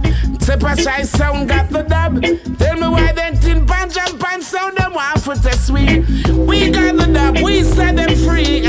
A 0.64 0.78
shy 0.78 1.04
sound 1.04 1.50
got 1.50 1.70
the 1.70 1.84
dub. 1.84 2.22
Tell 2.58 2.76
me 2.76 2.88
why 2.88 3.12
then 3.14 3.38
tin 3.40 3.66
pan 3.66 3.90
jump 3.90 4.24
and 4.32 4.44
sound 4.44 4.78
them 4.78 4.94
one 4.94 5.18
for 5.20 5.36
the 5.36 5.52
sweet. 5.52 6.06
We 6.36 6.70
got 6.72 6.98
the 6.98 7.08
dub, 7.12 7.40
we 7.44 7.64
set 7.64 7.96
them 7.96 8.16
free. 8.16 8.62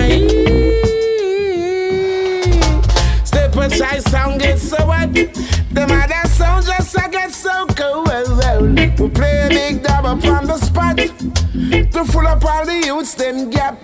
A 3.55 3.71
shy 3.71 3.99
sound 4.01 4.41
get 4.41 4.59
so 4.59 4.87
what? 4.87 5.15
Them 5.15 5.91
other 5.91 6.29
sound 6.29 6.67
just 6.67 6.99
I 6.99 7.09
get 7.09 7.31
so 7.31 7.67
cool. 7.67 8.03
We 8.03 9.09
play 9.11 9.47
a 9.47 9.49
big 9.49 9.83
dub 9.85 10.05
up 10.05 10.25
on 10.25 10.47
the 10.47 10.57
spot. 10.59 10.97
To 10.97 12.05
full 12.05 12.27
up 12.27 12.45
all 12.45 12.67
the 12.67 12.83
youths, 12.85 13.15
them 13.15 13.51
gap. 13.51 13.77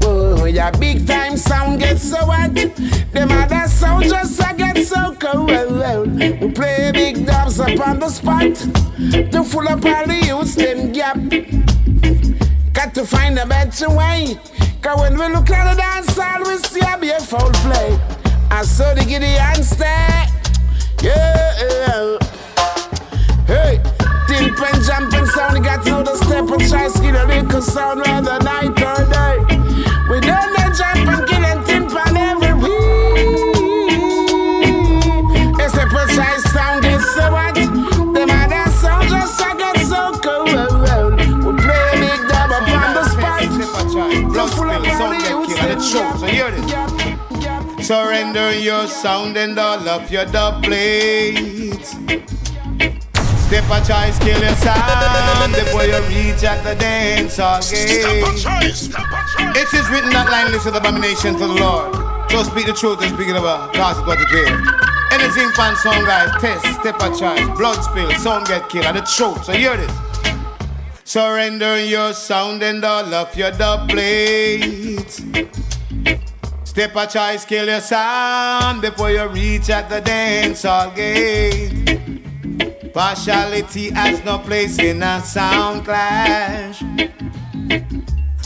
Whoa, 0.00 0.44
yeah, 0.44 0.70
big 0.72 1.06
time 1.06 1.36
sound 1.36 1.80
gets 1.80 2.02
so 2.10 2.16
hot. 2.16 2.54
Them 2.54 3.30
other 3.30 3.68
sound 3.68 4.04
just 4.04 4.42
I 4.42 4.52
get 4.54 4.78
so 4.86 5.14
cold. 5.14 5.50
We 5.50 6.50
play 6.52 6.90
big 6.92 7.26
dubs 7.26 7.60
up 7.60 7.78
on 7.86 7.98
the 8.00 8.08
spot. 8.08 8.54
To 9.32 9.44
full 9.44 9.68
up 9.68 9.84
all 9.84 10.06
the 10.06 10.20
youths, 10.26 10.56
them 10.56 10.92
gap. 10.92 11.16
Got 12.72 12.94
to 12.94 13.04
find 13.04 13.38
a 13.38 13.46
better 13.46 13.90
way. 13.90 14.38
Cause 14.82 15.00
when 15.00 15.18
we 15.18 15.28
look 15.28 15.50
at 15.50 15.74
the 15.74 15.80
dance 15.80 16.16
hall, 16.18 16.40
we 16.40 16.58
see 16.58 16.80
a 16.80 16.98
beautiful 16.98 17.50
play. 17.62 17.98
I 18.50 18.62
saw 18.62 18.92
the 18.94 19.04
giddy 19.04 19.26
and 19.26 19.64
stare. 19.64 20.26
Yeah. 21.02 22.18
Hey, 23.46 23.80
tin 24.26 24.54
pan 24.54 24.82
jumping 24.82 25.26
sound, 25.26 25.56
you 25.56 25.62
got 25.62 25.84
to 25.84 25.90
know 25.90 26.02
the 26.02 26.16
step 26.16 26.48
and 26.48 26.68
try 26.68 26.88
skill 26.88 27.16
a 27.16 27.24
little 27.26 27.62
sound 27.62 28.00
whether 28.00 28.38
night 28.40 28.82
or 28.82 29.04
day. 29.10 29.63
We 30.10 30.20
don't 30.20 30.52
let 30.52 30.80
and 30.80 31.26
kill 31.26 31.44
and 31.44 31.66
tin 31.66 31.88
pan 31.88 32.16
every 32.16 32.54
week. 32.54 32.74
It's 35.58 35.74
a 35.74 35.86
precise 35.86 36.44
sound, 36.52 36.84
it's 36.84 37.14
so 37.14 37.32
what? 37.32 37.54
Them 37.54 38.30
other 38.30 38.70
sound 38.70 39.08
just 39.08 39.40
I 39.40 39.56
get 39.56 39.78
so 39.86 40.12
cold. 40.20 40.48
We 41.44 41.52
play 41.62 41.84
a 41.88 41.96
big 42.04 42.20
dub 42.28 42.50
up 42.50 42.68
on 42.68 42.94
the 42.94 43.04
spot. 43.08 43.48
Blood. 44.32 44.84
So 46.18 46.26
hear 46.26 46.50
this. 46.50 47.86
Surrender 47.86 48.52
your 48.58 48.86
sound 48.86 49.36
and 49.36 49.58
all 49.58 49.88
of 49.88 50.10
your 50.10 50.26
dub 50.26 50.62
plates. 50.64 51.94
Step 53.54 53.70
a 53.70 53.86
choice, 53.86 54.18
kill 54.18 54.40
your 54.40 54.56
sound 54.56 55.54
before 55.54 55.84
you 55.84 55.96
reach 56.08 56.42
at 56.42 56.64
the 56.64 56.74
dance 56.74 57.36
hall 57.36 57.60
gate. 57.60 58.02
It 59.54 59.72
is 59.72 59.88
written 59.90 60.10
that 60.10 60.26
line 60.28 60.50
lives 60.50 60.64
with 60.64 60.74
abomination 60.74 61.34
to 61.34 61.46
the 61.46 61.54
Lord. 61.54 61.94
So 62.32 62.42
speak 62.42 62.66
the 62.66 62.72
truth 62.72 63.00
and 63.00 63.14
speak 63.14 63.28
it 63.28 63.36
about 63.36 63.72
gossip 63.72 64.08
what 64.08 64.18
it 64.20 64.26
is. 64.26 64.50
Anything 65.12 65.52
pan 65.52 65.76
song 65.76 66.02
guys, 66.02 66.34
test, 66.42 66.66
step 66.80 66.96
a 66.98 67.14
choice, 67.14 67.46
blood 67.56 67.78
spill, 67.78 68.10
sound 68.18 68.48
get 68.48 68.68
killed, 68.68 68.86
and 68.86 68.96
the 68.96 69.02
truth. 69.02 69.44
So 69.44 69.52
hear 69.52 69.76
this. 69.76 69.92
Surrender 71.04 71.78
your 71.78 72.12
sound 72.12 72.60
and 72.64 72.84
all 72.84 73.14
of 73.14 73.36
your 73.36 73.52
dub 73.52 73.88
plates. 73.88 75.22
Step 76.64 76.96
a 76.96 77.06
choice, 77.06 77.44
kill 77.44 77.66
your 77.66 77.80
sound 77.80 78.82
before 78.82 79.12
you 79.12 79.28
reach 79.28 79.70
at 79.70 79.88
the 79.88 80.00
dance 80.00 80.64
hall 80.64 80.90
gate. 80.90 81.93
Partiality 82.94 83.90
has 83.90 84.24
no 84.24 84.38
place 84.38 84.78
in 84.78 85.02
a 85.02 85.20
sound 85.20 85.84
clash. 85.84 86.80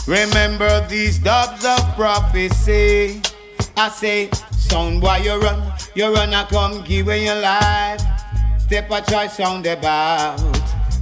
Remember 0.07 0.87
these 0.89 1.19
dubs 1.19 1.67
of 1.67 1.95
prophecy. 1.95 3.21
I 3.77 3.91
say, 3.91 4.31
sound 4.53 5.03
boy, 5.03 5.17
you 5.17 5.39
run, 5.39 5.75
you 5.95 6.15
run, 6.15 6.33
I 6.33 6.47
come 6.47 6.83
give 6.83 7.09
away 7.09 7.27
your 7.27 7.39
life. 7.39 8.01
Step 8.57 8.91
a 8.91 9.03
choice, 9.03 9.37
sound 9.37 9.67
about. 9.67 10.41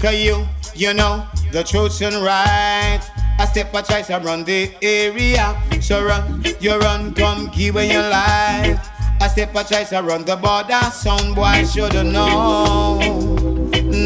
Cause 0.00 0.16
you, 0.16 0.44
you 0.74 0.92
know, 0.92 1.24
the 1.52 1.62
truth 1.62 2.02
and 2.02 2.16
right. 2.16 3.00
I 3.38 3.44
step 3.44 3.72
a 3.72 3.80
choice, 3.80 4.10
run 4.10 4.42
the 4.42 4.74
area. 4.82 5.56
So 5.80 6.04
run, 6.04 6.44
you 6.58 6.76
run, 6.78 7.14
come 7.14 7.52
give 7.54 7.76
away 7.76 7.92
your 7.92 8.08
life. 8.10 8.90
I 9.20 9.28
step 9.28 9.54
a 9.54 9.62
choice, 9.62 9.92
I 9.92 10.00
run 10.00 10.24
the 10.24 10.34
border. 10.34 10.80
Sound 10.90 11.36
boy 11.36 11.64
should 11.64 11.94
know. 11.94 13.25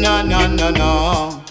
No, 0.01 0.23
no, 0.23 0.47
no, 0.47 0.71
no. 0.71 1.43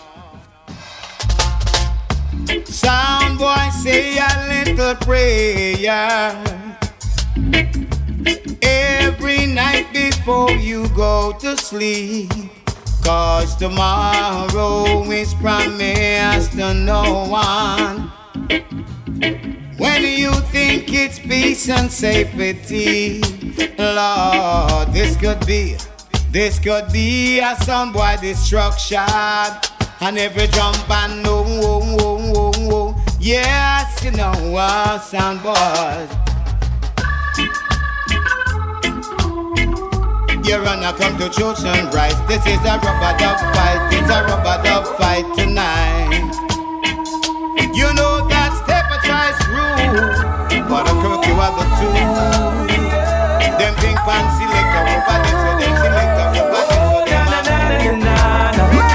Sound 2.64 3.38
boy 3.38 3.68
say 3.80 4.18
a 4.18 4.28
little 4.48 4.96
prayer 4.96 6.34
every 8.60 9.46
night 9.46 9.86
before 9.92 10.50
you 10.50 10.88
go 10.96 11.32
to 11.38 11.56
sleep. 11.56 12.32
Cause 13.04 13.54
tomorrow 13.54 15.04
is 15.12 15.32
promised 15.34 16.50
to 16.52 16.74
no 16.74 17.28
one. 17.28 18.10
When 19.78 20.02
you 20.02 20.32
think 20.50 20.92
it's 20.92 21.20
peace 21.20 21.68
and 21.68 21.88
safety, 21.88 23.20
Lord, 23.78 24.92
this 24.92 25.16
could 25.16 25.46
be, 25.46 25.76
this 26.30 26.58
could 26.58 26.92
be 26.92 27.40
a 27.40 27.56
sound 27.56 27.92
boy 27.92 28.16
destruction. 28.20 29.00
And 30.02 30.18
every 30.18 30.46
jump 30.46 30.88
and 30.88 31.22
no, 31.22 31.44
oh, 31.46 31.96
oh, 32.00 32.32
oh, 32.34 32.52
oh. 32.72 33.04
yes, 33.20 34.02
you 34.02 34.12
know, 34.12 34.32
uh, 34.56 34.98
sound 34.98 35.42
boys. 35.42 36.10
You 40.48 40.56
run, 40.56 40.82
I 40.82 40.92
come 40.96 41.18
to 41.18 41.28
church 41.30 41.62
and 41.62 41.94
rise. 41.94 42.18
This 42.26 42.42
is 42.46 42.58
a 42.66 42.74
rubber 42.82 43.14
dub 43.20 43.38
fight. 43.54 43.92
It's 43.92 44.10
a 44.10 44.24
rubber 44.24 44.58
dub 44.64 44.86
fight 44.96 45.22
tonight. 45.36 46.26
You 47.76 47.92
know 47.94 48.26
that 48.26 48.50
step 48.64 48.88
a 48.90 48.98
choice 49.06 49.40
rule. 49.46 50.40
For 50.66 50.82
the 50.82 50.94
crook, 50.98 51.22
you 51.28 51.38
are 51.38 51.54
the 51.54 51.64
two. 51.78 52.90
Them 53.62 53.74
think 53.78 53.98
fancy 54.02 54.48
a 54.48 54.60
over 54.90 55.18
this, 55.22 55.38
so 55.38 55.50
them 55.60 55.74
select 55.76 56.19
a 56.40 56.80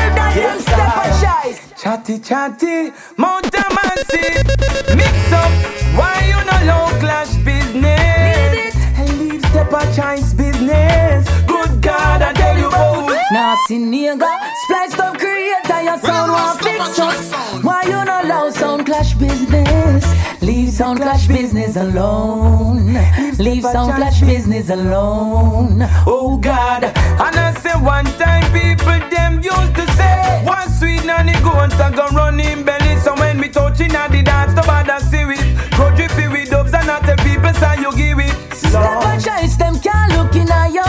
over 0.05 0.29
this, 0.33 0.65
so 0.65 0.75
them 0.75 1.75
Chatty 1.77 2.19
chatty, 2.19 2.91
Mount 3.17 3.53
Massive, 3.53 4.47
mix 4.95 5.31
up. 5.31 5.51
Why 5.97 6.15
you 6.27 6.39
no 6.49 6.57
low 6.69 6.99
clash 6.99 7.35
business? 7.43 8.75
And 8.97 9.19
leave 9.19 9.45
step 9.45 9.71
a 9.71 9.81
choice 9.95 10.33
business. 10.33 11.27
Good 11.45 11.81
God, 11.81 12.21
I 12.21 12.33
tell 12.33 12.57
you 12.57 12.69
both. 12.69 13.15
Nasty 13.31 13.77
nigga, 13.77 14.31
spliced 14.63 14.99
up 14.99 15.17
creator, 15.17 15.81
your 15.83 15.99
sound 15.99 16.31
want 16.31 16.59
fix 16.61 16.99
up. 16.99 17.63
Why 17.63 17.83
you 17.83 18.03
no 18.03 18.21
allow 18.23 18.49
sound 18.49 18.85
clash 18.85 19.13
business? 19.15 20.05
Leave 20.45 20.69
sound 20.69 20.99
clash 20.99 21.27
business 21.27 21.75
alone. 21.75 22.93
Leave 23.39 23.63
sound 23.63 23.95
clash 23.95 24.21
business 24.21 24.69
alone. 24.69 25.79
Oh 26.05 26.37
God, 26.39 26.83
and 26.83 27.35
I 27.35 27.51
say 27.57 27.73
one 27.81 28.05
time 28.21 28.43
people 28.53 29.09
them 29.09 29.41
used 29.41 29.75
to 29.75 29.91
say 29.93 30.43
one 30.45 30.69
sweet 30.69 31.03
nanny 31.03 31.33
go 31.41 31.49
and 31.49 31.71
go 31.95 32.05
run 32.09 32.15
running 32.15 32.63
belly. 32.63 32.95
So 32.97 33.15
when 33.15 33.39
we 33.39 33.49
touching 33.49 33.95
at 33.95 34.11
the 34.11 34.21
dance, 34.21 34.53
the 34.53 34.61
bother 34.61 34.99
see 34.99 35.25
it. 35.25 35.71
Go 35.75 35.89
drippy 35.95 36.27
with 36.27 36.51
dubs 36.51 36.75
and 36.75 36.85
not 36.85 37.01
the 37.01 37.15
people 37.23 37.53
say 37.55 37.81
you 37.81 37.91
give 37.97 38.19
it. 38.19 38.53
Step 38.53 39.01
a 39.01 39.19
choice, 39.19 39.55
them 39.55 39.79
can't 39.79 40.11
look 40.13 40.35
in 40.35 40.51
at 40.51 40.71
your. 40.71 40.84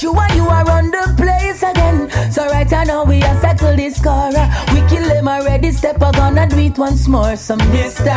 Them 0.00 0.16
you 0.34 0.46
are 0.48 0.68
on 0.70 0.90
the 0.90 1.14
place 1.16 1.62
again. 1.62 2.10
So 2.32 2.46
right 2.48 2.68
now 2.70 3.04
we 3.04 3.22
are 3.22 3.40
settle 3.40 3.76
this 3.76 3.96
score. 3.96 4.30
We 4.72 4.80
kill 4.88 5.06
them 5.08 5.28
already. 5.28 5.70
Step 5.70 5.96
a 5.96 6.10
gonna 6.12 6.48
do 6.48 6.58
it 6.58 6.78
once 6.78 7.06
more. 7.06 7.36
Some 7.36 7.58
Mister 7.70 8.10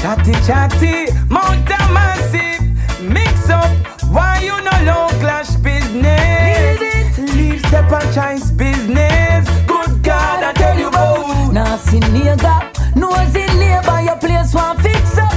Chatty 0.00 0.32
Chatty, 0.46 1.12
Mount 1.28 1.68
Massive, 1.68 2.62
mix 3.02 3.48
up. 3.50 3.70
Why 4.10 4.40
you 4.42 4.56
no 4.60 4.70
low 4.84 5.08
clash 5.20 5.54
business? 5.56 7.18
Leave 7.34 7.60
step 7.66 7.92
and 7.92 8.14
choice 8.14 8.50
business. 8.50 9.48
Good 9.66 10.02
God, 10.02 10.42
I 10.42 10.52
tell 10.54 10.78
you 10.78 10.90
both. 10.90 11.52
Nasty 11.52 12.00
nigga, 12.00 12.96
nosy 12.96 13.46
neighbor, 13.58 14.00
your 14.00 14.16
place 14.16 14.52
want 14.54 14.80
fix 14.80 15.18
up. 15.18 15.32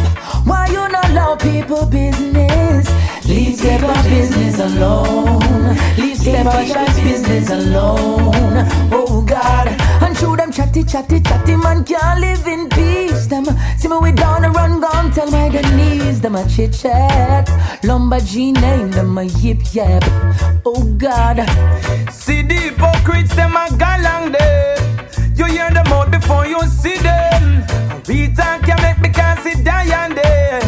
Why 0.47 0.67
you 0.67 0.87
not 0.89 1.09
allow 1.09 1.35
people 1.35 1.85
business? 1.85 2.89
Leave 3.33 3.65
and 3.65 4.09
business 4.09 4.59
alone. 4.59 5.75
Leave 5.97 6.17
step 6.17 6.45
a 6.45 6.71
choice 6.71 6.99
business 7.01 7.49
alone. 7.49 8.67
Oh 8.91 9.25
God, 9.27 9.69
and 10.03 10.15
through 10.15 10.37
them 10.37 10.51
chatty, 10.51 10.83
chatty, 10.83 11.19
chatty 11.19 11.55
man 11.55 11.83
can't 11.83 12.19
live 12.19 12.45
in 12.45 12.69
peace. 12.69 13.25
Them 13.25 13.45
see 13.79 13.87
me 13.87 13.97
we 14.03 14.11
down 14.11 14.45
a 14.45 14.51
run 14.51 14.79
gone, 14.79 15.09
tell 15.11 15.31
my 15.31 15.49
the 15.49 15.63
knees. 15.75 16.21
Them 16.21 16.35
a 16.35 16.47
chit 16.47 16.73
chat, 16.73 17.47
Lumberjee 17.81 18.53
name 18.53 18.91
them 18.91 19.17
a 19.17 19.23
yip 19.23 19.61
yap. 19.73 20.03
Oh 20.63 20.83
God, 20.95 21.37
see 22.11 22.43
the 22.43 22.53
hypocrites 22.53 23.35
them 23.35 23.55
a 23.55 23.65
galang 23.81 24.31
there. 24.31 24.77
You 25.35 25.45
hear 25.45 25.71
them 25.71 25.87
out 25.87 26.11
before 26.11 26.45
you 26.45 26.61
see 26.67 26.97
them. 26.97 27.65
Rita 28.07 28.59
can 28.63 28.79
make 28.83 28.99
me 29.01 29.09
can't 29.09 29.39
Diane 29.65 30.13
there. 30.13 30.62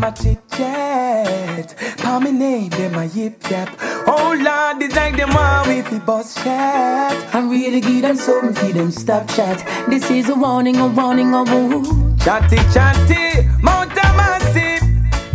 Them 0.00 0.12
a 0.12 0.16
chit 0.16 0.38
chat. 0.50 1.76
Call 1.98 2.20
me 2.20 2.32
name 2.32 2.70
them 2.70 2.94
a 2.94 3.04
yip 3.06 3.42
yap. 3.50 3.68
Oh 4.06 4.36
Lord, 4.38 4.82
it's 4.82 4.94
like 4.96 5.16
them 5.16 5.30
all 5.36 5.66
with 5.66 5.90
the 5.90 5.98
bus 6.00 6.34
chat. 6.34 7.34
I 7.34 7.40
really 7.40 7.80
give 7.80 8.02
them 8.02 8.16
something 8.16 8.54
for 8.54 8.72
them 8.72 8.90
stop 8.90 9.28
chat. 9.28 9.58
This 9.88 10.10
is 10.10 10.28
a 10.28 10.34
warning, 10.34 10.76
a 10.76 10.86
warning, 10.86 11.32
a 11.34 11.42
warning. 11.42 12.18
Chatty 12.18 12.56
chatty, 12.72 13.48
Mount 13.62 13.92
a 13.92 14.08
massive. 14.16 14.82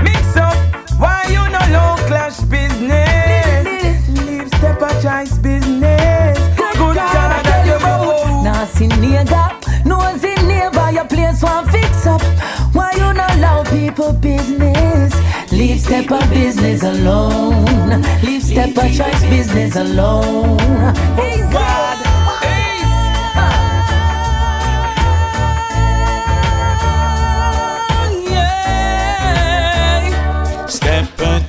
Mix 0.01 0.37
up, 0.37 0.55
why 0.99 1.25
you 1.29 1.43
no 1.55 1.61
low 1.75 1.95
clash 2.07 2.39
business? 2.41 4.07
Leave 4.25 4.47
step 4.47 4.81
a 4.81 4.89
choice 5.01 5.37
business. 5.37 6.37
Good, 6.57 6.73
Good 6.77 6.95
God, 6.95 7.45
God 7.45 7.81
both. 7.81 8.43
Now 8.43 8.65
see 8.65 8.87
nigga, 8.87 9.29
no 9.29 9.54
people 13.85 14.13
business? 14.13 15.13
Leave 15.51 15.79
step 15.79 16.09
a 16.09 16.19
business 16.29 16.83
alone. 16.83 18.01
Leave 18.23 18.43
step 18.43 18.71
a 18.77 18.89
choice 18.91 19.23
business 19.29 19.75
alone. 19.75 20.57
God. 21.51 21.94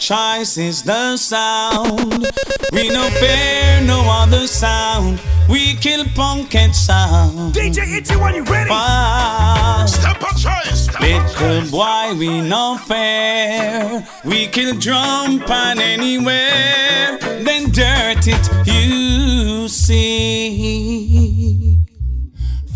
Choice 0.06 0.56
is 0.56 0.84
the 0.84 1.16
sound. 1.16 2.30
We 2.72 2.88
no 2.90 3.10
fear 3.18 3.80
no 3.82 4.04
other 4.06 4.46
sound. 4.46 5.20
We 5.48 5.74
kill 5.74 6.04
punk 6.14 6.54
and 6.54 6.72
sound. 6.72 7.54
DJ 7.54 7.98
Itchy, 7.98 8.14
when 8.14 8.36
you 8.36 8.44
ready? 8.44 8.70
Wow. 8.70 9.84
Step 9.88 10.22
a 10.22 10.32
choice. 10.38 10.88
Little 11.00 11.68
boy, 11.72 12.14
we 12.16 12.40
no 12.40 12.78
fair. 12.86 14.06
We 14.24 14.46
kill 14.46 14.78
drum 14.78 15.40
pan 15.40 15.80
anywhere. 15.80 17.18
Then 17.42 17.72
dirt 17.72 18.28
it, 18.28 18.48
you 18.64 19.66
see. 19.66 20.76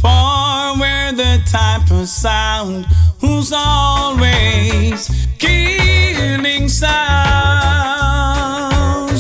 For 0.01 0.81
we're 0.81 1.13
the 1.13 1.41
type 1.49 1.93
of 1.93 2.09
sound 2.09 2.87
who's 3.21 3.53
always 3.55 5.30
killing 5.41 6.69
sounds. 6.69 6.91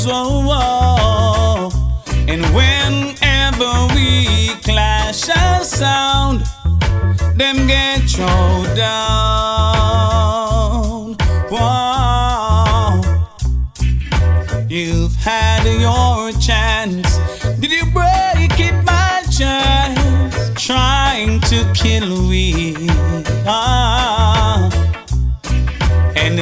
Whoa, 0.07 0.43
whoa. 0.49 1.71
And 2.29 2.45
whenever 2.55 3.73
we 3.95 4.55
clash 4.63 5.29
a 5.29 5.65
sound, 5.65 6.45
them 7.37 7.67
get 7.67 8.03
thrown 8.11 8.77
down. 8.77 9.01
Whoa. 11.51 13.01
You've 14.69 15.17
had 15.17 15.65
your 15.81 16.33
chance. 16.39 17.19
Did 17.59 17.73
you 17.73 17.87
break 17.93 18.61
it 18.61 18.85
by 18.85 19.23
chance? 19.31 20.51
Trying 20.67 21.41
to 21.53 21.65
kill 21.75 22.29
we. 22.29 22.77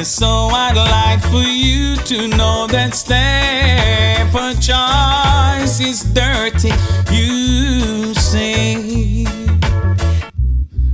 So 0.03 0.27
I'd 0.27 0.77
like 0.77 1.21
for 1.29 1.41
you 1.41 1.97
to 1.97 2.27
know 2.29 2.67
that 2.67 2.95
step 2.95 4.33
a 4.33 4.53
choice 4.55 5.81
is 5.81 6.03
dirty, 6.13 6.71
you 7.11 8.13
see. 8.13 9.25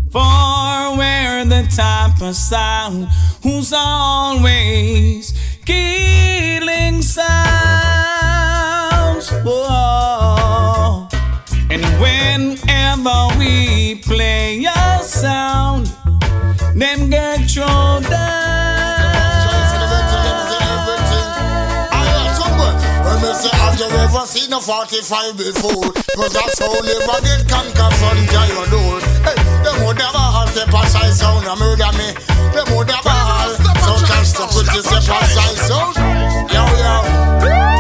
For 0.10 0.98
we're 0.98 1.46
the 1.46 1.68
type 1.76 2.20
of 2.20 2.36
sound 2.36 3.08
who's 3.44 3.72
always 3.74 5.34
killing 5.66 7.04
sounds. 7.04 7.30
Whoa. 9.44 11.08
And 11.70 11.86
whenever 12.02 13.28
we 13.38 14.02
play 14.02 14.66
a 14.66 15.04
sound, 15.04 15.92
them 16.74 17.12
get 17.12 17.48
thrown 17.52 18.04
When 18.04 18.95
you 23.92 23.98
ever 23.98 24.26
seen 24.26 24.54
a 24.54 24.60
45 24.60 25.38
before? 25.38 25.92
Cause 26.16 26.34
that's 26.34 26.60
how 26.60 26.74
never 26.82 27.18
get 27.22 27.44
conquer 27.50 27.90
front 28.00 28.20
of 28.24 28.48
your 28.50 28.68
door. 28.72 29.00
Hey, 29.22 29.38
them 29.64 29.86
would 29.86 29.98
never 29.98 30.18
have 30.18 30.50
step 30.50 30.70
aside 30.70 31.14
sound 31.14 31.46
and 31.46 31.60
murder 31.60 31.92
me. 31.98 32.10
Them 32.54 32.68
would 32.78 32.88
never 32.88 33.10
have 33.10 33.52
so 33.52 33.94
catch 34.08 34.32
the 34.34 34.46
you 34.74 34.82
step 34.82 35.04
aside 35.04 35.58
sound. 35.68 35.96
Yo, 36.52 36.64
yo. 36.82 37.75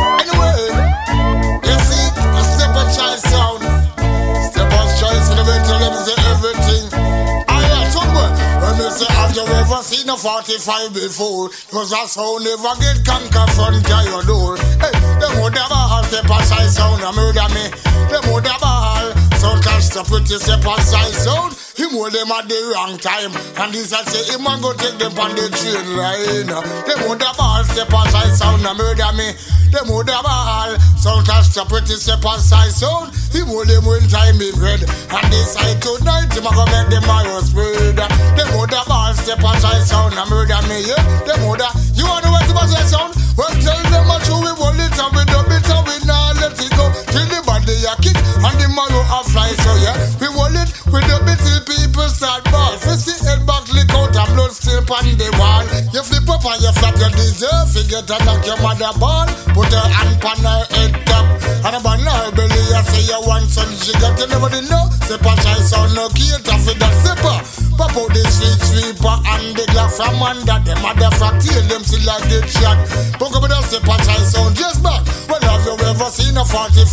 Say, 8.96 9.14
have 9.14 9.36
you 9.36 9.44
ever 9.44 9.82
seen 9.84 10.08
a 10.10 10.16
45 10.16 10.94
before? 10.94 11.50
Cause 11.70 11.92
that's 11.92 12.16
how 12.16 12.38
never 12.40 12.74
get 12.80 13.04
conquer 13.04 13.46
front 13.52 13.76
of 13.76 14.06
your 14.08 14.24
door. 14.24 14.58
Hey, 14.80 14.96
them 15.20 15.44
would 15.44 15.54
never 15.54 15.82
have 15.92 16.06
step 16.06 16.26
aside 16.26 16.70
sound 16.72 17.04
and 17.04 17.16
murder 17.16 17.48
me. 17.52 17.66
Them 18.10 18.24
would 18.32 18.44
never 18.44 18.66
have 18.66 19.25
sound 19.46 19.62
catch 19.62 19.90
the 19.94 20.02
pretty 20.10 20.38
step 20.42 20.66
aside 20.66 21.14
sound. 21.14 21.54
Him 21.78 21.94
hold 21.94 22.14
them 22.14 22.32
at 22.34 22.50
the 22.50 22.58
wrong 22.74 22.98
time. 22.98 23.34
And 23.62 23.70
this 23.70 23.94
I 23.94 24.02
say 24.10 24.34
him 24.34 24.48
and 24.48 24.62
go 24.64 24.74
take 24.74 24.98
them 24.98 25.14
on 25.22 25.38
the 25.38 25.46
train 25.54 25.86
line. 25.94 26.50
Them 26.50 27.00
would 27.06 27.22
never 27.22 27.46
have 27.46 27.68
step 27.70 27.94
aside 27.94 28.34
sound 28.34 28.66
and 28.66 28.78
murder 28.78 29.12
me. 29.14 29.38
Them 29.70 29.92
would 29.94 30.08
never 30.08 30.34
have 30.34 30.82
sound 30.98 31.28
catch 31.28 31.54
the 31.54 31.62
pretty 31.70 31.94
step 32.00 32.26
aside 32.26 32.74
sound. 32.74 33.14
Him 33.30 33.46
hold 33.52 33.70
them 33.70 33.86
when 33.86 34.02
time 34.10 34.42
is 34.42 34.58
red. 34.58 34.82
And 34.82 35.26
this 35.30 35.54
I 35.54 35.78
tonight 35.78 36.34
him 36.34 36.48
a 36.48 36.52
go 36.56 36.66
make 36.66 36.90
them 36.90 37.06
arrow 37.06 37.44
spread. 37.46 38.02
Them 38.02 38.50
would 38.58 38.72
never 38.74 38.98
have 38.98 39.20
step 39.20 39.44
aside 39.46 39.86
sound 39.86 40.18
and 40.18 40.30
murder 40.32 40.62
me. 40.66 40.90
Yeah, 40.90 41.02
them 41.30 41.46
would 41.46 41.62
have. 41.62 41.76
You 41.94 42.08
wanna 42.10 42.32
know 42.32 42.34
what 42.34 42.50
step 42.50 42.66
aside 42.66 42.90
sound? 42.90 43.12
Well, 43.38 43.52
tell 43.62 43.84
them 43.92 44.10
a 44.10 44.18
true 44.24 44.42
we 44.42 44.52
hold 44.58 44.80
it 44.80 44.96
and 44.96 45.12
we 45.12 45.22
dub 45.28 45.52
it 45.52 45.68
and 45.68 45.84
we 45.86 45.96
not 46.08 46.40
let 46.40 46.56
it 46.56 46.72
go. 46.72 46.88
Till 47.12 47.28
the 47.28 47.44
body 47.44 47.76
a 47.84 47.94
kick 48.00 48.16
and 48.16 48.56
the 48.58 48.68
marrow 48.72 49.04
a 49.04 49.20
fly. 49.36 49.52
So 49.60 49.72
yeah, 49.84 49.96
we 50.24 50.28
hold 50.32 50.56
it, 50.56 50.70
we 50.88 51.00
dub 51.04 51.28
it 51.28 51.40
till 51.44 51.62
people 51.68 52.08
start 52.08 52.48
ball. 52.48 52.80
First 52.80 53.12
the 53.12 53.14
head 53.28 53.44
back, 53.44 53.68
lick 53.76 53.92
out 53.92 54.16
and 54.16 54.32
blood 54.32 54.56
still 54.56 54.80
on 54.80 55.08
the 55.20 55.28
wall. 55.36 55.68
You 55.92 56.02
flip 56.08 56.28
up 56.32 56.46
and 56.48 56.62
you 56.64 56.72
flap, 56.80 56.96
you 56.96 57.12
deserve. 57.12 57.68
To 57.96 58.18
knock 58.22 58.46
your 58.46 58.60
mother 58.62 58.92
ball. 59.00 59.26
Put 59.56 59.72
her 59.72 59.88
hand 59.88 60.22
on 60.24 60.38
her 60.44 60.64
head 60.78 60.94
top. 61.08 61.26
And 61.64 61.76
upon 61.80 62.04
her 62.04 62.32
belly, 62.36 62.54
you 62.54 62.84
say 62.86 63.08
you 63.08 63.20
want 63.24 63.48
some 63.50 63.72
sugar. 63.82 64.12
You 64.20 64.28
never 64.28 64.52
know. 64.68 64.92
Step 65.08 65.26
a 65.26 65.32
try 65.42 65.58
sound 65.64 65.96
no 65.96 66.06
cater 66.12 66.60
for 66.60 66.76
that 66.76 66.94
stepper. 67.02 67.38
Pop 67.80 67.96
out 67.96 68.12
the 68.12 68.22
street 68.30 68.62
sweeper 68.68 69.16
and 69.16 69.56
the 69.56 69.64
glock 69.72 69.96
from 69.96 70.22
under 70.22 70.60
them. 70.60 70.78
Motherfucker, 70.84 71.40
tail 71.40 71.64
them 71.72 71.84
still 71.88 72.04
like 72.04 72.28
get 72.30 72.46
shot. 72.46 72.78
Poke 73.18 73.36
up 73.36 73.42
with 73.42 73.56
a 73.56 73.60
a 73.64 73.96
try 74.06 74.22
sound 74.28 74.56
just 74.56 74.84
back. 74.84 75.02
Well, 75.32 75.42
have 75.42 75.66
you 75.66 75.76
ever 75.88 76.10
seen 76.12 76.36
a 76.38 76.44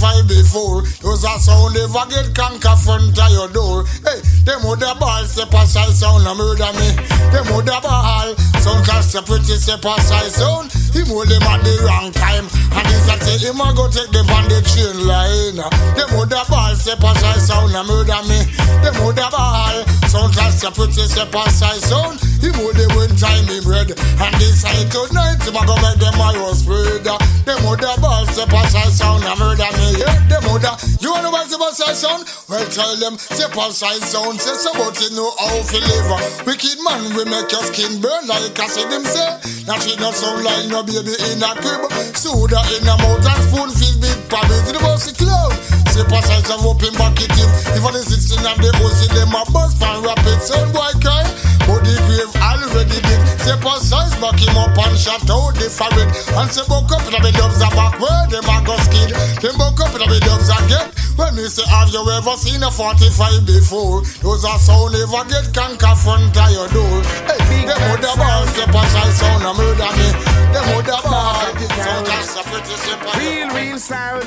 45 0.02 0.26
before? 0.26 0.82
Use 0.82 1.22
a 1.22 1.38
sound 1.38 1.78
never 1.78 2.02
get 2.10 2.34
conquer 2.34 2.74
front 2.74 3.14
of 3.14 3.30
your 3.30 3.46
door. 3.54 3.86
Hey, 4.02 4.18
them 4.42 4.66
would 4.66 4.82
the 4.82 4.90
ball 4.98 5.22
step 5.30 5.54
aside 5.54 5.94
sound 5.94 6.26
and 6.26 6.34
murder 6.34 6.74
me. 6.74 6.90
Them 7.30 7.46
would 7.54 7.70
the 7.70 7.78
ball 7.78 8.34
sound 8.58 8.82
cast 8.82 9.14
a 9.14 9.22
pretty 9.22 9.54
step 9.54 9.86
aside 9.86 10.34
sound. 10.34 10.74
Him 10.90 11.06
hold 11.06 11.30
them 11.30 11.46
at 11.46 11.62
the 11.62 11.86
wrong 11.86 12.10
time. 12.10 12.50
And 12.50 12.86
this 12.90 13.06
I 13.06 13.14
say 13.22 13.46
him 13.46 13.62
a 13.62 13.70
go 13.78 13.86
take 13.86 14.10
them 14.10 14.26
on 14.26 14.50
the 14.50 14.58
train 14.66 15.06
line. 15.06 15.62
Them 15.94 16.10
would 16.18 16.34
the 16.34 16.42
ball 16.50 16.74
step 16.74 16.98
aside 16.98 17.38
sound 17.38 17.70
and 17.70 17.86
murder 17.86 18.22
me. 18.26 18.42
Them 18.82 18.98
would 19.06 19.14
the 19.14 19.28
ball 19.30 19.86
sound 20.10 20.34
cast 20.34 20.66
a 20.66 20.74
pretty 20.74 21.06
step 21.06 21.30
aside 21.30 21.78
sound. 21.78 22.18
Him 22.42 22.58
hold 22.58 22.74
them 22.74 22.90
when 22.98 23.14
time 23.14 23.46
him 23.46 23.62
red. 23.70 23.94
And 23.94 24.34
this 24.42 24.66
I 24.66 24.82
tonight 24.90 25.46
him 25.46 25.54
a 25.54 25.62
go 25.62 25.78
make 25.78 26.02
them 26.02 26.18
arrows 26.18 26.66
spread. 26.66 27.06
Them 27.46 27.58
would 27.70 27.78
the 27.78 27.94
ball 28.02 28.26
step 28.26 28.50
aside 28.50 28.90
sound 28.90 29.22
and 29.22 29.38
murder 29.38 29.70
me. 29.78 29.91
Yeah, 29.98 30.16
them 30.28 30.44
oh, 30.48 30.58
the 30.58 30.72
you 31.00 31.10
wanna 31.10 31.30
what's 31.30 31.54
about 31.54 31.72
precise. 31.72 32.04
Well, 32.48 32.66
tell 32.68 32.96
them, 32.96 33.18
say 33.18 33.48
precise 33.48 34.04
sound. 34.12 34.40
Say 34.40 34.54
somebody 34.54 35.08
know 35.16 35.32
how 35.38 35.62
to 35.62 35.78
live. 35.80 36.46
Wicked 36.46 36.78
man, 36.84 37.16
we 37.16 37.24
make 37.24 37.50
your 37.50 37.64
skin 37.72 38.00
burn 38.00 38.26
like 38.28 38.58
I 38.58 38.66
said 38.68 38.90
them 38.90 39.04
say. 39.04 39.64
Not 39.66 39.84
it 39.86 40.00
not 40.00 40.14
sound 40.14 40.44
like 40.44 40.68
no 40.68 40.82
baby 40.82 41.16
in 41.32 41.42
a 41.42 41.52
crib. 41.60 41.90
Soda 42.14 42.60
in 42.76 42.88
a 42.88 42.94
mouth 43.00 43.24
and 43.24 43.42
spoon 43.48 43.70
filled 43.72 44.00
with 44.00 44.28
probably 44.28 44.60
to 44.66 44.72
the 44.72 44.80
bossy 44.80 45.12
cloud. 45.16 45.81
Say 45.92 46.08
precise 46.08 46.48
and 46.48 46.64
bucket 46.96 47.36
him. 47.36 47.50
If 47.76 47.84
on 47.84 47.92
the 47.92 48.00
16 48.00 48.40
of 48.48 48.56
the 48.64 48.72
pussy, 48.80 49.12
them 49.12 49.36
a 49.36 49.44
bust 49.52 49.76
fan 49.76 50.00
rapid 50.00 50.40
sound 50.40 50.72
boy 50.72 50.88
cry. 51.04 51.20
But 51.68 51.84
the 51.84 51.92
grave 52.08 52.32
already 52.40 52.96
big. 52.96 53.20
Say 53.36 53.52
precise 53.60 54.16
back 54.16 54.40
him 54.40 54.56
up 54.56 54.72
and 54.72 54.96
shut 54.96 55.20
out 55.28 55.52
the 55.52 55.68
forehead. 55.68 56.08
And 56.32 56.48
say 56.48 56.64
buck 56.64 56.88
up 56.96 57.04
in 57.04 57.20
the 57.20 57.28
dubs 57.36 57.60
are 57.60 57.68
back 57.76 58.00
where 58.00 58.24
them 58.32 58.40
a 58.40 58.56
go 58.64 58.72
skid. 58.88 59.12
Them 59.44 59.60
buck 59.60 59.84
up 59.84 59.92
in 59.92 60.08
the 60.08 60.16
dubs 60.24 60.48
again. 60.48 60.88
When 61.20 61.36
me 61.36 61.44
say 61.44 61.68
have 61.68 61.92
you 61.92 62.00
ever 62.08 62.40
seen 62.40 62.64
a 62.64 62.72
45 62.72 63.44
before? 63.44 64.00
Those 64.24 64.48
are 64.48 64.56
sound 64.56 64.96
never 64.96 65.28
get 65.28 65.52
conquer 65.52 65.92
front 65.92 66.32
of 66.32 66.48
your 66.56 66.72
door. 66.72 67.04
Hey, 67.28 67.68
them 67.68 67.76
have 67.76 68.00
ball 68.16 68.48
step 68.48 68.72
aside 68.72 69.12
sound 69.12 69.44
and 69.44 69.56
murder 69.60 69.92
me. 70.00 70.08
Them 70.56 70.64
have 70.72 71.04
ball. 71.04 71.52
Sound 71.84 72.08
that's 72.08 72.32
a 72.32 72.42
pretty 72.48 72.76
simple. 72.80 73.12
Real, 73.20 73.52
real 73.52 73.76
sound. 73.76 74.24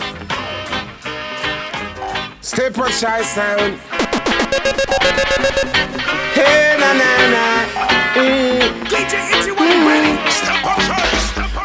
Step 2.46 2.76
shy 2.92 3.24
sound. 3.24 3.80
Hey, 6.38 6.78
na 6.78 6.94
na 6.94 7.12
na. 7.34 7.46
Mm. 8.14 8.62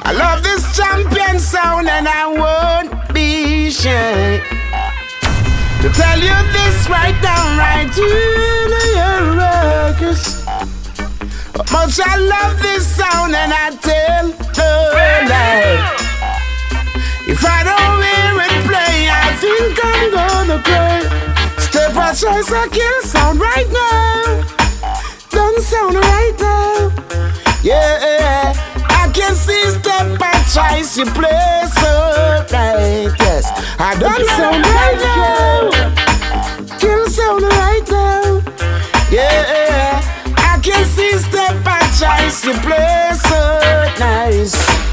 I 0.09 0.13
love 0.17 0.43
this 0.43 0.75
champion 0.75 1.39
sound 1.39 1.87
and 1.87 2.09
I 2.09 2.25
won't 2.33 3.13
be 3.13 3.71
shy. 3.71 4.41
To 5.83 5.89
tell 5.91 6.19
you 6.19 6.39
this 6.57 6.89
right 6.89 7.19
down, 7.21 7.59
right 7.59 7.95
your 7.95 9.37
ruckus. 9.37 10.47
Much 11.73 12.01
I 12.01 12.17
love 12.17 12.57
this 12.63 12.87
sound 12.87 13.35
and 13.35 13.53
I 13.53 13.69
tell 13.83 14.29
the 14.57 14.71
lie. 15.29 15.77
If 17.29 17.45
I 17.45 17.65
don't 17.69 18.03
hear 18.03 18.47
it 18.47 18.50
think 19.41 19.79
I'm 19.83 20.11
gonna 20.13 20.63
cry. 20.63 21.01
Step 21.59 21.95
choice, 22.15 22.53
I 22.53 22.69
kill 22.69 23.01
sound 23.03 23.41
right 23.41 23.69
now. 23.73 24.45
Don't 25.31 25.61
sound 25.63 25.95
right 25.97 26.37
now. 26.39 26.93
Yeah, 27.63 28.53
I 28.89 29.11
can 29.15 29.35
see 29.35 29.65
step 29.81 30.19
choice, 30.53 30.99
you 30.99 31.07
play 31.07 31.63
so 31.81 31.91
right. 32.53 33.09
Yes, 33.19 33.45
I 33.79 33.97
don't 33.99 34.27
sound 34.37 34.63
right 34.77 35.01
now. 35.09 35.71
Kill 36.79 37.07
sound 37.09 37.43
right 37.43 37.87
now. 37.89 38.43
Yeah, 39.11 40.01
I 40.37 40.61
can 40.63 40.85
see 40.85 41.13
step 41.19 41.57
choice, 41.99 42.45
you 42.45 42.53
play 42.61 43.13
so 43.15 43.41
nice. 43.99 44.90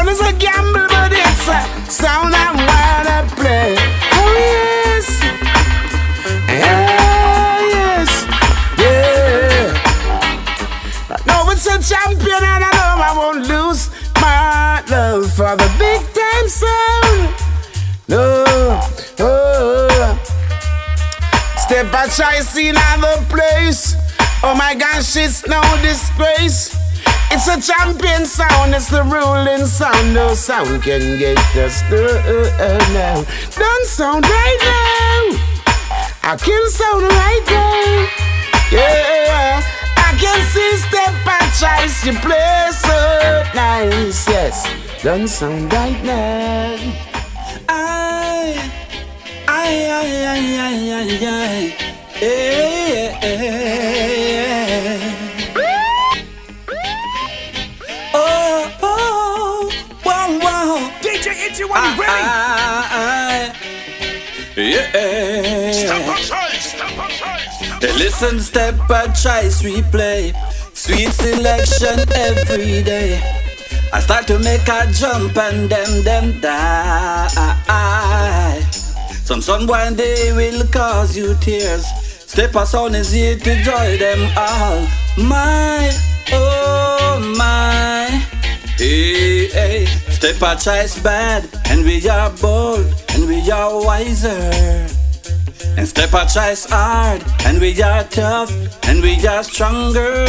Sound 0.00 0.12
is 0.12 0.20
a 0.22 0.32
gamble, 0.32 0.86
but 0.88 1.12
it's 1.12 1.46
a 1.46 1.60
sound 1.90 2.34
I 2.34 2.56
wanna 2.56 3.28
play. 3.36 3.76
Oh 4.16 4.32
yes, 4.32 5.06
yeah, 6.48 7.60
yes, 7.68 8.10
yeah. 8.80 9.76
I 11.10 11.20
know 11.26 11.50
it's 11.50 11.66
a 11.66 11.76
champion, 11.82 12.32
and 12.32 12.64
I 12.64 12.70
know 12.78 12.96
I 12.96 13.12
won't 13.14 13.46
lose 13.46 13.90
my 14.22 14.82
love 14.88 15.30
for 15.34 15.54
the 15.54 15.68
big 15.78 16.00
time 16.16 16.48
sound. 16.48 17.34
No, 18.08 18.80
oh. 19.18 20.18
Step 21.58 21.92
choice 22.16 22.56
in 22.56 22.74
another 22.74 23.22
place. 23.28 23.96
Oh 24.42 24.54
my 24.54 24.74
gosh, 24.74 25.14
it's 25.16 25.46
no 25.46 25.60
disgrace. 25.82 26.79
It's 27.32 27.46
a 27.46 27.60
champion 27.60 28.26
sound, 28.26 28.74
it's 28.74 28.90
the 28.90 29.02
ruling 29.04 29.64
sound. 29.66 30.12
No 30.12 30.34
sound 30.34 30.82
can 30.82 31.18
get 31.18 31.38
us 31.56 31.80
now. 32.92 33.24
Don't 33.56 33.86
sound 33.86 34.24
right 34.24 34.58
now. 34.60 35.38
I 36.22 36.36
can 36.36 36.70
sound 36.70 37.02
right 37.02 37.44
now. 37.46 38.08
Yeah, 38.70 39.62
I 39.96 40.12
can 40.20 40.40
see 40.52 40.76
step 40.76 41.14
and 41.26 41.50
choice 41.54 42.04
you 42.04 42.14
play 42.18 42.70
so 42.72 43.44
nice. 43.54 44.28
Yes, 44.28 44.66
don't 45.02 45.28
sound 45.28 45.72
right 45.72 46.02
now. 46.04 46.76
I, 47.68 48.70
I, 49.48 49.88
I, 49.88 50.10
I, 50.26 50.40
I, 50.58 50.78
I, 50.96 51.14
I. 51.24 51.90
Yeah, 52.20 53.18
yeah, 53.22 53.48
yeah. 54.16 54.59
Ah, 61.72 61.94
when 61.94 61.94
you 61.94 62.02
ready? 62.02 62.24
I, 62.96 63.54
yeah. 64.56 65.72
Step 65.72 66.06
on 66.08 66.16
choice, 66.16 66.66
step 66.74 66.98
on 66.98 67.10
choice. 67.10 67.54
Hey, 67.80 67.92
listen, 67.98 68.40
step 68.40 68.74
by 68.88 69.06
choice 69.08 69.62
we 69.62 69.82
play. 69.82 70.32
Sweet 70.74 71.12
selection 71.12 72.00
every 72.14 72.82
day. 72.82 73.20
I 73.92 74.00
start 74.00 74.26
to 74.28 74.38
make 74.38 74.68
a 74.68 74.86
jump 74.92 75.36
and 75.36 75.68
them 75.68 76.02
them 76.04 76.40
die. 76.40 77.28
Some 79.24 79.40
sun 79.40 79.66
one 79.66 79.94
day 79.96 80.32
will 80.32 80.66
cause 80.68 81.16
you 81.16 81.34
tears. 81.40 81.86
Step 82.26 82.54
a 82.54 82.64
sound 82.66 82.94
is 82.96 83.12
here 83.12 83.36
to 83.36 83.62
joy 83.62 83.96
them 83.98 84.30
all. 84.36 84.86
My, 85.16 85.90
oh 86.32 87.34
my. 87.36 88.06
Hey, 88.76 89.48
hey. 89.48 89.99
Step 90.20 90.42
a 90.42 90.54
choice 90.54 91.02
bad, 91.02 91.48
and 91.70 91.82
we 91.82 92.06
are 92.06 92.28
bold, 92.42 92.84
and 93.14 93.26
we 93.26 93.50
are 93.50 93.82
wiser. 93.82 94.36
And 95.78 95.88
step 95.88 96.12
a 96.12 96.26
choice 96.26 96.66
hard, 96.68 97.24
and 97.46 97.58
we 97.58 97.80
are 97.80 98.04
tough, 98.04 98.52
and 98.86 99.00
we 99.00 99.26
are 99.26 99.42
stronger. 99.42 100.26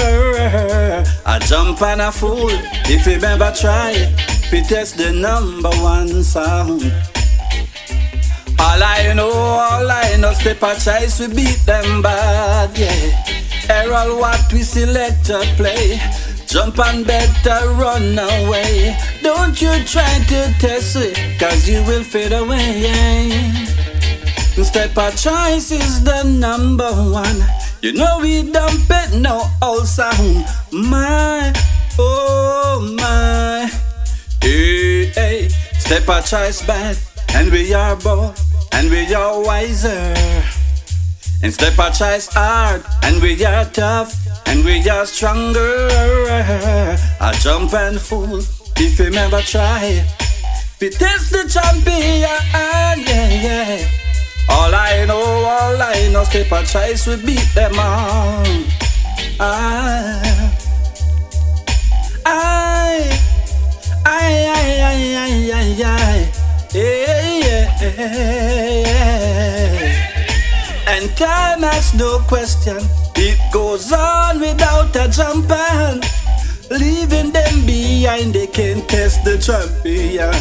I 1.26 1.40
jump 1.40 1.82
and 1.82 2.00
a 2.00 2.10
fool, 2.10 2.52
if 2.88 3.06
you 3.06 3.20
ever 3.22 3.52
try, 3.54 3.92
it, 3.92 4.50
we 4.50 4.62
test 4.62 4.98
the 4.98 5.12
number 5.12 5.72
one 5.84 6.24
sound. 6.24 6.84
All 8.60 8.82
I 8.82 9.12
know, 9.14 9.30
all 9.30 9.92
I 9.92 10.16
know, 10.16 10.32
step 10.32 10.64
a 10.64 10.74
choice, 10.80 11.20
we 11.20 11.36
beat 11.36 11.66
them 11.66 12.02
bad, 12.02 12.78
yeah. 12.78 13.26
Errol 13.68 14.20
what 14.20 14.54
we 14.54 14.64
select 14.64 15.26
to 15.26 15.40
play. 15.58 16.00
Jump 16.52 16.78
and 16.80 17.08
better 17.08 17.50
uh, 17.50 17.80
run 17.80 18.20
away. 18.20 18.98
Don't 19.22 19.62
you 19.62 19.72
try 19.86 20.20
to 20.28 20.54
test 20.60 20.98
it, 20.98 21.40
cause 21.40 21.66
you 21.66 21.82
will 21.84 22.04
fade 22.04 22.34
away. 22.34 23.32
Step 24.62 24.92
a 24.98 25.12
choice 25.16 25.72
is 25.72 26.04
the 26.04 26.24
number 26.24 26.92
one. 26.92 27.42
You 27.82 27.94
know 27.94 28.20
we 28.22 28.44
don't 28.52 28.86
it, 28.90 29.14
no 29.22 29.48
old 29.62 29.88
sound. 29.88 30.46
My, 30.74 31.54
oh 31.98 32.96
my. 33.00 33.72
Hey, 34.42 35.06
hey. 35.06 35.48
Step 35.80 36.04
a 36.10 36.22
choice 36.22 36.68
bad, 36.68 36.98
and 37.34 37.50
we 37.50 37.74
are 37.74 37.96
bold, 37.96 38.38
and 38.74 38.90
we 38.90 39.14
are 39.16 39.42
wiser. 39.42 40.14
And 41.42 41.54
step 41.54 41.80
a 41.80 41.92
choice 41.92 42.28
hard, 42.28 42.84
and 43.04 43.22
we 43.22 43.44
are 43.46 43.64
tough, 43.66 44.14
and 44.52 44.66
we 44.66 44.88
are 44.90 45.06
stronger. 45.06 45.88
I 47.22 47.32
jump 47.40 47.74
and 47.74 48.00
fall 48.00 48.40
if 48.76 49.00
we 49.00 49.10
never 49.10 49.42
try. 49.42 50.06
We 50.82 50.90
test 50.90 51.32
the 51.32 51.48
champion, 51.48 52.22
yeah, 52.22 52.96
yeah. 52.98 53.88
All 54.50 54.76
I 54.76 55.06
know, 55.06 55.22
all 55.22 55.82
I 55.82 56.10
know, 56.12 56.26
step 56.26 56.52
a 56.52 56.66
choice, 56.66 57.08
we 57.08 57.16
beat 57.26 57.48
them 57.56 57.80
all. 57.80 58.44
I, 59.40 60.22
I, 62.26 63.10
I, 64.06 64.06
I, 64.06 64.86
I, 64.86 65.06
I, 65.16 65.52
I, 65.54 65.64
I. 65.86 66.32
Yeah, 66.74 67.38
yeah, 67.46 67.68
yeah. 67.98 69.02
And 70.88 71.04
time 71.18 71.64
asks 71.64 71.94
no 71.94 72.20
question 72.28 73.01
it 73.16 73.40
goes 73.54 73.92
on 73.92 74.40
without 74.40 74.96
a 74.96 75.10
jump 75.10 75.50
and 75.52 76.04
leaving 76.70 77.32
them 77.32 77.66
behind, 77.66 78.34
they 78.34 78.48
can't 78.48 78.88
test 78.88 79.24
the 79.24 79.38
champion. 79.38 80.34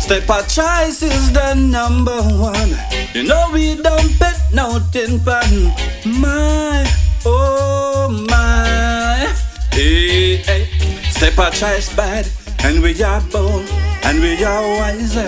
Step 0.00 0.28
a 0.28 0.42
choice 0.48 1.02
is 1.02 1.32
the 1.32 1.54
number 1.54 2.20
one. 2.20 2.70
You 3.14 3.22
know 3.24 3.50
we 3.52 3.76
don't 3.76 4.18
bet 4.18 4.40
nothing 4.52 5.20
pan. 5.20 5.72
My, 6.04 6.84
oh 7.24 8.08
my. 8.28 9.32
Hey, 9.70 10.36
hey. 10.36 10.68
Step 11.10 11.38
a 11.38 11.50
choice 11.50 11.94
bad, 11.94 12.28
and 12.64 12.82
we 12.82 13.00
are 13.02 13.20
bold, 13.30 13.68
and 14.04 14.20
we 14.20 14.42
are 14.44 14.68
wiser. 14.76 15.20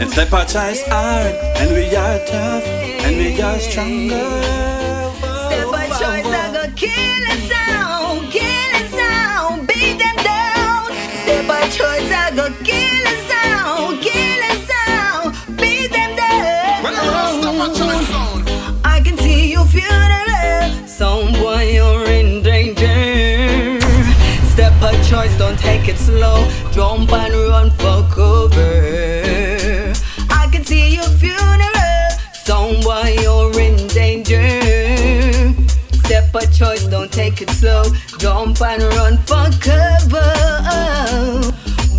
And 0.00 0.10
Step 0.10 0.32
a 0.32 0.44
choice 0.44 0.86
hard, 0.86 1.34
and 1.56 1.72
we 1.72 1.96
are 1.96 2.18
tough, 2.26 2.64
and 3.14 3.34
we 3.34 3.40
are 3.40 3.58
stronger. 3.58 4.42
Step 5.46 5.68
a 5.68 5.86
choice, 5.98 6.26
I 6.26 6.50
go 6.52 6.64
kill 6.74 7.24
a 7.24 7.36
sound, 7.50 8.32
kill 8.32 8.72
a 8.74 8.84
sound, 8.88 9.68
beat 9.68 9.98
them 9.98 10.16
down. 10.16 10.92
Step 11.22 11.48
a 11.48 11.60
choice, 11.70 12.10
I 12.10 12.32
go 12.34 12.46
kill 12.64 13.06
a 13.06 13.16
sound, 13.30 14.00
kill 14.02 14.40
a 14.50 14.54
sound, 14.70 15.34
beat 15.58 15.90
them 15.92 16.16
down. 16.16 16.84
Step 17.40 17.58
a 17.64 17.68
choice 17.78 18.06
sound. 18.08 18.42
I 18.84 19.00
can 19.00 19.16
see 19.18 19.52
your 19.52 19.66
funeral, 19.66 20.86
someone 20.86 21.68
you're 21.68 22.06
in 22.06 22.42
danger. 22.42 23.80
Step 24.54 24.74
a 24.82 24.92
choice, 25.04 25.36
don't 25.38 25.58
take 25.58 25.88
it 25.88 25.98
slow, 25.98 26.48
jump 26.72 27.12
and 27.12 27.34
run 27.34 27.70
A 36.34 36.46
choice, 36.48 36.84
don't 36.88 37.12
take 37.12 37.40
it 37.42 37.50
slow, 37.50 37.84
jump 38.18 38.60
and 38.60 38.82
run 38.82 39.18
for 39.18 39.46
cover. 39.60 40.32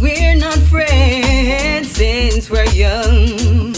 We're 0.02 0.36
not 0.36 0.58
friends 0.70 1.92
since 1.92 2.50
we're 2.50 2.70
young. 2.72 3.74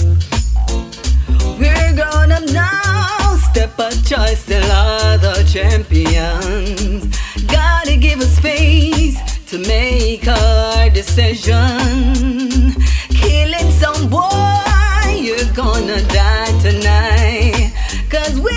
We're 1.60 1.93
grown 1.93 2.32
up 2.32 2.43
now. 2.51 3.36
Step 3.51 3.78
a 3.78 3.91
choice, 4.03 4.39
still 4.39 4.72
are 4.72 5.20
the 5.20 5.47
champions. 5.47 7.16
Gotta 7.45 7.95
give 7.95 8.20
us 8.20 8.36
space 8.38 9.20
to 9.51 9.60
make 9.60 10.28
our 10.28 10.89
decision. 10.89 12.74
Killing 13.10 13.70
some 13.70 14.10
boy, 14.10 15.20
you're 15.20 15.53
gonna 15.53 16.01
die 16.08 16.60
tonight. 16.64 17.74
Cause 18.10 18.39
we're 18.39 18.57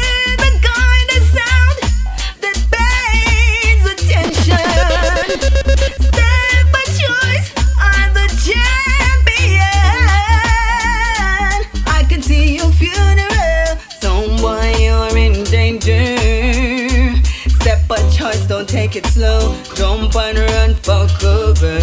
don't 18.60 18.68
take 18.68 18.94
it 18.94 19.06
slow, 19.06 19.56
jump 19.74 20.14
and 20.16 20.38
run 20.38 20.74
for 20.74 21.06
cover. 21.18 21.78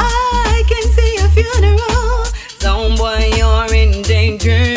I 0.00 0.64
can 0.66 0.82
see 0.94 1.14
your 1.14 1.28
funeral, 1.28 2.24
someone 2.58 3.22
you're 3.36 3.72
in 3.72 4.02
danger. 4.02 4.74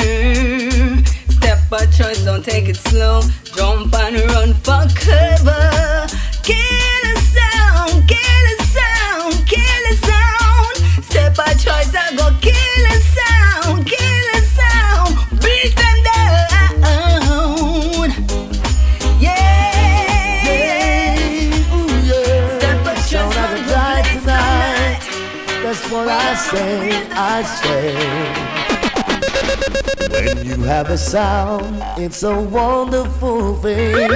Step 1.29 1.71
a 1.71 1.87
choice, 1.87 2.23
don't 2.23 2.45
take 2.45 2.69
it 2.69 2.77
slow, 2.77 3.21
jump 3.55 3.95
and 3.95 4.19
run 4.33 4.53
for 4.53 4.85
cover. 4.93 5.92
I 26.34 26.36
say, 26.36 26.89
I 27.11 27.43
say. 27.61 27.93
When 30.36 30.43
you 30.43 30.55
have 30.63 30.89
a 30.89 30.97
sound, 30.97 31.84
it's 32.01 32.23
a 32.23 32.41
wonderful 32.41 33.57
thing. 33.57 34.09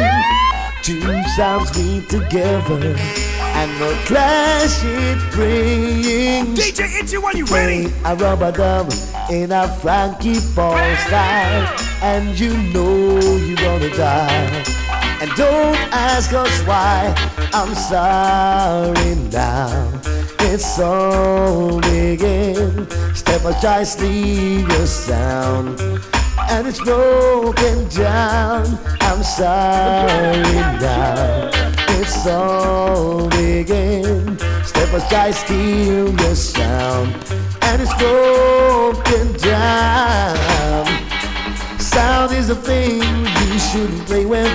Two 0.82 1.22
sounds 1.36 1.78
meet 1.78 2.09
together, 2.09 2.95
and 2.97 3.72
the 3.80 3.95
clash 4.07 4.84
it 4.84 5.32
brings. 5.32 6.57
DJ 6.57 7.03
Itchy, 7.03 7.20
when 7.20 7.38
you 7.38 7.45
ready? 7.45 7.93
A 8.03 8.15
rubber 8.15 8.51
dub 8.51 8.91
in 9.30 9.51
a 9.51 9.68
Frankie 9.78 10.39
Paul 10.55 10.95
style, 11.05 11.68
and 12.01 12.39
you 12.39 12.57
know 12.74 13.20
you're 13.20 13.57
gonna 13.57 13.95
die. 13.95 14.63
And 15.22 15.30
don't 15.36 15.78
ask 15.93 16.34
us 16.34 16.65
why, 16.65 17.13
I'm 17.53 17.76
sorry 17.76 19.15
now. 19.30 19.97
It's 20.60 20.80
all 20.80 21.80
begin. 21.82 22.89
Step 23.14 23.45
aside, 23.45 23.86
leave 24.01 24.68
your 24.68 24.88
sound. 24.88 25.80
And 26.49 26.66
it's 26.68 26.82
broken 26.82 27.88
down. 27.89 28.66
I'm 29.01 29.22
sorry 29.22 30.55
now. 30.82 31.51
It's 31.99 32.26
all 32.26 33.30
begin. 33.30 34.36
Step 34.66 34.91
aside, 34.93 35.36
steal 35.36 36.10
your 36.10 36.34
sound. 36.34 37.14
And 37.62 37.80
it's 37.80 37.93
broken 37.93 39.34
down. 39.34 40.88
Sound 41.80 42.34
is 42.34 42.49
a 42.49 42.55
thing 42.55 43.03
you 43.03 43.60
shouldn't 43.60 44.08
play 44.08 44.26
with. 44.26 44.49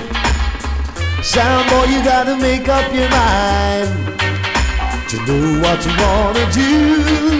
Sound 1.22 1.70
boy, 1.70 1.84
you 1.84 2.02
gotta 2.02 2.36
make 2.36 2.68
up 2.68 2.92
your 2.92 3.08
mind 3.08 4.31
to 5.12 5.18
know 5.26 5.60
what 5.60 5.84
you 5.84 5.92
wanna 6.00 6.50
do. 6.52 7.38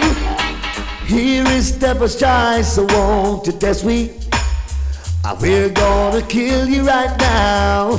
Here 1.07 1.47
is 1.57 1.69
Stepper's 1.69 2.21
choice, 2.21 2.75
so 2.75 2.85
won't 2.91 3.47
you 3.47 3.55
test 3.55 3.87
me? 3.87 4.11
We're 5.41 5.71
gonna 5.71 6.21
kill 6.21 6.69
you 6.69 6.87
right 6.87 7.17
now 7.19 7.99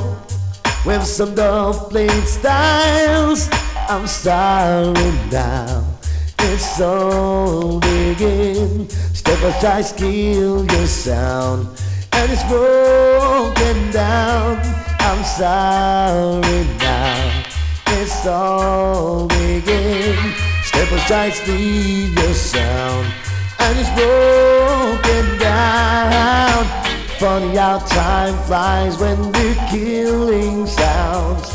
with 0.86 1.02
some 1.02 1.34
dove 1.34 1.90
played 1.90 2.22
styles. 2.22 3.48
I'm 3.88 4.06
sorry 4.06 5.10
now, 5.32 5.84
it's 6.38 6.80
all 6.80 7.80
begin. 7.80 8.88
Stepper's 8.88 9.60
choice, 9.60 9.92
kill 9.92 10.64
your 10.64 10.86
sound, 10.86 11.66
and 12.12 12.30
it's 12.30 12.44
broken 12.44 13.90
down. 13.90 14.56
I'm 15.00 15.24
sorry 15.24 16.64
now. 16.78 17.43
It's 17.96 18.26
all 18.26 19.28
begin. 19.28 20.16
Step 20.62 20.90
aside, 20.90 21.32
leave 21.46 22.12
your 22.18 22.34
sound, 22.34 23.06
and 23.60 23.78
it's 23.78 23.88
broken 23.94 25.38
down. 25.38 26.64
Funny 27.18 27.56
how 27.56 27.78
time 27.78 28.36
flies 28.46 28.98
when 28.98 29.16
we're 29.32 29.54
killing 29.70 30.66
sounds. 30.66 31.48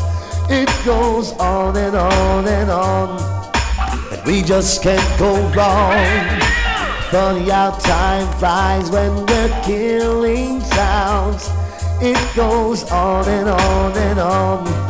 It 0.48 0.70
goes 0.84 1.32
on 1.34 1.76
and 1.76 1.94
on 1.94 2.48
and 2.48 2.70
on, 2.70 3.08
and 4.10 4.26
we 4.26 4.42
just 4.42 4.82
can't 4.82 5.18
go 5.18 5.34
wrong. 5.54 6.40
Funny 7.10 7.50
how 7.50 7.72
time 7.72 8.26
flies 8.38 8.90
when 8.90 9.12
we're 9.26 9.60
killing 9.62 10.60
sounds. 10.62 11.50
It 12.00 12.18
goes 12.34 12.90
on 12.90 13.28
and 13.28 13.48
on 13.48 13.96
and 13.96 14.18
on. 14.18 14.89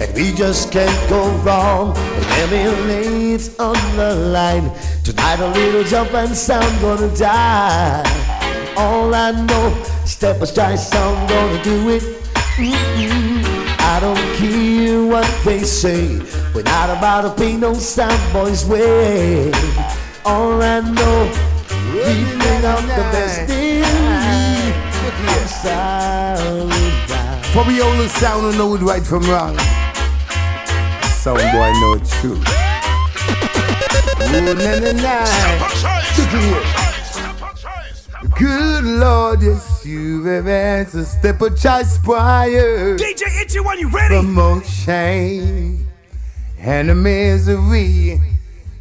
And 0.00 0.14
we 0.14 0.32
just 0.32 0.72
can't 0.72 1.08
go 1.08 1.30
wrong. 1.42 1.96
Emulates 2.42 3.58
on 3.58 3.76
the 3.96 4.14
line. 4.14 4.70
Tonight 5.04 5.40
a 5.40 5.48
little 5.48 5.84
jump 5.84 6.14
and 6.14 6.34
sound 6.34 6.80
gonna 6.80 7.14
die. 7.16 8.02
All 8.76 9.14
I 9.14 9.32
know, 9.32 9.74
step 10.04 10.40
aside, 10.40 10.76
sound 10.76 11.28
gonna 11.28 11.62
do 11.62 11.90
it. 11.90 12.02
Mm-mm. 12.56 13.42
I 13.80 14.00
don't 14.00 14.36
care 14.36 15.04
what 15.04 15.28
they 15.44 15.60
say. 15.60 16.18
We're 16.54 16.62
not 16.62 16.90
about 16.90 17.22
to 17.22 17.30
pay 17.42 17.56
no 17.56 17.74
sound 17.74 18.20
boys 18.32 18.64
way. 18.64 19.50
All 20.24 20.62
I 20.62 20.80
know, 20.80 21.30
we 21.92 22.02
bring 22.38 22.64
out 22.64 22.82
the 22.82 23.04
best 23.12 23.50
in 23.50 23.80
me. 23.80 23.82
I'm 25.28 25.48
sorry 25.48 26.68
now. 27.08 27.42
For 27.52 27.64
we 27.66 27.80
all 27.80 27.96
the 27.96 28.08
sound 28.08 28.46
and 28.46 28.58
know 28.58 28.74
it 28.74 28.80
right 28.82 29.02
from 29.02 29.22
wrong. 29.24 29.56
Some 31.22 31.36
boy 31.36 31.72
know 31.78 31.98
true. 31.98 32.34
Ooh, 34.34 34.54
na 34.58 34.80
na 34.80 34.90
na. 34.90 35.22
Good 38.36 38.82
Lord, 38.82 39.40
yes, 39.40 39.86
you've 39.86 40.26
advanced 40.26 40.96
a 40.96 41.04
step 41.04 41.40
of 41.40 41.56
choice 41.56 41.96
prior. 41.98 42.98
DJ 42.98 43.40
Itchy, 43.40 43.60
when 43.60 43.78
you 43.78 43.88
ready? 43.90 44.16
From 44.16 44.36
all 44.36 44.60
shame 44.62 45.86
and 46.58 46.88
the 46.88 46.96
misery. 46.96 48.20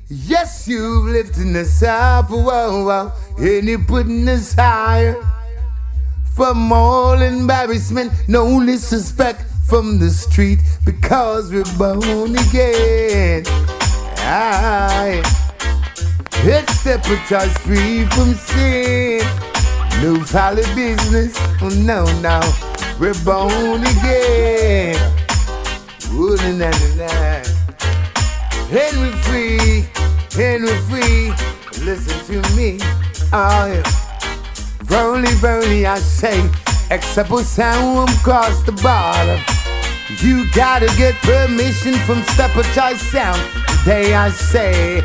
Yes, 0.07 0.67
you've 0.67 1.09
lifted 1.09 1.55
us 1.55 1.83
up, 1.83 2.31
whoa, 2.31 2.85
whoa, 2.85 3.11
and 3.37 3.67
you're 3.67 3.85
putting 3.85 4.27
us 4.27 4.53
higher. 4.53 5.15
From 6.33 6.73
all 6.73 7.21
embarrassment, 7.21 8.11
no 8.27 8.65
disrespect 8.65 9.50
from 9.68 9.99
the 9.99 10.09
street 10.09 10.59
because 10.86 11.51
we're 11.51 11.64
born 11.78 12.36
again. 12.36 13.43
Aye. 14.18 15.22
It's 16.43 16.86
a 16.86 16.99
free 17.59 18.05
from 18.05 18.34
sin. 18.34 19.22
No 20.01 20.20
folly 20.24 20.64
business, 20.74 21.36
oh 21.62 21.70
no, 21.70 22.05
no. 22.22 22.41
We're 22.99 23.14
born 23.24 23.82
again. 23.82 24.97
Na, 26.12 26.72
na. 26.97 27.43
And 28.72 28.99
we're 28.99 29.16
free, 29.24 29.86
and 30.41 30.64
we're 30.64 30.82
free. 30.89 31.30
Listen 31.86 32.41
to 32.41 32.55
me, 32.55 32.80
oh 33.32 33.68
yeah. 33.68 33.84
Verily, 34.84 35.32
verily, 35.36 35.86
I 35.86 35.99
say, 35.99 36.49
except 36.91 37.29
for 37.29 37.41
sound 37.41 38.09
cross 38.21 38.61
the 38.63 38.73
border. 38.73 39.39
You 40.21 40.45
gotta 40.51 40.87
get 40.97 41.15
permission 41.21 41.93
from 42.05 42.21
Stepper 42.23 42.63
Choice 42.75 43.01
Sound. 43.01 43.41
Today 43.79 44.13
I 44.13 44.29
say, 44.29 45.01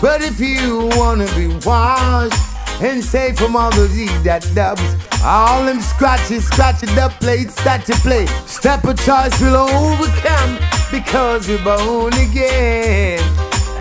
but 0.00 0.22
if 0.22 0.38
you 0.38 0.88
wanna 0.94 1.26
be 1.34 1.48
washed 1.66 2.40
and 2.80 3.02
safe 3.02 3.36
from 3.36 3.56
all 3.56 3.70
those 3.72 3.98
eat 3.98 4.22
that 4.22 4.48
dubs, 4.54 4.82
all 5.24 5.64
them 5.64 5.80
scratches, 5.80 6.46
scratching 6.46 6.96
up 6.98 7.12
plates 7.20 7.56
that 7.64 7.88
you 7.88 7.94
play, 7.96 8.26
Stepper 8.46 8.94
Choice 8.94 9.40
will 9.40 9.56
overcome 9.56 10.58
because 10.92 11.48
you're 11.48 11.58
born 11.64 12.14
again. 12.14 13.18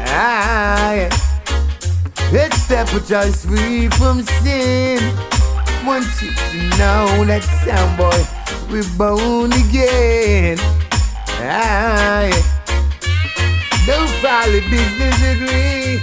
Yeah. 0.07 1.09
It's 2.35 2.57
Stepper 2.63 2.99
Choice 2.99 3.45
free 3.45 3.89
from 3.89 4.23
sin. 4.23 5.32
Want 5.85 6.05
you 6.21 6.31
to 6.31 6.57
know 6.77 7.25
that 7.25 7.43
sound 7.65 7.97
boy 7.97 8.15
we're 8.71 8.87
born 8.97 9.51
again. 9.51 10.57
Aye. 11.43 12.31
No 13.85 14.07
folly 14.23 14.61
business 14.71 15.21
at 15.21 15.39
me. 15.43 15.99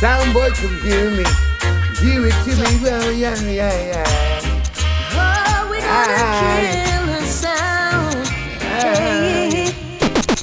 Sound 0.00 0.34
boy, 0.34 0.50
hear 0.84 1.10
me. 1.10 1.24
Give 1.98 2.24
it 2.28 2.36
to 2.44 2.52
me, 2.60 2.82
well, 2.82 3.10
yeah, 3.10 3.40
yeah, 3.40 3.88
yeah. 3.88 4.40
Oh, 5.16 5.70
we 5.70 5.80
gonna 5.80 6.84
kill 6.84 7.06
the 7.06 7.26
sound. 7.26 8.26
Hey. 8.60 9.72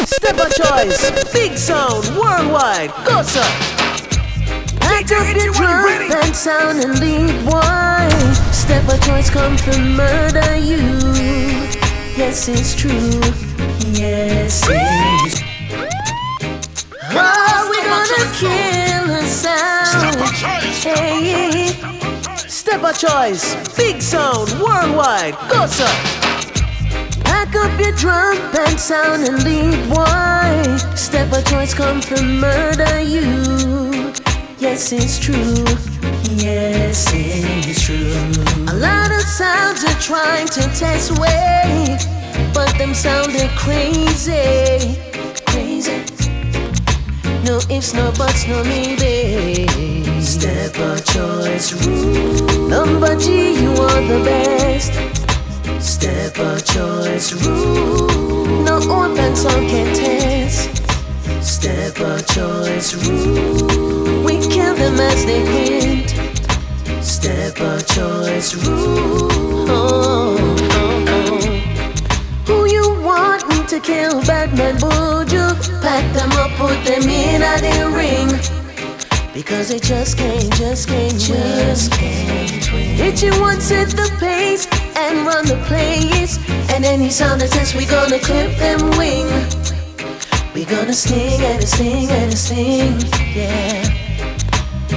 Step 0.03 0.39
of 0.39 0.51
choice, 0.51 1.32
big 1.32 1.59
sound, 1.59 2.05
worldwide. 2.17 2.91
Go, 3.05 3.21
sir. 3.21 3.72
Pack 5.05 5.19
up 5.19 5.35
your 5.35 5.51
drum 5.51 6.11
and 6.13 6.33
sound 6.33 6.79
and 6.79 6.97
lead 6.97 7.45
one. 7.45 8.33
Step 8.53 8.87
of 8.87 9.01
choice 9.01 9.29
come 9.29 9.57
to 9.57 9.77
murder 9.79 10.55
you. 10.55 10.77
Yes, 12.15 12.47
it's 12.47 12.73
true. 12.73 13.19
Yes, 13.91 14.63
it's 14.65 15.41
Oh, 17.11 17.67
we're 17.69 17.83
gonna 17.83 18.31
kill 18.39 19.07
the 19.07 19.27
sound. 19.27 20.15
Hey. 20.81 21.73
Step 22.47 22.83
of 22.83 22.97
choice, 22.97 23.75
big 23.75 24.01
sound, 24.01 24.51
worldwide. 24.51 25.35
Go, 25.49 25.65
sir. 25.67 25.85
Pack 27.25 27.53
up 27.57 27.77
your 27.77 27.91
drum 27.97 28.37
and 28.57 28.79
sound 28.79 29.27
and 29.27 29.43
lead 29.43 29.89
one. 29.89 30.79
Step 30.95 31.33
of 31.33 31.43
choice 31.45 31.73
come 31.73 31.99
from 31.99 32.39
murder 32.39 33.01
you. 33.01 33.92
Yes, 34.64 34.93
it's 34.93 35.20
true. 35.20 35.66
Yes, 36.38 37.11
it's 37.14 37.82
true. 37.84 38.14
A 38.72 38.74
lot 38.74 39.11
of 39.11 39.22
sounds 39.24 39.84
are 39.84 39.99
trying 39.99 40.47
to 40.47 40.61
test 40.74 41.20
way, 41.20 41.97
but 42.53 42.74
them 42.78 42.93
sounded 42.93 43.49
crazy. 43.57 44.95
Crazy. 45.47 45.99
No 47.43 47.59
ifs, 47.70 47.93
no 47.93 48.14
buts, 48.18 48.47
no 48.47 48.64
maybe. 48.64 49.68
Step 50.22 50.80
of 50.80 51.03
choice 51.03 51.86
rule. 51.86 52.70
Number 52.70 53.20
G, 53.20 53.61
you 53.61 53.72
are 53.72 54.01
the 54.07 54.24
best. 54.24 54.93
Step 55.84 56.39
of 56.39 56.64
choice 56.64 57.34
rule. 57.45 58.07
No 58.64 58.78
open 58.78 59.36
song 59.36 59.68
can 59.68 59.93
test. 59.93 60.72
Step 61.43 61.99
of 61.99 62.25
choice 62.27 62.93
rule. 63.05 64.23
We 64.23 64.39
kill 64.47 64.75
them 64.75 64.97
as 64.97 65.25
they 65.25 65.43
quit. 65.43 66.09
Step 67.03 67.59
of 67.59 67.85
choice 67.85 68.55
rule. 68.65 69.27
Oh, 69.69 70.37
oh, 70.71 71.05
oh. 71.09 71.41
Who 72.47 72.65
you 72.71 72.95
want 73.03 73.45
me 73.49 73.61
to 73.67 73.81
kill? 73.81 74.21
Badman 74.21 74.77
Buju. 74.77 75.81
Pack 75.81 76.13
them 76.13 76.31
up, 76.31 76.51
put 76.51 76.81
them 76.85 77.09
in 77.09 77.41
a 77.41 77.89
ring. 77.89 78.29
Because 79.33 79.67
they 79.67 79.79
just 79.79 80.17
can't, 80.17 80.53
just 80.53 80.87
can't, 80.87 81.19
just 81.19 81.91
can't 81.91 82.71
win. 82.71 82.95
Hit 82.95 83.21
you 83.21 83.37
once 83.41 83.69
at 83.69 83.89
the 83.89 84.09
pace 84.17 84.65
and 84.95 85.27
run 85.27 85.45
the 85.45 85.61
place. 85.67 86.39
And 86.73 86.85
any 86.85 87.09
sound 87.09 87.41
that 87.41 87.51
test, 87.51 87.75
we 87.75 87.85
gonna 87.85 88.19
clip 88.19 88.57
them 88.57 88.79
wing. 88.97 89.27
We 90.53 90.65
gonna 90.65 90.93
sing 90.93 91.41
and 91.41 91.63
sing 91.63 92.09
and 92.11 92.37
sing, 92.37 92.99
yeah. 93.33 93.81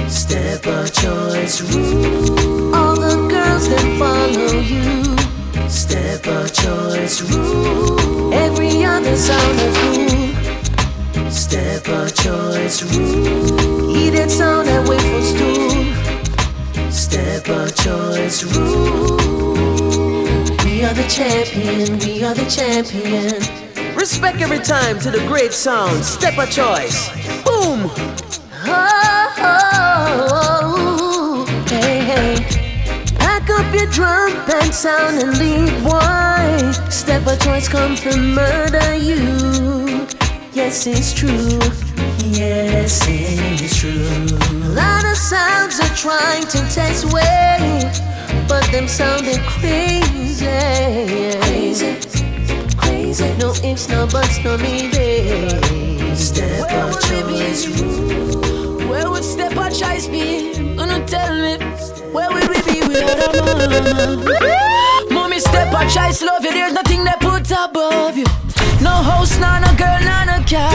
Step 0.07 0.67
of 0.67 0.93
choice 0.93 1.61
rule. 1.61 2.75
All 2.75 2.95
the 2.95 3.27
girls 3.27 3.67
that 3.67 3.97
follow 3.97 4.59
you. 4.59 5.67
Step 5.67 6.27
of 6.27 6.53
choice 6.53 7.21
rule. 7.23 8.31
Every 8.35 8.85
other 8.85 9.15
sound 9.15 9.59
a 9.59 9.71
fool. 9.79 11.31
Step 11.31 11.89
of 11.89 12.13
choice 12.13 12.83
rule. 12.83 13.97
Eat 13.97 14.13
it 14.13 14.29
sound 14.29 14.67
and 14.69 14.87
wait 14.87 15.01
stool. 15.25 16.91
Step 16.91 17.49
of 17.49 17.75
choice 17.75 18.43
rule. 18.43 19.17
We 20.63 20.83
are 20.83 20.93
the 20.93 21.07
champion. 21.09 21.97
We 21.97 22.23
are 22.23 22.35
the 22.35 22.45
champion. 22.45 23.56
Respect 23.97 24.41
every 24.41 24.59
time 24.59 24.99
to 24.99 25.09
the 25.09 25.19
great 25.27 25.51
sound. 25.51 26.05
Step 26.05 26.37
of 26.37 26.51
choice. 26.51 27.09
Boom. 27.43 27.89
Oh, 29.49 31.45
hey, 31.67 32.01
hey. 32.01 32.35
Pack 33.15 33.49
up 33.49 33.73
your 33.73 33.87
drum 33.87 34.31
and 34.53 34.71
sound 34.73 35.23
and 35.23 35.37
lead 35.39 35.73
one. 35.83 36.73
Step 36.91 37.25
of 37.25 37.39
choice 37.41 37.67
come 37.67 37.95
from 37.95 38.35
murder 38.35 38.95
you. 38.95 40.05
Yes, 40.53 40.85
it's 40.85 41.11
true. 41.11 41.59
Yes, 42.23 43.03
it's 43.07 43.75
true. 43.79 44.07
A 44.67 44.69
lot 44.73 45.05
of 45.05 45.17
sounds 45.17 45.79
are 45.79 45.95
trying 45.95 46.45
to 46.45 46.59
test 46.71 47.05
way, 47.11 47.81
but 48.47 48.63
them 48.71 48.87
sounding 48.87 49.41
crazy. 49.41 50.45
Crazy, 51.41 51.95
crazy. 53.07 53.37
No 53.37 53.53
ifs, 53.63 53.89
no 53.89 54.07
buts, 54.07 54.43
no 54.43 54.57
maybe. 54.57 56.15
Step 56.15 56.71
of 56.71 56.99
choice 57.01 57.67
rule. 57.79 58.87
Where 58.89 59.09
would 59.09 59.23
step 59.23 59.53
a 59.53 59.69
choice 59.71 60.07
be? 60.07 60.75
Gonna 60.75 61.05
tell 61.05 61.33
me 61.33 61.57
where 62.11 62.29
will 62.29 62.47
we 62.49 62.61
be 62.63 62.79
without 62.87 63.23
a 63.23 63.43
mama? 63.43 64.25
Mommy, 65.11 65.39
step 65.39 65.73
a 65.73 65.89
choice, 65.89 66.21
love 66.21 66.43
you. 66.43 66.51
There's 66.51 66.73
nothing 66.73 67.03
that 67.05 67.19
puts 67.19 67.51
above 67.51 68.17
you. 68.17 68.25
No 68.81 68.91
house, 68.91 69.37
no, 69.39 69.59
no 69.59 69.71
girl, 69.75 69.99
no, 70.01 70.17
no 70.25 70.37
car. 70.45 70.71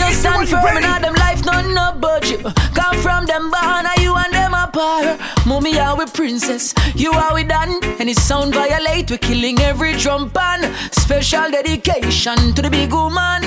You 0.00 0.12
stand 0.12 0.48
firm 0.48 0.76
in 0.76 0.84
all 0.84 1.00
them 1.00 1.14
life, 1.14 1.44
none 1.44 1.74
no 1.74 1.92
budget. 1.98 2.42
Come 2.74 2.96
from 2.98 3.26
them 3.26 3.52
are 3.54 4.00
you 4.00 4.14
and 4.16 4.37
them. 4.78 5.18
Mommy, 5.46 5.78
are 5.78 5.96
we 5.96 6.06
princess? 6.06 6.74
You 6.94 7.12
are 7.12 7.34
we 7.34 7.44
done? 7.44 7.82
And 7.82 8.00
Any 8.00 8.14
sound 8.14 8.54
violate, 8.54 9.10
we're 9.10 9.18
killing 9.18 9.58
every 9.60 9.92
drum 9.94 10.30
pan. 10.30 10.72
Special 10.92 11.50
dedication 11.50 12.54
to 12.54 12.62
the 12.62 12.70
big 12.70 12.92
woman. 12.92 13.42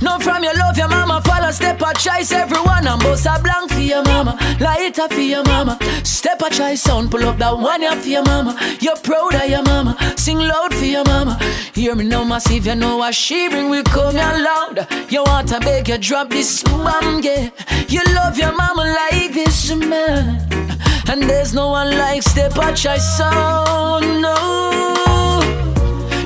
No 0.00 0.18
from 0.18 0.42
your 0.44 0.54
love, 0.54 0.78
your 0.78 0.88
mama 0.88 1.20
follow 1.22 1.50
step 1.50 1.80
a 1.82 1.92
choice, 1.94 2.32
everyone. 2.32 2.86
And 2.86 3.00
boss 3.02 3.26
a 3.26 3.38
blank 3.42 3.70
for 3.70 3.80
your 3.80 4.02
mama, 4.04 4.38
light 4.60 4.98
up 4.98 5.12
for 5.12 5.20
your 5.20 5.44
mama. 5.44 5.78
Step 6.04 6.40
a 6.42 6.50
choice 6.50 6.82
sound, 6.82 7.10
pull 7.10 7.24
up 7.24 7.38
that 7.38 7.56
one 7.56 7.80
here 7.80 7.96
for 7.96 8.08
your 8.08 8.22
mama. 8.22 8.56
You're 8.80 8.96
proud 8.96 9.34
of 9.34 9.48
your 9.50 9.62
mama, 9.62 9.96
sing 10.16 10.38
loud 10.38 10.74
for 10.74 10.84
your 10.84 11.04
mama. 11.04 11.38
Hear 11.74 11.94
me 11.94 12.04
now, 12.04 12.24
massive, 12.24 12.66
you 12.66 12.74
know 12.74 12.96
what 12.98 13.14
she 13.14 13.48
bring, 13.48 13.70
we 13.70 13.82
come 13.82 14.14
here 14.14 14.38
loud. 14.48 14.86
You 15.10 15.24
want 15.24 15.48
to 15.48 15.60
beg 15.60 15.88
you 15.88 15.98
drop 15.98 16.30
this 16.30 16.62
bomb, 16.62 17.20
yeah. 17.22 17.50
You 17.88 18.02
love 18.14 18.38
your 18.38 18.54
mama 18.56 18.82
like 18.82 19.32
this, 19.34 19.74
man. 19.74 20.75
And 21.08 21.22
there's 21.22 21.54
no 21.54 21.68
one 21.68 21.90
like 21.90 22.22
Step 22.22 22.56
a 22.56 22.74
Choice 22.74 23.16
sound, 23.16 24.20
no. 24.20 25.40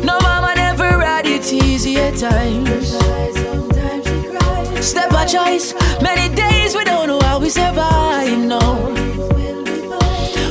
No 0.02 0.18
mama 0.20 0.54
never 0.56 0.88
had 1.00 1.26
it 1.26 1.52
easy 1.52 1.96
at 1.98 2.16
times. 2.16 2.88
Step 4.84 5.10
by 5.10 5.26
Choice, 5.26 5.74
many 6.00 6.34
days 6.34 6.74
we 6.74 6.84
don't 6.84 7.08
know 7.08 7.20
how 7.20 7.38
we 7.38 7.50
survive, 7.50 8.38
no. 8.38 8.58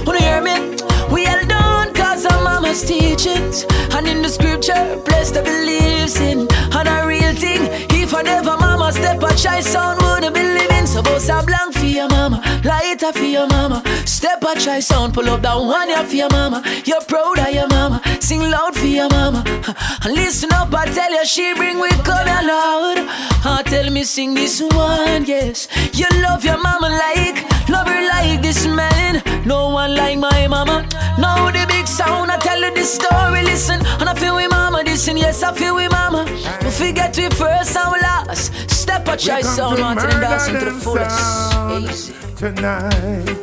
Wanna 0.06 0.22
hear 0.22 0.42
me? 0.42 0.78
We 1.12 1.26
held 1.26 1.52
on 1.52 1.94
cause 1.96 2.26
of 2.26 2.44
mama's 2.44 2.84
teachings. 2.84 3.66
And 3.96 4.08
in 4.08 4.22
the 4.22 4.30
scripture, 4.30 5.02
place 5.06 5.32
the 5.32 5.42
believes 5.42 6.20
in. 6.20 6.48
And 6.78 6.88
a 6.88 7.08
real 7.08 7.34
thing, 7.34 7.62
if 7.90 8.14
I 8.14 8.22
never 8.22 8.59
step 8.92 9.22
a 9.22 9.30
choice 9.36 9.68
sound, 9.68 10.02
wouldn't 10.02 10.34
be 10.34 10.42
living. 10.42 10.86
So 10.86 11.02
boss 11.02 11.30
a 11.30 11.44
blank 11.44 11.74
for 11.76 11.86
your 11.86 12.10
mama, 12.10 12.42
light 12.64 13.02
ya 13.02 13.12
for 13.12 13.24
your 13.24 13.48
mama. 13.48 13.84
Step 14.06 14.44
a 14.44 14.56
try 14.60 14.80
sound, 14.80 15.14
pull 15.14 15.30
up 15.30 15.42
that 15.42 15.56
one 15.56 15.90
ya 15.90 16.04
for 16.04 16.16
your 16.16 16.30
mama. 16.30 16.64
You're 16.86 17.02
proud 17.02 17.40
of 17.40 17.54
your 17.54 17.68
mama, 17.68 18.02
sing 18.20 18.42
loud 18.42 18.76
for 18.76 18.86
your 18.88 19.10
mama. 19.10 19.44
And 20.04 20.14
listen 20.16 20.52
up, 20.54 20.74
I 20.74 20.86
tell 20.86 21.12
you, 21.12 21.26
she 21.26 21.54
bring 21.54 21.80
we 21.80 21.90
here 21.90 22.42
loud. 22.48 22.98
Ah, 23.46 23.62
tell 23.66 23.90
me 23.90 24.04
sing 24.04 24.34
this 24.34 24.62
one, 24.62 25.26
yes. 25.26 25.68
You 25.94 26.08
love 26.22 26.44
your 26.44 26.62
mama 26.62 26.90
like, 26.90 27.38
love 27.70 27.88
her 27.88 28.08
like 28.08 28.42
this 28.42 28.66
man. 28.66 29.22
No 29.46 29.70
one 29.70 29.96
like 29.96 30.18
my 30.18 30.48
mama. 30.48 30.88
Now 31.18 31.52
the 31.52 31.66
big 31.68 31.88
sound, 31.88 32.32
I 32.32 32.38
tell 32.38 32.60
you 32.60 32.74
this 32.74 32.96
story, 32.96 33.44
listen. 33.44 33.80
And 34.00 34.10
I 34.10 34.14
feel 34.16 34.36
we 34.36 34.48
mama, 34.48 34.84
listen, 34.86 35.18
yes, 35.18 35.44
I 35.44 35.54
feel 35.54 35.76
we 35.76 35.88
mama. 35.88 36.26
Don't 36.62 36.74
forget 36.74 37.16
we 37.18 37.30
first 37.30 37.76
and 37.76 38.02
last. 38.02 38.79
Step 38.90 39.08
a 39.08 39.18
try 39.18 39.42
sound, 39.42 39.80
want 39.80 40.00
to 40.00 40.08
dance 40.08 40.48
into 40.48 40.66
the 40.66 40.72
fullest. 40.72 41.54
Easy. 41.78 42.12
Tonight. 42.36 43.38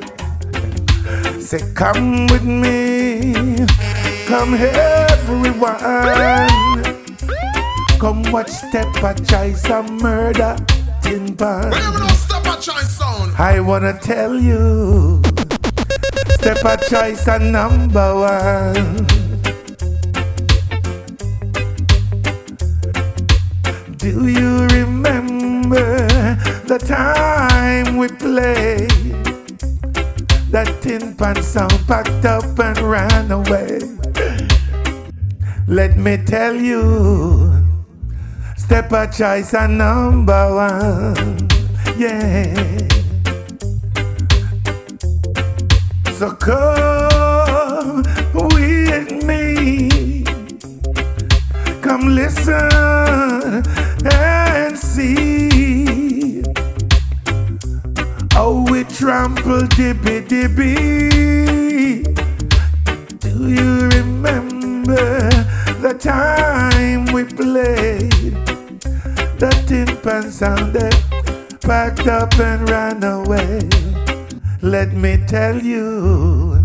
Say, 1.41 1.63
come 1.73 2.27
with 2.27 2.43
me, 2.43 3.65
come 4.27 4.55
everyone. 4.55 5.79
Come 8.01 8.25
watch 8.33 8.49
Step 8.49 8.89
a 9.05 9.15
Choice 9.23 9.71
and 9.71 10.01
Murder 10.01 10.57
Tin 11.03 11.37
Pan. 11.37 11.73
Step 12.11 12.45
a 12.45 12.61
Choice 12.61 12.99
sound. 12.99 13.33
I 13.39 13.61
wanna 13.61 13.97
tell 14.01 14.35
you, 14.35 15.23
Step 16.41 16.65
a 16.65 16.77
Choice 16.91 17.29
are 17.29 17.39
number 17.39 18.17
one. 18.17 19.07
Do 23.99 24.29
you 24.29 24.67
remember 24.67 25.16
the 26.67 26.79
time 26.79 27.97
we 27.97 28.09
played? 28.09 28.91
That 30.51 30.83
tin 30.83 31.15
pan 31.15 31.41
song 31.43 31.71
packed 31.87 32.25
up 32.25 32.59
and 32.59 32.79
ran 32.79 33.31
away. 33.31 33.79
Let 35.69 35.97
me 35.97 36.17
tell 36.17 36.55
you, 36.55 37.63
Step 38.57 38.91
a 38.93 39.07
Choice 39.07 39.55
are 39.55 39.69
number 39.69 40.55
one. 40.55 41.49
Yeah. 41.97 42.55
So 46.19 46.33
come 46.33 48.03
with 48.35 49.25
me. 49.25 50.25
Come 51.83 52.15
listen 52.15 53.63
and 54.11 54.77
see 54.77 55.26
how 58.37 58.67
we 58.71 58.85
trample 58.85 59.65
Dibby 59.79 60.17
Dibby. 60.31 62.03
Do 63.19 63.35
you 63.59 63.89
remember 63.97 65.07
the 65.81 65.95
time 65.99 67.07
we 67.15 67.25
played 67.25 68.35
the 69.41 69.51
tin 69.67 69.89
pan 70.05 70.31
sounded, 70.31 70.95
packed 71.63 72.07
up 72.07 72.39
and 72.39 72.69
ran 72.69 73.03
away? 73.03 73.71
Let 74.61 74.93
me 74.93 75.17
tell 75.27 75.57
you, 75.59 76.63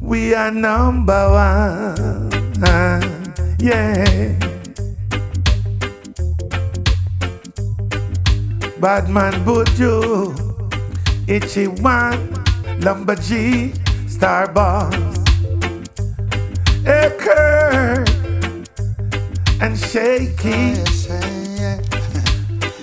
we 0.00 0.32
are 0.32 0.52
number 0.52 1.22
one. 1.32 2.30
Yeah. 3.58 4.49
Badman 8.80 9.44
Buju, 9.44 10.32
Itchy 11.28 11.66
One, 11.66 12.32
Lumberjee, 12.80 13.76
Starboss, 14.08 14.90
Ecker, 16.84 18.08
and 19.60 19.76
Shaky. 19.78 20.80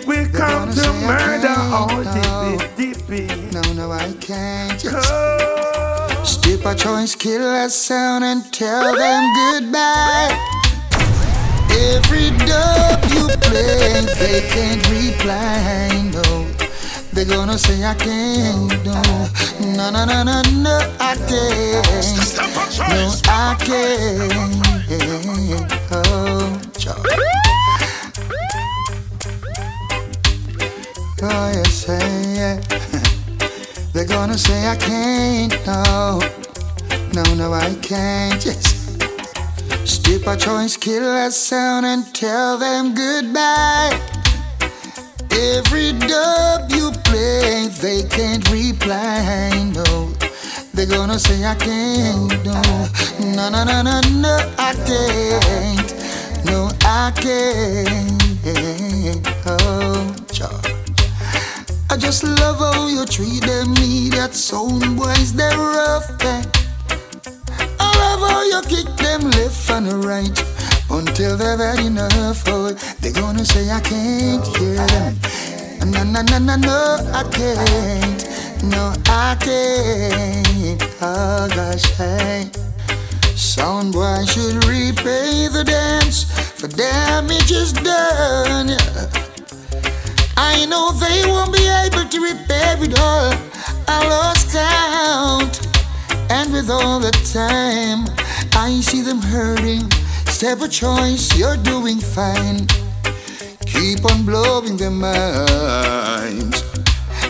We 0.06 0.26
come 0.30 0.72
to 0.72 0.94
murder 1.02 1.56
all 1.74 2.04
dippy 2.04 2.94
dippy. 2.94 3.28
No, 3.52 3.62
no, 3.74 3.92
I 3.92 4.14
can't. 4.22 4.80
Just 4.80 6.46
a 6.46 6.76
choice, 6.76 7.16
kill 7.16 7.42
that 7.42 7.72
sound, 7.72 8.24
and 8.24 8.54
tell 8.54 8.96
them 8.96 9.34
goodbye. 9.34 10.57
Every 11.78 12.32
dub 12.46 13.04
you 13.14 13.28
play, 13.46 14.02
they 14.18 14.42
can't 14.50 14.82
reply. 14.90 15.90
No, 16.12 16.48
they're 17.14 17.26
gonna 17.26 17.58
say 17.58 17.84
I 17.84 17.94
can't. 17.94 18.84
No, 18.84 19.02
no, 19.78 19.90
no, 19.92 20.06
no, 20.06 20.24
no, 20.24 20.42
no, 20.42 20.78
I 21.00 21.16
can't. 21.30 21.86
No, 22.90 23.12
I 23.30 23.56
can't. 23.60 24.34
Oh, 25.92 26.60
Charlie. 26.80 27.16
Oh, 31.22 31.52
yes, 31.54 31.84
hey, 31.86 32.34
yeah. 32.36 32.58
They're 33.94 34.06
gonna 34.06 34.38
say 34.38 34.68
I 34.68 34.76
can't, 34.78 35.54
no. 35.66 36.20
No, 37.14 37.24
no, 37.36 37.54
I 37.54 37.76
can't, 37.82 38.44
yes. 38.44 38.77
Step 39.88 40.28
a 40.28 40.36
choice, 40.36 40.76
kill 40.76 41.14
that 41.14 41.32
sound 41.32 41.86
and 41.86 42.14
tell 42.14 42.58
them 42.58 42.94
goodbye. 42.94 43.98
Every 45.32 45.94
dub 45.94 46.70
you 46.70 46.92
play, 47.06 47.68
they 47.80 48.04
can't 48.04 48.44
reply, 48.52 49.72
no. 49.74 50.12
They're 50.74 50.88
gonna 50.88 51.18
say 51.18 51.42
I 51.46 51.56
can't, 51.56 52.44
no. 52.44 52.62
No, 53.34 53.50
no, 53.50 53.64
no, 53.64 53.82
no, 53.82 54.02
no, 54.12 54.54
I 54.60 54.74
can't. 54.86 55.90
No, 56.46 56.70
I 56.84 57.14
can't. 57.16 58.18
Oh, 59.46 60.14
Charlie. 60.34 60.76
I 61.90 61.96
just 61.96 62.26
love 62.26 62.58
how 62.60 62.88
you 62.88 63.06
treat 63.06 63.46
them, 63.46 63.72
me 63.76 64.10
that 64.10 64.36
sound 64.36 64.98
boys, 64.98 65.32
they're 65.32 65.58
rough. 65.58 66.12
Eh? 66.26 66.67
Love 68.08 68.30
how 68.30 68.44
you 68.44 68.62
kick 68.62 68.88
them 68.96 69.22
left 69.32 69.70
and 69.70 70.06
right 70.06 70.38
until 70.90 71.36
they've 71.36 71.60
had 71.60 71.80
enough. 71.80 72.42
Oh, 72.48 72.72
they're 73.02 73.12
gonna 73.12 73.44
say 73.44 73.70
I 73.70 73.82
can't 73.82 74.48
hear 74.58 74.76
them. 74.94 75.14
No, 75.92 76.04
no, 76.04 76.22
no, 76.22 76.38
no, 76.40 76.56
no, 76.56 76.80
I 77.14 77.24
can't. 77.38 78.22
No, 78.64 78.94
I 79.08 79.36
can't. 79.46 80.82
Oh 81.02 81.50
gosh, 81.54 81.86
hey. 81.98 82.50
Sound 83.36 83.92
boy 83.92 84.24
should 84.26 84.64
repay 84.64 85.50
the 85.50 85.64
dance 85.66 86.24
for 86.60 86.70
damages 86.70 87.74
done. 87.74 88.70
I 90.38 90.66
know 90.66 90.92
they 90.94 91.20
won't 91.28 91.52
be 91.52 91.68
able 91.84 92.08
to 92.08 92.20
repair 92.22 92.78
it 92.82 92.98
all. 92.98 93.34
I 93.90 93.98
lost 94.08 94.52
count, 94.54 95.67
and 96.30 96.52
with 96.52 96.70
all 96.70 97.00
the 97.00 97.12
time, 97.34 98.06
I 98.54 98.80
see 98.82 99.02
them 99.02 99.22
hurting. 99.22 99.90
Step 100.26 100.62
a 100.62 100.68
choice, 100.68 101.38
you're 101.38 101.58
doing 101.58 102.00
fine. 102.00 102.68
Keep 103.66 104.06
on 104.06 104.26
blowing 104.26 104.78
their 104.78 104.92
minds. 104.92 106.64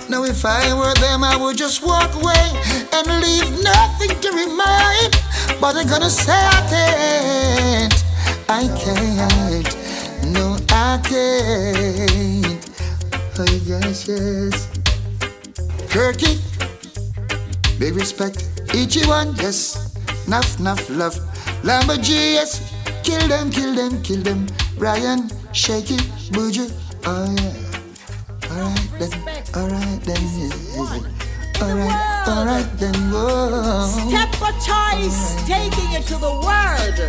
Now, 0.10 0.24
if 0.24 0.46
I 0.46 0.74
were 0.74 0.94
them, 0.96 1.24
I 1.24 1.36
would 1.36 1.58
just 1.58 1.86
walk 1.86 2.14
away 2.16 2.48
and 2.94 3.08
leave 3.22 3.64
nothing 3.64 4.14
to 4.22 4.30
remind. 4.32 5.14
But 5.60 5.74
they're 5.74 5.86
gonna 5.86 6.10
say 6.10 6.34
I 6.34 6.62
can't, 6.70 8.04
I 8.50 8.68
can't, 8.78 9.76
no, 10.34 10.58
I 10.70 11.00
can't. 11.04 12.70
Oh, 13.40 13.46
yes, 13.66 14.08
yes. 14.08 14.68
Kirky, 15.92 16.40
big 17.80 17.96
respect. 17.96 18.47
One, 19.08 19.36
yes. 19.38 19.94
Nuff, 20.28 20.60
nuff, 20.60 20.90
love. 20.90 21.16
Lamborghini, 21.64 22.34
yes. 22.34 22.60
Kill 23.04 23.28
them, 23.28 23.50
kill 23.50 23.74
them, 23.74 24.02
kill 24.04 24.22
them. 24.22 24.48
Brian, 24.78 25.30
shake 25.54 25.92
it, 25.92 26.02
Buju. 26.32 26.70
Oh, 27.06 27.36
yeah. 27.40 27.54
Alright 28.52 28.90
then, 29.00 29.12
alright 29.56 30.02
then. 30.04 30.24
Alright, 31.62 32.28
alright 32.28 32.78
then. 32.78 32.96
Whoa. 33.12 33.88
Step 33.88 34.36
a 34.42 34.52
choice, 34.60 35.36
taking 35.48 35.92
it 35.94 36.06
to 36.08 36.18
the 36.18 36.32
world. 36.46 37.00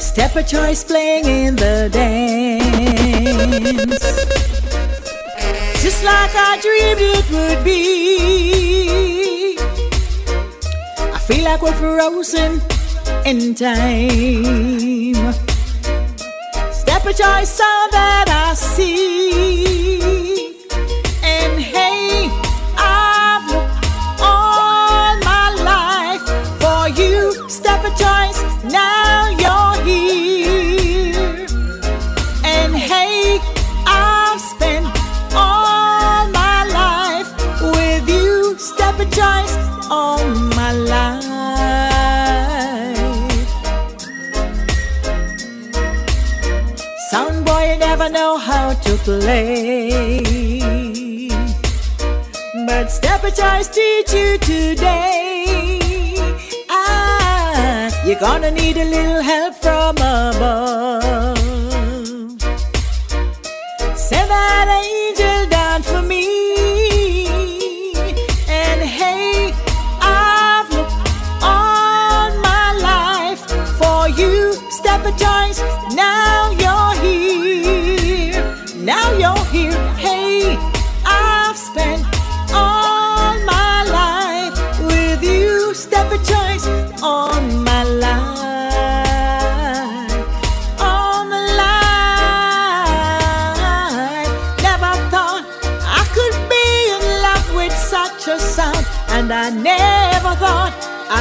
Step 0.00 0.36
a 0.36 0.42
choice 0.42 0.82
playing 0.84 1.26
in 1.26 1.56
the 1.56 1.88
dance. 1.92 2.46
Just 5.86 6.02
like 6.02 6.34
I 6.34 6.58
dreamed 6.60 7.00
it 7.00 7.30
would 7.30 7.62
be. 7.64 9.56
I 11.14 11.18
feel 11.28 11.44
like 11.44 11.62
we're 11.62 11.74
frozen 11.74 12.60
in 13.24 13.54
time. 13.54 15.14
Step 16.72 17.06
a 17.06 17.12
choice, 17.12 17.60
all 17.60 17.88
that 17.92 18.26
I 18.28 18.54
see. 18.54 20.25
how 48.38 48.74
to 48.74 48.96
play. 48.98 50.20
But 52.66 52.90
step 52.90 53.24
aside. 53.24 53.66
teach 53.72 54.12
you 54.12 54.38
today. 54.38 56.18
Ah, 56.70 57.90
you're 58.06 58.20
gonna 58.20 58.50
need 58.50 58.76
a 58.76 58.84
little 58.84 59.22
help 59.22 59.54
from 59.54 59.96
above. 59.96 61.38
Seven 63.96 64.68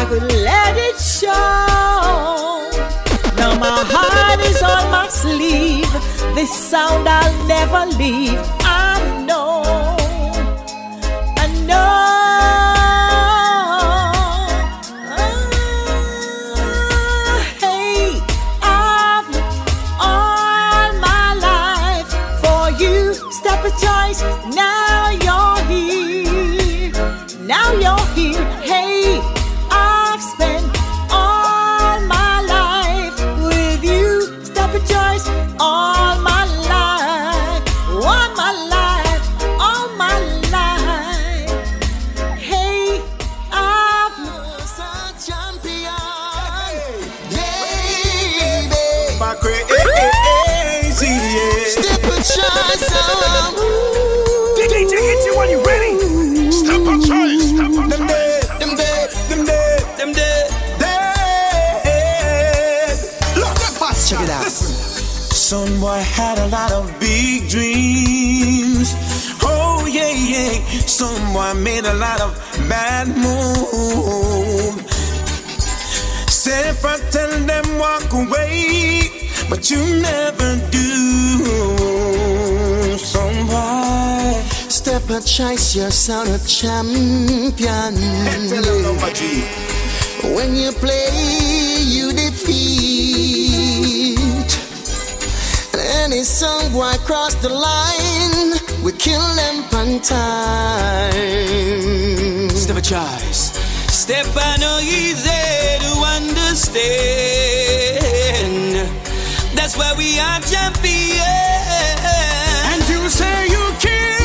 I 0.05 0.07
could 0.07 0.21
let 0.21 0.77
it 0.77 0.99
show. 0.99 1.31
Now 3.37 3.57
my 3.57 3.81
heart 3.89 4.39
is 4.41 4.61
on 4.61 4.91
my 4.91 5.07
sleeve. 5.09 5.91
This 6.35 6.53
sound 6.53 7.09
I'll 7.09 7.47
never 7.47 7.87
leave. 7.97 8.64
boy 71.35 71.53
made 71.53 71.85
a 71.85 71.93
lot 71.93 72.21
of 72.21 72.31
bad 72.69 73.07
moves. 73.23 74.85
Say 76.31 76.69
if 76.69 76.85
I 76.85 76.95
tell 77.15 77.33
them 77.51 77.65
walk 77.77 78.09
away, 78.13 79.09
but 79.49 79.69
you 79.69 79.81
never 80.09 80.49
do. 80.71 80.87
So 83.11 83.21
why 83.51 84.45
step 84.69 85.09
a 85.09 85.19
choice? 85.19 85.75
You're 85.75 85.91
sound 85.91 86.29
a 86.29 86.39
champion. 86.47 87.95
When 90.35 90.55
you 90.55 90.71
play, 90.83 91.09
you 91.95 92.13
defeat. 92.13 93.39
And 95.73 95.81
any 96.03 96.23
song 96.23 96.71
why 96.71 96.95
cross 97.07 97.35
the 97.35 97.49
line? 97.49 98.64
we 98.85 98.91
kill 98.91 99.33
them 99.33 99.63
on 99.73 99.99
time. 99.99 101.11
Step 102.51 102.77
a 102.77 102.81
choice. 102.81 103.51
Step 103.91 104.27
I 104.35 104.57
know 104.57 104.77
easy 104.79 105.27
to 105.79 105.91
understand. 106.15 106.85
That's 109.57 109.75
why 109.75 109.95
we 109.97 110.19
are 110.19 110.39
champions. 110.41 111.23
And 112.69 112.87
you 112.87 113.09
say 113.09 113.47
you 113.47 113.73
kill. 113.79 114.24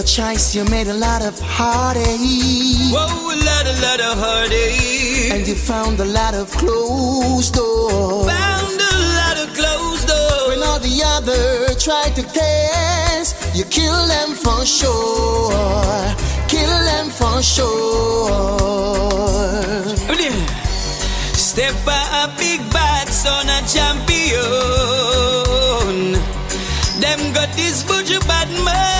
a 0.00 0.02
choice, 0.02 0.54
you 0.54 0.64
made 0.66 0.88
a 0.88 0.94
lot 0.94 1.20
of 1.20 1.38
heartache. 1.40 2.92
Whoa, 2.94 3.34
a 3.34 3.36
lot, 3.48 3.66
a 3.66 3.74
lot 3.84 4.00
of 4.00 4.18
heartache. 4.18 5.30
And 5.32 5.46
you 5.46 5.54
found 5.54 6.00
a 6.00 6.04
lot 6.04 6.34
of 6.34 6.50
closed 6.50 7.54
doors. 7.54 8.26
Found 8.26 8.80
a 8.80 8.96
lot 9.20 9.36
of 9.42 9.48
closed 9.58 10.06
doors. 10.08 10.48
When 10.48 10.62
all 10.62 10.78
the 10.78 11.02
others 11.04 11.84
tried 11.84 12.14
to 12.16 12.22
dance, 12.22 13.34
you 13.54 13.64
kill 13.64 14.06
them 14.06 14.34
for 14.34 14.64
sure. 14.64 16.14
Kill 16.48 16.76
them 16.90 17.10
for 17.10 17.42
sure. 17.42 18.70
Step 21.34 21.74
by 21.84 22.02
a 22.24 22.28
big 22.38 22.60
bad 22.72 23.08
son, 23.08 23.48
a 23.48 23.60
champion. 23.74 24.40
Them 27.02 27.32
got 27.34 27.52
this 27.54 27.82
butcher 27.82 28.20
bad 28.20 28.48
man. 28.64 28.99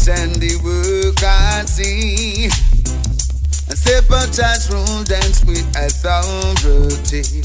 send 0.00 0.36
the 0.36 0.56
work 0.64 1.20
see. 1.68 2.46
A 3.68 3.76
simple 3.76 4.24
church 4.32 4.72
rule 4.72 5.04
dance 5.04 5.44
with 5.44 5.68
authority. 5.76 7.44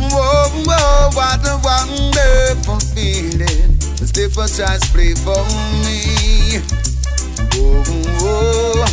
Whoa, 0.00 0.48
whoa, 0.64 1.10
what 1.12 1.44
a 1.44 1.60
wonderful 1.60 2.80
feeling. 2.96 3.76
A 4.00 4.06
simple 4.08 4.48
church 4.48 4.80
play 4.96 5.12
for 5.12 5.44
me. 5.84 6.56
Whoa, 7.52 7.84
whoa, 8.16 8.86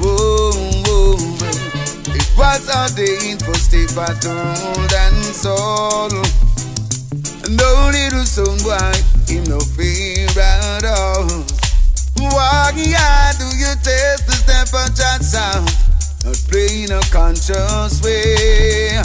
whoa, 0.00 0.56
whoa. 0.88 1.20
It 2.16 2.28
was 2.38 2.64
a 2.72 2.88
day 2.96 3.36
for 3.44 3.54
stable 3.60 4.16
soul 4.24 4.88
and 5.04 5.20
soul. 5.36 6.08
No 7.52 7.90
little 7.92 8.24
son 8.24 8.56
boy, 8.64 8.96
in 9.28 9.44
no 9.44 9.60
fear 9.60 10.26
at 10.40 10.84
all 10.86 11.55
walk 12.32 12.74
high, 12.74 13.32
do 13.38 13.46
you 13.56 13.72
test 13.82 14.26
the 14.26 14.32
step 14.32 14.68
of 14.74 14.94
that 14.96 15.22
sound? 15.22 15.68
Not 16.24 16.38
playing 16.50 16.90
a 16.90 17.00
conscious 17.10 18.02
way. 18.02 19.00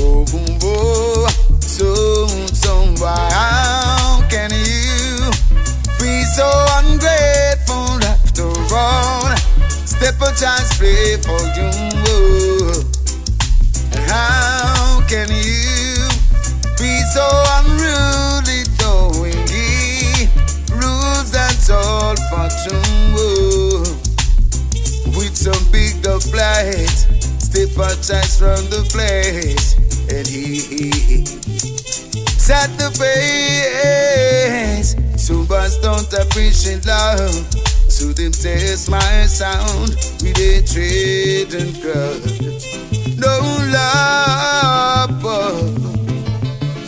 Oh, 0.00 0.24
boom, 0.24 0.58
boom. 0.58 1.28
So, 1.60 2.26
so, 2.52 2.94
how 3.06 4.22
can 4.28 4.50
you 4.50 5.30
be 6.00 6.24
so 6.24 6.48
ungrateful 6.80 8.00
after 8.02 8.50
all? 8.74 9.36
Step 9.86 10.20
a 10.22 10.30
choice 10.34 10.78
play 10.78 11.16
for 11.22 11.42
you. 11.58 11.78
And 13.92 14.04
how 14.10 15.00
can 15.06 15.28
you 15.28 16.08
be 16.78 17.00
so 17.12 17.26
unruly? 17.58 18.57
fortune. 22.30 22.82
Whoa. 23.14 23.82
With 25.16 25.36
some 25.36 25.64
big 25.72 26.02
dog 26.02 26.22
flight, 26.22 26.88
step 27.40 27.68
baptized 27.76 28.38
from 28.38 28.64
the 28.70 28.86
place. 28.92 29.76
And 30.10 30.26
he, 30.26 30.60
he, 30.60 30.90
he. 30.90 31.24
sat 32.38 32.70
the 32.78 32.90
face. 32.96 33.58
Don't 35.82 36.12
appreciate 36.12 36.86
love. 36.86 37.34
So 37.90 38.12
them 38.12 38.32
test 38.32 38.90
my 38.90 39.26
sound 39.26 39.90
with 40.22 40.38
a 40.38 40.62
trade 40.66 41.54
and 41.54 41.74
grudge. 41.80 42.40
No 43.16 43.38
love. 43.72 45.22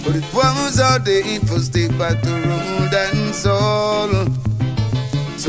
But 0.04 0.16
it 0.16 0.34
was 0.34 0.80
all 0.80 0.98
the 1.00 1.22
info, 1.24 1.58
stay 1.58 1.88
back 1.88 2.20
to 2.22 2.30
road 2.30 2.94
and 2.94 3.34
soul. 3.34 4.39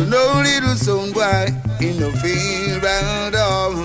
So 0.02 0.08
no 0.08 0.42
little 0.42 0.76
son 0.76 1.12
boy 1.14 1.46
in 1.80 2.00
no 2.00 2.10
fear 2.10 2.82
at 2.84 3.36
all. 3.36 3.76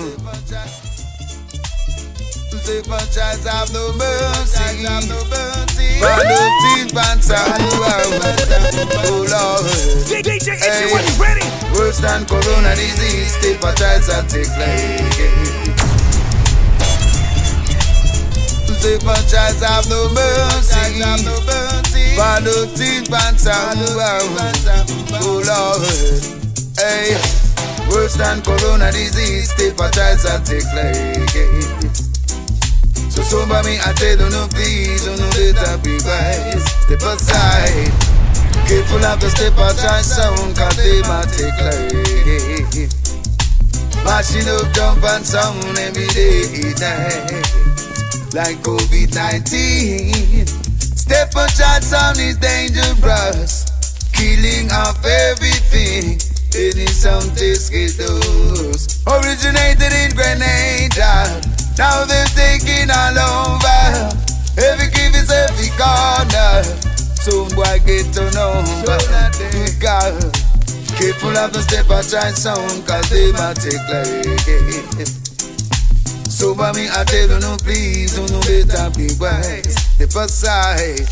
Say 2.65 2.81
franchise 2.81 3.45
have 3.45 3.71
no 3.71 3.93
mercy, 3.93 4.81
have 4.81 5.07
no 5.07 5.21
mercy. 5.29 6.01
But 6.01 6.25
the 6.25 6.41
teen 6.63 6.89
pants 6.89 7.29
are 7.29 7.45
Oh 9.05 9.29
Lord, 9.29 9.69
hey, 10.09 10.89
when 10.91 11.05
you 11.05 11.21
ready? 11.21 11.45
Worse 11.77 11.99
than 11.99 12.25
corona 12.25 12.73
disease, 12.73 13.33
stay 13.37 13.53
franchise 13.53 14.09
and 14.09 14.27
take 14.27 14.49
like 14.57 15.13
Say 18.81 18.97
franchise 18.97 19.61
have 19.61 19.87
no 19.87 20.09
mercy, 20.09 20.99
have 20.99 21.23
no 21.23 21.39
mercy. 21.45 21.96
Balutin 22.17 23.05
Bantam, 23.13 23.77
oh 25.21 25.37
Lord. 25.45 25.85
Hey, 26.75 27.13
worse 27.93 28.15
than 28.17 28.41
corona 28.41 28.91
disease, 28.91 29.53
hepatitis 29.53 30.25
I 30.25 30.41
take 30.41 30.65
like. 30.73 31.29
So 33.11 33.21
sober 33.21 33.61
me, 33.61 33.77
I 33.85 33.93
tell 33.93 34.17
you 34.17 34.29
no 34.33 34.47
please, 34.49 35.05
you 35.05 35.13
no 35.13 35.29
later 35.37 35.77
be 35.85 36.01
wise. 36.01 36.65
Step 36.89 37.05
aside. 37.05 37.93
Careful 38.65 39.05
of 39.05 39.19
the 39.21 39.29
step 39.29 39.57
outside 39.59 40.01
sound, 40.01 40.57
cause 40.57 40.75
they 40.75 41.01
might 41.05 41.29
take 41.37 41.53
like. 41.61 41.93
Mashing 44.03 44.49
up 44.49 44.73
jump 44.73 45.03
and 45.03 45.23
sound 45.23 45.77
every 45.77 46.07
day. 46.07 46.73
Like 48.33 48.57
COVID 48.65 49.13
19. 49.13 50.56
Step 51.07 51.31
a 51.39 51.47
choice 51.55 51.87
sound 51.87 52.19
is 52.19 52.35
dangerous, 52.35 53.63
killing 54.11 54.69
off 54.75 54.99
everything. 55.05 56.19
Any 56.51 56.85
sound 56.87 57.31
discos 57.31 57.95
originated 59.07 59.93
in 59.95 60.11
Grenada. 60.11 61.39
Now 61.79 62.03
they're 62.03 62.27
taking 62.35 62.91
all 62.91 63.15
over. 63.23 64.11
Every 64.59 64.91
give 64.91 65.15
is 65.15 65.31
every 65.31 65.71
corner. 65.79 66.67
Soon 67.23 67.55
boy 67.55 67.79
get 67.87 68.11
to 68.19 68.27
know 68.35 68.59
Good 68.83 69.79
girl. 69.79 70.11
Careful 70.99 71.37
of 71.37 71.53
the 71.53 71.63
step 71.63 71.89
I 71.89 72.03
try 72.03 72.31
sound, 72.35 72.85
cause 72.85 73.09
they 73.09 73.31
might 73.31 73.55
take 73.55 73.79
like. 73.87 75.07
So 76.27 76.53
by 76.53 76.73
me, 76.73 76.89
I 76.91 77.05
tell 77.05 77.29
you 77.29 77.39
no 77.39 77.55
please, 77.63 78.19
you 78.19 78.27
no 78.27 78.41
better 78.41 78.91
be 78.97 79.07
wise. 79.17 79.86
Step 79.97 80.29
aside. 80.29 81.09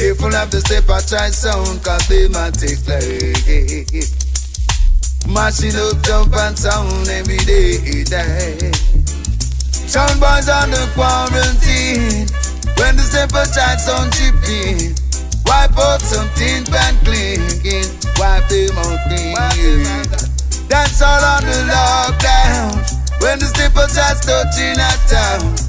Careful 0.00 0.32
of 0.32 0.48
the 0.48 0.64
step 0.64 0.88
I 0.88 1.04
try 1.04 1.28
sound, 1.28 1.84
cause 1.84 2.08
they 2.08 2.32
might 2.32 2.56
take 2.56 2.80
like 2.88 3.92
Mashing 5.28 5.76
up, 5.76 6.00
jump 6.00 6.32
and 6.32 6.56
sound 6.56 7.12
every 7.12 7.36
day, 7.44 7.76
day. 8.08 8.72
Sound 9.84 10.16
boys 10.16 10.48
on 10.48 10.72
the 10.72 10.80
quarantine. 10.96 12.24
When 12.80 12.96
the 12.96 13.04
simple 13.04 13.44
child 13.52 13.84
sound 13.84 14.08
chipping, 14.16 14.96
wipe 15.44 15.76
out 15.76 16.00
some 16.00 16.32
tin 16.40 16.64
pan 16.72 16.96
clinking, 17.04 17.84
wipe 18.16 18.48
them 18.48 18.80
out 18.80 18.96
clean. 19.12 19.36
That's 20.72 21.04
all 21.04 21.20
on 21.20 21.44
the 21.44 21.68
lockdown. 21.68 22.80
When 23.20 23.36
the 23.44 23.48
simple 23.52 23.84
child 23.92 24.24
touching 24.24 24.80
a 24.80 24.92
town, 25.04 25.65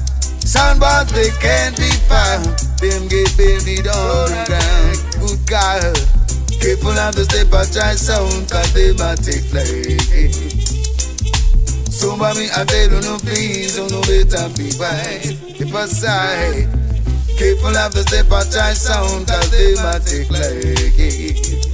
sound 0.48 0.80
boys 0.80 1.12
they 1.12 1.28
can't 1.44 1.76
be 1.76 1.90
found. 2.08 2.48
Them 2.80 3.08
get 3.08 3.28
buried 3.36 3.86
on 3.86 4.32
the 4.32 4.44
ground. 4.48 4.96
Good 5.20 5.40
God, 5.46 6.18
People 6.60 6.98
of 6.98 7.14
the 7.14 7.24
step 7.24 7.52
I 7.54 7.64
try 7.70 7.94
sound, 7.94 8.50
cause 8.50 8.72
they 8.74 8.92
might 8.98 9.22
take 9.22 9.46
like. 9.54 10.00
So 11.92 12.16
me, 12.16 12.50
I 12.50 12.64
tell 12.64 12.90
you 12.90 13.00
no 13.00 13.18
please, 13.18 13.78
you 13.78 13.86
no 13.88 14.00
better 14.02 14.48
be 14.58 14.74
wise. 14.74 15.38
Keep 15.54 15.74
aside, 15.74 16.66
careful 17.38 17.76
of 17.76 17.94
the 17.94 18.02
step 18.08 18.26
I 18.32 18.42
try 18.50 18.72
sound, 18.74 19.28
cause 19.28 19.50
they 19.50 19.74
might 19.76 20.02
take 20.04 20.30
like 20.30 20.98
it. 20.98 21.68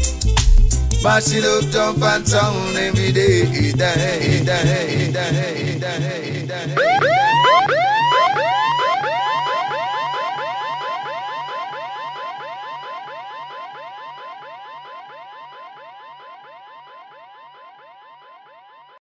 Mash 1.02 1.32
it 1.32 1.44
up, 1.44 1.64
jump 1.70 2.02
and 2.02 2.26
sound 2.28 2.76
every 2.76 3.12
day, 3.12 3.72
day, 3.72 4.44
day. 4.44 4.94